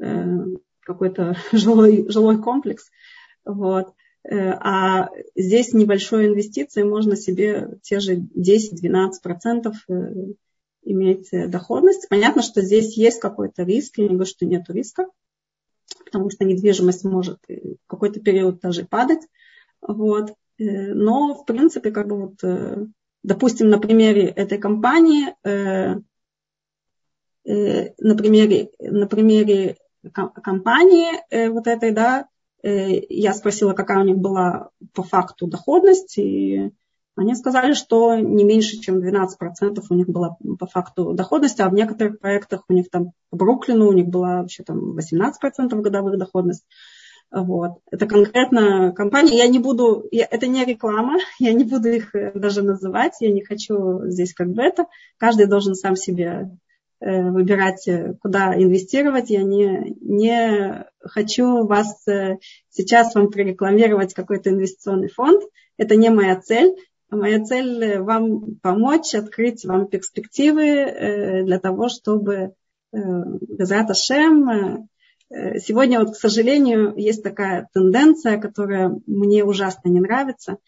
э, 0.00 0.44
какой-то 0.80 1.36
жилой, 1.52 2.06
жилой 2.08 2.40
комплекс. 2.40 2.90
Вот. 3.44 3.92
А 4.26 5.10
здесь 5.36 5.74
небольшой 5.74 6.28
инвестицией 6.28 6.88
можно 6.88 7.14
себе 7.14 7.78
те 7.82 8.00
же 8.00 8.16
10-12% 8.16 9.74
иметь 10.84 11.28
доходность. 11.50 12.08
Понятно, 12.08 12.40
что 12.40 12.62
здесь 12.62 12.96
есть 12.96 13.20
какой-то 13.20 13.64
риск, 13.64 13.98
я 13.98 14.04
не 14.04 14.14
говорю, 14.14 14.24
что 14.24 14.46
нет 14.46 14.64
риска, 14.68 15.08
потому 16.06 16.30
что 16.30 16.46
недвижимость 16.46 17.04
может 17.04 17.38
в 17.46 17.76
какой-то 17.86 18.20
период 18.20 18.60
даже 18.60 18.86
падать. 18.86 19.20
Вот. 19.82 20.32
Но, 20.58 21.34
в 21.34 21.44
принципе, 21.44 21.90
как 21.90 22.08
бы 22.08 22.16
вот, 22.16 22.88
допустим, 23.22 23.68
на 23.68 23.78
примере 23.78 24.28
этой 24.28 24.56
компании 24.56 25.34
Э, 25.44 25.96
на 27.44 28.16
примере, 28.16 28.70
на 28.80 29.06
примере 29.06 29.76
компании 30.12 31.08
э, 31.30 31.48
вот 31.48 31.66
этой, 31.66 31.92
да, 31.92 32.26
э, 32.62 33.00
я 33.08 33.32
спросила, 33.34 33.72
какая 33.72 34.00
у 34.00 34.04
них 34.04 34.16
была 34.16 34.70
по 34.92 35.02
факту 35.02 35.46
доходность, 35.46 36.18
и 36.18 36.70
они 37.16 37.34
сказали, 37.34 37.74
что 37.74 38.16
не 38.16 38.44
меньше, 38.44 38.78
чем 38.78 38.98
12% 38.98 39.82
у 39.88 39.94
них 39.94 40.08
была 40.08 40.36
по 40.58 40.66
факту 40.66 41.12
доходность, 41.12 41.60
а 41.60 41.68
в 41.68 41.74
некоторых 41.74 42.18
проектах 42.18 42.64
у 42.68 42.72
них 42.72 42.90
там 42.90 43.12
по 43.30 43.36
Бруклину 43.36 43.88
у 43.88 43.92
них 43.92 44.08
была 44.08 44.40
вообще 44.40 44.64
там 44.64 44.98
18% 44.98 45.32
годовых 45.80 46.18
доходность. 46.18 46.64
Вот. 47.30 47.78
Это 47.90 48.06
конкретно 48.06 48.92
компания. 48.92 49.38
Я 49.38 49.48
не 49.48 49.58
буду, 49.58 50.06
я, 50.12 50.26
это 50.30 50.46
не 50.46 50.64
реклама, 50.64 51.18
я 51.38 51.52
не 51.52 51.64
буду 51.64 51.88
их 51.88 52.10
даже 52.34 52.62
называть, 52.62 53.14
я 53.20 53.32
не 53.32 53.42
хочу 53.42 54.06
здесь 54.06 54.34
как 54.34 54.48
бы 54.48 54.62
это. 54.62 54.86
Каждый 55.18 55.46
должен 55.46 55.74
сам 55.74 55.96
себе 55.96 56.50
Э, 56.50 56.73
выбирать, 57.04 57.86
э, 57.86 58.14
куда 58.20 58.54
инвестировать. 58.54 59.28
Я 59.28 59.42
не, 59.42 59.94
не 60.00 60.86
хочу 61.00 61.66
вас 61.66 62.06
э, 62.08 62.38
сейчас 62.70 63.14
вам 63.14 63.30
прорекламировать 63.30 64.14
какой-то 64.14 64.50
инвестиционный 64.50 65.08
фонд. 65.08 65.42
Это 65.76 65.96
не 65.96 66.08
моя 66.08 66.40
цель. 66.40 66.74
Моя 67.10 67.44
цель 67.44 67.98
вам 67.98 68.56
помочь, 68.56 69.14
открыть 69.14 69.64
вам 69.64 69.86
перспективы 69.86 71.42
для 71.44 71.60
того, 71.60 71.88
чтобы 71.88 72.54
Безрат 72.92 73.90
Ашем 73.90 74.88
Сегодня, 75.30 76.00
вот, 76.00 76.12
к 76.12 76.16
сожалению, 76.16 76.94
есть 76.96 77.22
такая 77.22 77.68
тенденция, 77.72 78.40
которая 78.40 78.98
мне 79.06 79.44
ужасно 79.44 79.88
не 79.88 80.00
нравится, 80.00 80.58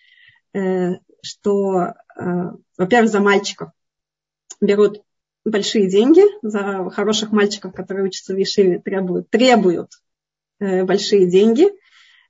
что, 1.22 1.94
во-первых, 2.76 3.10
за 3.10 3.20
мальчиков 3.20 3.70
берут 4.60 5.02
большие 5.46 5.88
деньги 5.88 6.22
за 6.42 6.90
хороших 6.90 7.32
мальчиков, 7.32 7.72
которые 7.72 8.06
учатся 8.06 8.34
в 8.34 8.36
Ешиве, 8.36 8.80
требуют, 8.80 9.30
требуют 9.30 9.92
э, 10.58 10.84
большие 10.84 11.26
деньги, 11.26 11.68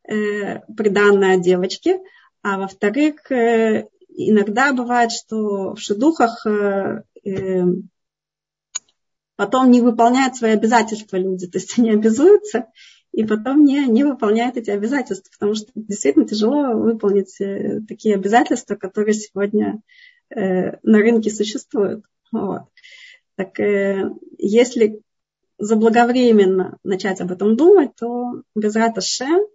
э, 0.07 0.61
приданные 0.77 1.41
девочке. 1.41 2.01
А 2.43 2.59
во-вторых, 2.59 3.31
э, 3.33 3.89
иногда 4.09 4.73
бывает, 4.73 5.13
что 5.13 5.75
в 5.75 5.81
шедухах 5.81 6.47
э, 6.47 7.03
э, 7.25 7.65
потом 9.37 9.71
не 9.71 9.81
выполняют 9.81 10.37
свои 10.37 10.53
обязательства 10.53 11.17
люди. 11.17 11.47
То 11.47 11.59
есть 11.59 11.79
они 11.79 11.91
обязуются 11.91 12.67
и 13.13 13.25
потом 13.25 13.65
не, 13.65 13.87
не 13.87 14.05
выполняют 14.05 14.59
эти 14.59 14.69
обязательства, 14.69 15.31
потому 15.33 15.55
что 15.55 15.71
действительно 15.75 16.27
тяжело 16.27 16.75
выполнить 16.75 17.41
э, 17.41 17.81
такие 17.89 18.15
обязательства, 18.15 18.75
которые 18.75 19.15
сегодня 19.15 19.81
э, 20.29 20.77
на 20.83 20.99
рынке 20.99 21.31
существуют. 21.31 22.05
Вот. 22.31 22.63
Так 23.37 23.61
э, 23.61 24.11
если 24.39 25.01
заблаговременно 25.59 26.79
начать 26.83 27.21
об 27.21 27.33
этом 27.33 27.57
думать, 27.57 27.95
то 27.97 28.43
без 28.55 28.75
Раташем, 28.75 29.47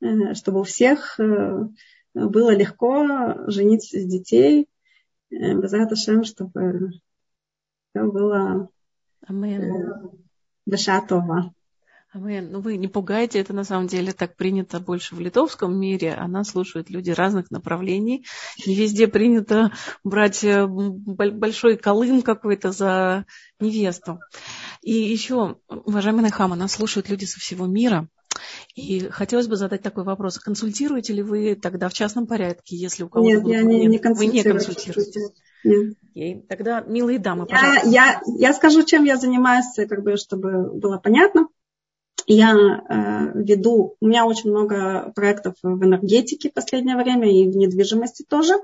э, 0.00 0.34
чтобы 0.34 0.60
у 0.60 0.62
всех 0.64 1.18
э, 1.18 1.68
было 2.14 2.54
легко 2.54 3.48
женить 3.48 3.90
детей, 3.92 4.68
э, 5.30 5.54
без 5.54 5.72
Раташем, 5.72 6.24
чтобы 6.24 6.92
все 7.90 8.04
было 8.04 8.68
Бешатова. 10.66 11.52
Ну, 12.14 12.60
вы 12.60 12.76
не 12.76 12.88
пугайте, 12.88 13.38
это 13.38 13.54
на 13.54 13.64
самом 13.64 13.86
деле 13.86 14.12
так 14.12 14.36
принято 14.36 14.80
больше 14.80 15.14
в 15.14 15.20
литовском 15.20 15.74
мире. 15.78 16.12
Она 16.12 16.44
слушают 16.44 16.90
люди 16.90 17.10
разных 17.10 17.50
направлений. 17.50 18.26
Не 18.66 18.74
везде 18.74 19.08
принято 19.08 19.72
брать 20.04 20.44
э, 20.44 20.66
большой 20.66 21.78
колым 21.78 22.20
какой-то 22.20 22.70
за 22.70 23.24
невесту. 23.60 24.20
И 24.82 24.92
еще, 24.92 25.56
уважаемый 25.68 26.20
Нахам, 26.20 26.50
нас 26.50 26.72
слушают 26.72 27.08
люди 27.08 27.24
со 27.24 27.40
всего 27.40 27.66
мира. 27.66 28.08
И 28.74 29.08
хотелось 29.08 29.46
бы 29.46 29.56
задать 29.56 29.82
такой 29.82 30.04
вопрос. 30.04 30.38
Консультируете 30.38 31.14
ли 31.14 31.22
вы 31.22 31.54
тогда 31.54 31.88
в 31.88 31.94
частном 31.94 32.26
порядке, 32.26 32.76
если 32.76 33.04
у 33.04 33.08
кого-то 33.08 33.40
Нет, 33.40 33.46
я 33.46 33.62
не, 33.62 33.86
не 33.86 33.98
консультирую. 33.98 34.54
Вы 34.54 34.60
не 34.60 34.66
консультируете? 34.66 35.20
Нет. 35.64 35.96
Окей. 36.10 36.46
Тогда, 36.46 36.80
милые 36.82 37.18
дамы, 37.18 37.46
пожалуйста. 37.46 37.88
Я, 37.88 38.02
я, 38.02 38.22
я 38.26 38.52
скажу, 38.52 38.82
чем 38.82 39.04
я 39.04 39.16
занимаюсь, 39.16 39.74
как 39.76 40.02
бы, 40.02 40.16
чтобы 40.16 40.78
было 40.78 40.98
понятно 40.98 41.48
я 42.26 42.54
э, 42.54 43.42
веду, 43.42 43.96
у 44.00 44.06
меня 44.06 44.26
очень 44.26 44.50
много 44.50 45.12
проектов 45.14 45.54
в 45.62 45.84
энергетике 45.84 46.50
в 46.50 46.54
последнее 46.54 46.96
время 46.96 47.30
и 47.30 47.50
в 47.50 47.56
недвижимости 47.56 48.24
тоже. 48.28 48.54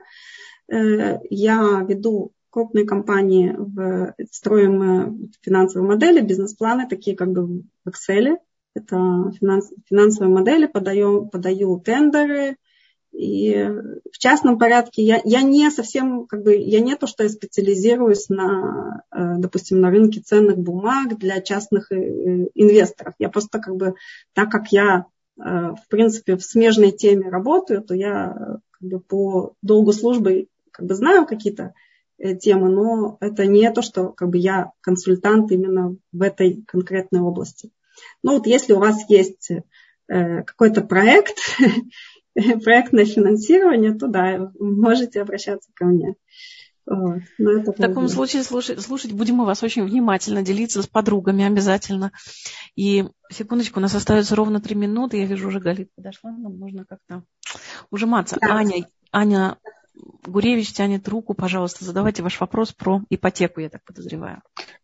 Э, 0.70 1.18
я 1.30 1.84
веду 1.86 2.32
крупные 2.50 2.86
компании, 2.86 3.54
в, 3.56 4.14
строим 4.30 4.82
э, 4.82 5.28
финансовые 5.42 5.88
модели, 5.88 6.20
бизнес-планы, 6.20 6.88
такие 6.88 7.16
как 7.16 7.32
бы 7.32 7.46
в 7.46 7.88
Excel. 7.88 8.36
Это 8.74 9.32
финанс, 9.40 9.72
финансовые 9.88 10.32
модели, 10.32 10.66
подаю, 10.66 11.26
подаю 11.26 11.80
тендеры, 11.80 12.56
и 13.18 13.52
в 14.12 14.18
частном 14.18 14.60
порядке 14.60 15.02
я, 15.02 15.20
я 15.24 15.42
не 15.42 15.72
совсем, 15.72 16.28
как 16.28 16.44
бы, 16.44 16.54
я 16.54 16.78
не 16.78 16.94
то, 16.94 17.08
что 17.08 17.24
я 17.24 17.28
специализируюсь 17.28 18.28
на, 18.28 19.02
э, 19.10 19.38
допустим, 19.38 19.80
на 19.80 19.90
рынке 19.90 20.20
ценных 20.20 20.56
бумаг 20.56 21.18
для 21.18 21.40
частных 21.40 21.90
э, 21.90 21.96
инвесторов. 22.54 23.14
Я 23.18 23.28
просто 23.28 23.58
как 23.58 23.74
бы, 23.74 23.96
так 24.34 24.52
как 24.52 24.68
я, 24.70 25.06
э, 25.36 25.42
в 25.42 25.88
принципе, 25.88 26.36
в 26.36 26.44
смежной 26.44 26.92
теме 26.92 27.28
работаю, 27.28 27.82
то 27.82 27.92
я 27.92 28.60
как 28.70 28.88
бы, 28.88 29.00
по 29.00 29.54
долгу 29.62 29.92
службы 29.92 30.46
как 30.70 30.86
бы 30.86 30.94
знаю 30.94 31.26
какие-то 31.26 31.74
темы, 32.40 32.68
но 32.68 33.16
это 33.20 33.46
не 33.46 33.68
то, 33.72 33.82
что 33.82 34.10
как 34.10 34.28
бы 34.28 34.38
я 34.38 34.70
консультант 34.80 35.50
именно 35.50 35.96
в 36.12 36.22
этой 36.22 36.62
конкретной 36.68 37.20
области. 37.20 37.70
Ну 38.22 38.34
вот 38.34 38.46
если 38.46 38.74
у 38.74 38.78
вас 38.78 39.08
есть 39.08 39.50
какой-то 40.08 40.82
проект, 40.82 41.36
проектное 42.64 43.04
финансирование, 43.04 43.94
то 43.94 44.08
да, 44.08 44.50
можете 44.58 45.22
обращаться 45.22 45.70
ко 45.74 45.86
мне. 45.86 46.14
Вот. 46.90 47.20
в 47.38 47.72
таком 47.74 48.08
случае 48.08 48.42
слушать, 48.42 48.80
слушать 48.80 49.12
будем 49.12 49.36
мы 49.36 49.44
вас 49.44 49.62
очень 49.62 49.84
внимательно, 49.84 50.40
делиться 50.40 50.82
с 50.82 50.86
подругами 50.86 51.44
обязательно. 51.44 52.12
И 52.76 53.04
секундочку, 53.30 53.78
у 53.78 53.82
нас 53.82 53.94
остается 53.94 54.34
ровно 54.34 54.60
три 54.60 54.74
минуты. 54.74 55.18
Я 55.18 55.26
вижу, 55.26 55.48
уже 55.48 55.60
Галит 55.60 55.94
подошла, 55.94 56.30
нам 56.30 56.58
нужно 56.58 56.86
как-то 56.86 57.24
ужиматься. 57.90 58.38
Да. 58.40 58.54
Аня, 58.54 58.88
Аня 59.12 59.58
Гуревич 60.26 60.72
тянет 60.72 61.08
руку, 61.08 61.34
пожалуйста, 61.34 61.84
задавайте 61.84 62.22
ваш 62.22 62.40
вопрос 62.40 62.72
про 62.72 63.00
ипотеку, 63.10 63.60
я 63.60 63.68
так 63.68 63.84
подозреваю. 63.84 64.42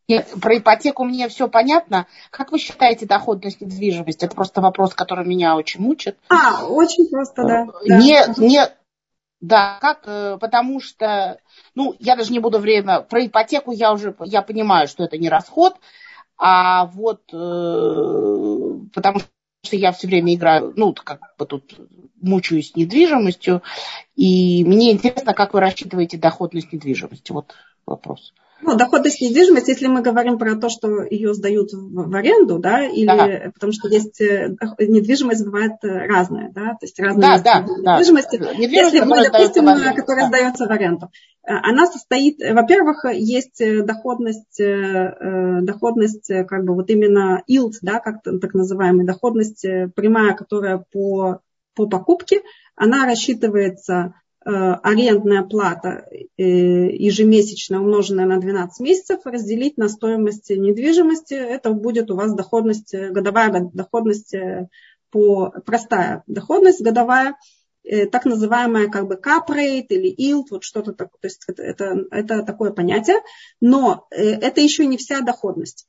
Нет, 0.09 0.29
про 0.41 0.59
ипотеку 0.59 1.05
мне 1.05 1.29
все 1.29 1.49
понятно. 1.49 2.07
Как 2.31 2.53
вы 2.53 2.59
считаете 2.59 3.07
доходность 3.07 3.61
недвижимости? 3.61 4.25
Это 4.25 4.35
просто 4.35 4.61
вопрос, 4.61 4.95
который 4.95 5.27
меня 5.27 5.57
очень 5.57 5.81
мучит. 5.81 6.19
А, 6.29 6.67
очень 6.67 7.09
просто, 7.09 7.43
да. 7.45 7.67
Не, 7.87 8.23
не, 8.39 8.69
да, 9.41 9.79
как, 9.81 10.05
э, 10.07 10.39
потому 10.41 10.81
что, 10.81 11.39
ну, 11.75 11.95
я 11.99 12.17
даже 12.17 12.33
не 12.33 12.39
буду 12.39 12.59
время, 12.59 13.01
про 13.01 13.27
ипотеку 13.27 13.73
я 13.73 13.93
уже, 13.93 14.15
я 14.25 14.43
понимаю, 14.43 14.89
что 14.89 15.05
это 15.05 15.19
не 15.19 15.29
расход, 15.29 15.75
а 16.39 16.87
вот, 16.87 17.23
э, 17.33 18.89
потому 18.95 19.21
что 19.21 19.29
я 19.73 19.93
все 19.93 20.07
время 20.07 20.35
играю, 20.35 20.73
ну, 20.77 20.95
как 20.95 21.21
бы 21.39 21.47
тут 21.47 21.75
мучаюсь 22.21 22.75
недвижимостью, 22.77 23.63
и 24.17 24.65
мне 24.65 24.93
интересно, 24.93 25.35
как 25.35 25.55
вы 25.55 25.61
рассчитываете 25.61 26.17
доходность 26.17 26.73
недвижимости, 26.73 27.33
вот 27.33 27.55
вопрос. 27.87 28.33
Ну, 28.61 28.77
доходность 28.77 29.21
недвижимости, 29.21 29.71
если 29.71 29.89
мы 29.89 30.01
говорим 30.01 30.39
про 30.39 30.55
то, 30.57 30.69
что 30.69 31.03
ее 31.03 31.35
сдают 31.35 31.73
в, 31.73 32.09
в 32.09 32.15
аренду, 32.15 32.59
да, 32.59 32.85
или 32.85 33.09
ага. 33.09 33.53
потому 33.53 33.73
что 33.73 33.89
есть 33.89 34.21
э, 34.21 34.57
недвижимость 34.79 35.45
бывает 35.45 35.73
э, 35.83 36.07
разная, 36.07 36.51
да, 36.53 36.71
то 36.71 36.79
есть 36.83 36.99
разные 36.99 37.43
да, 37.43 37.61
да, 37.61 37.61
недвижимости. 37.61 38.37
Да. 38.39 38.55
Недвижимость, 38.55 38.95
если 38.95 39.01
мы, 39.01 39.31
допустим, 39.31 39.95
которая 39.95 40.25
да. 40.25 40.29
сдается 40.29 40.67
в 40.67 40.71
аренду, 40.71 41.11
э, 41.43 41.53
она 41.53 41.87
состоит, 41.87 42.39
во-первых, 42.39 43.05
есть 43.13 43.61
доходность, 43.85 44.59
доходность, 44.59 46.29
как 46.49 46.65
бы 46.65 46.75
вот 46.75 46.89
именно 46.91 47.43
yield, 47.51 47.75
да, 47.83 47.99
как 47.99 48.23
так 48.23 48.55
называемая 48.55 49.07
доходность 49.07 49.63
прямая, 49.95 50.35
которая 50.35 50.85
по, 50.91 51.41
по 51.75 51.87
покупке, 51.87 52.41
она 52.77 53.05
рассчитывается 53.05 54.15
Э, 54.15 54.24
арендная 54.45 55.43
плата 55.43 56.07
э, 56.37 56.43
ежемесячно 56.43 57.81
умноженная 57.81 58.27
на 58.27 58.39
12 58.39 58.81
месяцев 58.81 59.21
разделить 59.25 59.79
на 59.79 59.89
стоимость 59.89 60.51
недвижимости, 60.51 61.35
это 61.35 61.71
будет 61.71 62.11
у 62.11 62.17
вас 62.17 62.35
доходность, 62.35 62.95
годовая 62.95 63.71
доходность 63.73 64.35
по 65.15 65.51
простая 65.65 66.25
доходность 66.27 66.83
годовая, 66.83 67.37
э, 67.85 68.07
так 68.07 68.25
называемая 68.25 68.89
как 68.89 69.07
бы 69.07 69.15
cap 69.15 69.49
rate 69.49 69.87
или 69.91 70.13
yield, 70.13 70.47
вот 70.51 70.65
что-то 70.65 70.93
такое, 70.93 71.21
то 71.21 71.29
есть 71.29 71.45
это, 71.47 71.63
это, 71.63 72.05
это 72.11 72.43
такое 72.43 72.73
понятие, 72.73 73.19
но 73.61 74.09
э, 74.11 74.31
это 74.31 74.61
еще 74.61 74.87
не 74.87 74.97
вся 74.97 75.21
доходность. 75.21 75.87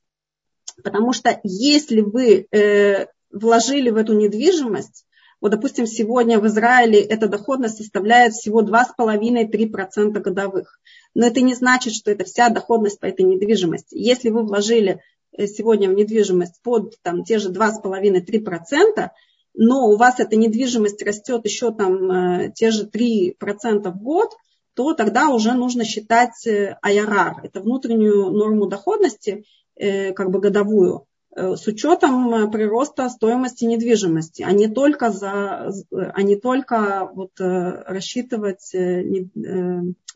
Потому 0.83 1.11
что 1.11 1.39
если 1.41 2.01
вы 2.01 2.47
э, 2.51 3.07
вложили 3.31 3.89
в 3.89 3.95
эту 3.95 4.13
недвижимость, 4.13 5.07
вот, 5.45 5.51
допустим, 5.51 5.85
сегодня 5.85 6.39
в 6.39 6.47
Израиле 6.47 6.99
эта 6.99 7.27
доходность 7.27 7.77
составляет 7.77 8.33
всего 8.33 8.63
2,5-3% 8.63 10.19
годовых. 10.19 10.79
Но 11.13 11.27
это 11.27 11.41
не 11.41 11.53
значит, 11.53 11.93
что 11.93 12.09
это 12.09 12.23
вся 12.23 12.49
доходность 12.49 12.99
по 12.99 13.05
этой 13.05 13.21
недвижимости. 13.21 13.95
Если 13.95 14.31
вы 14.31 14.41
вложили 14.41 15.01
э, 15.37 15.45
сегодня 15.45 15.87
в 15.87 15.93
недвижимость 15.93 16.63
под 16.63 16.99
там, 17.03 17.23
те 17.23 17.37
же 17.37 17.51
2,5-3%, 17.51 19.09
но 19.53 19.87
у 19.87 19.97
вас 19.97 20.19
эта 20.19 20.35
недвижимость 20.35 21.03
растет 21.03 21.45
еще 21.45 21.71
там 21.71 22.11
э, 22.11 22.51
те 22.55 22.71
же 22.71 22.89
3% 22.89 23.91
в 23.91 24.01
год, 24.01 24.31
то 24.73 24.95
тогда 24.95 25.29
уже 25.29 25.53
нужно 25.53 25.85
считать 25.85 26.47
IRR, 26.47 27.33
это 27.43 27.59
внутреннюю 27.61 28.31
норму 28.31 28.65
доходности, 28.65 29.45
как 29.75 30.31
бы 30.31 30.39
годовую. 30.39 31.05
Э, 31.35 31.55
с 31.57 31.67
учетом 31.67 32.33
э, 32.33 32.49
прироста 32.49 33.09
стоимости 33.09 33.65
недвижимости, 33.65 34.41
а 34.41 34.53
не 34.53 34.67
только, 34.69 35.11
за, 35.11 35.69
а 35.91 36.21
не 36.21 36.37
только 36.37 37.09
вот, 37.13 37.39
э, 37.41 37.83
рассчитывать 37.87 38.73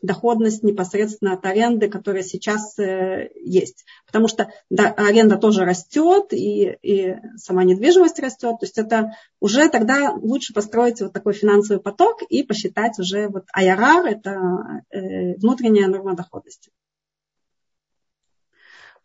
доходность 0.02 0.62
непосредственно 0.62 1.34
от 1.34 1.44
аренды, 1.44 1.90
которая 1.90 2.22
сейчас 2.22 2.74
есть. 2.78 3.84
Потому 4.06 4.28
что 4.28 4.50
да, 4.70 4.86
аренда 4.92 5.36
тоже 5.36 5.66
растет, 5.66 6.32
и, 6.32 6.78
и 6.80 7.16
сама 7.36 7.64
недвижимость 7.64 8.18
растет. 8.18 8.60
То 8.60 8.64
есть 8.64 8.78
это 8.78 9.12
уже 9.40 9.68
тогда 9.68 10.14
лучше 10.14 10.54
построить 10.54 11.02
вот 11.02 11.12
такой 11.12 11.34
финансовый 11.34 11.80
поток 11.80 12.22
и 12.30 12.42
посчитать 12.42 12.98
уже 12.98 13.28
вот 13.28 13.44
IRR, 13.54 14.06
это 14.06 14.82
внутренняя 14.90 15.86
норма 15.86 16.16
доходности. 16.16 16.70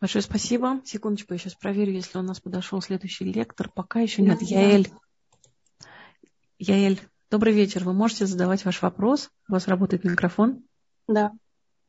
Большое 0.01 0.21
спасибо. 0.21 0.81
Секундочку, 0.83 1.33
я 1.33 1.39
сейчас 1.39 1.55
проверю, 1.55 1.93
если 1.93 2.17
у 2.17 2.21
нас 2.21 2.39
подошел 2.39 2.81
следующий 2.81 3.25
лектор. 3.25 3.69
Пока 3.73 4.01
еще 4.01 4.21
нет. 4.21 4.39
Да, 4.39 4.45
Яэль. 4.45 4.91
Яэль, 6.59 6.99
добрый 7.31 7.53
вечер. 7.53 7.83
Вы 7.83 7.93
можете 7.93 8.25
задавать 8.25 8.65
ваш 8.65 8.81
вопрос? 8.81 9.29
У 9.49 9.53
вас 9.53 9.67
работает 9.67 10.03
микрофон? 10.03 10.63
Да. 11.07 11.31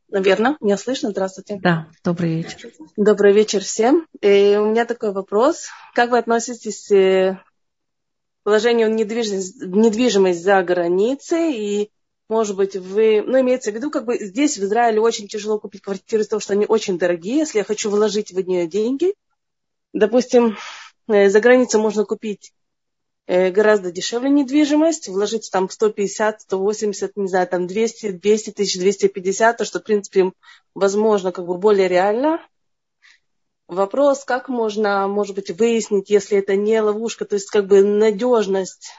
Наверное, 0.09 0.55
меня 0.61 0.77
слышно? 0.77 1.11
Здравствуйте. 1.11 1.59
Да, 1.61 1.89
добрый 2.03 2.37
вечер. 2.37 2.71
Добрый 2.95 3.33
вечер 3.33 3.61
всем. 3.61 4.07
И 4.21 4.57
у 4.57 4.67
меня 4.67 4.85
такой 4.85 5.11
вопрос. 5.11 5.67
Как 5.93 6.11
вы 6.11 6.17
относитесь 6.17 6.89
э, 6.91 7.33
к 7.33 8.43
положению 8.43 8.93
недвижимость, 8.93 9.61
недвижимость 9.61 10.43
за 10.43 10.63
границей 10.63 11.53
и 11.57 11.91
может 12.29 12.57
быть, 12.57 12.75
вы, 12.75 13.21
ну, 13.25 13.39
имеется 13.39 13.71
в 13.71 13.75
виду, 13.75 13.89
как 13.89 14.05
бы 14.05 14.17
здесь, 14.17 14.57
в 14.57 14.63
Израиле, 14.63 14.99
очень 14.99 15.27
тяжело 15.27 15.59
купить 15.59 15.81
квартиру 15.81 16.21
из-за 16.21 16.31
того, 16.31 16.39
что 16.41 16.53
они 16.53 16.65
очень 16.65 16.97
дорогие. 16.97 17.37
Если 17.37 17.59
я 17.59 17.63
хочу 17.63 17.89
вложить 17.89 18.31
в 18.31 18.39
нее 18.39 18.67
деньги, 18.67 19.13
допустим, 19.93 20.57
э, 21.07 21.29
за 21.29 21.39
границей 21.39 21.79
можно 21.79 22.03
купить 22.03 22.51
э, 23.27 23.49
гораздо 23.49 23.91
дешевле 23.91 24.29
недвижимость, 24.29 25.07
вложить 25.07 25.49
там 25.51 25.69
150, 25.69 26.41
180, 26.41 27.15
не 27.15 27.27
знаю, 27.29 27.47
там 27.47 27.65
200, 27.65 28.11
200 28.11 28.51
тысяч, 28.51 28.77
250, 28.77 29.57
то, 29.57 29.63
что, 29.63 29.79
в 29.79 29.83
принципе, 29.83 30.33
возможно, 30.75 31.31
как 31.31 31.45
бы 31.45 31.57
более 31.57 31.87
реально. 31.87 32.45
Вопрос, 33.69 34.25
как 34.25 34.49
можно, 34.49 35.07
может 35.07 35.35
быть, 35.35 35.51
выяснить, 35.51 36.09
если 36.09 36.37
это 36.37 36.55
не 36.55 36.81
ловушка, 36.81 37.25
то 37.25 37.35
есть 37.35 37.49
как 37.49 37.67
бы 37.67 37.83
надежность 37.83 38.91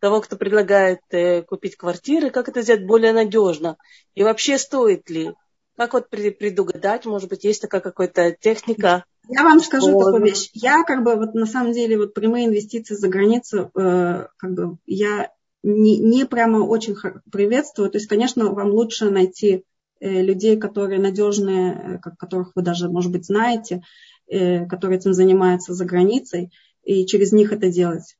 того, 0.00 0.20
кто 0.20 0.36
предлагает 0.36 1.00
э, 1.10 1.42
купить 1.42 1.76
квартиры, 1.76 2.30
как 2.30 2.48
это 2.48 2.62
сделать 2.62 2.86
более 2.86 3.12
надежно? 3.12 3.76
И 4.14 4.22
вообще 4.22 4.58
стоит 4.58 5.08
ли? 5.10 5.32
Как 5.76 5.92
вот 5.92 6.10
предугадать, 6.10 7.06
может 7.06 7.28
быть, 7.28 7.44
есть 7.44 7.62
такая 7.62 7.80
какая-то 7.80 8.36
техника? 8.40 9.04
Я 9.28 9.44
вам 9.44 9.60
скажу 9.60 9.92
вот. 9.92 10.06
такую 10.06 10.24
вещь. 10.24 10.50
Я 10.52 10.82
как 10.82 11.04
бы 11.04 11.14
вот 11.14 11.34
на 11.34 11.46
самом 11.46 11.72
деле 11.72 11.98
вот 11.98 12.14
прямые 12.14 12.46
инвестиции 12.46 12.94
за 12.94 13.08
границу, 13.08 13.70
э, 13.74 14.26
как 14.36 14.54
бы 14.54 14.78
я 14.86 15.30
не, 15.62 15.98
не 15.98 16.24
прямо 16.24 16.58
очень 16.58 16.96
приветствую. 17.30 17.90
То 17.90 17.98
есть, 17.98 18.08
конечно, 18.08 18.50
вам 18.52 18.70
лучше 18.70 19.10
найти 19.10 19.64
э, 20.00 20.22
людей, 20.22 20.56
которые 20.56 21.00
надежные, 21.00 22.00
э, 22.04 22.10
которых 22.18 22.52
вы 22.54 22.62
даже, 22.62 22.88
может 22.88 23.12
быть, 23.12 23.26
знаете, 23.26 23.82
э, 24.26 24.66
которые 24.66 24.98
этим 24.98 25.12
занимаются 25.12 25.74
за 25.74 25.84
границей, 25.84 26.50
и 26.82 27.06
через 27.06 27.32
них 27.32 27.52
это 27.52 27.70
делать. 27.70 28.16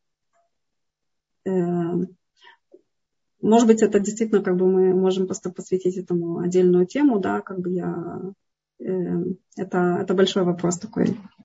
Эм, 1.48 2.08
может 3.40 3.66
быть, 3.66 3.82
это 3.82 4.00
действительно 4.00 4.42
как 4.42 4.56
бы 4.56 4.70
мы 4.70 4.94
можем 4.94 5.26
просто 5.26 5.50
посвятить 5.50 5.96
этому 5.96 6.38
отдельную 6.38 6.86
тему, 6.86 7.18
да, 7.18 7.40
как 7.40 7.60
бы 7.60 7.70
я 7.70 8.20
эм, 8.80 9.38
это, 9.56 9.98
это 10.00 10.14
большой 10.14 10.44
вопрос 10.44 10.78
такой. 10.78 11.16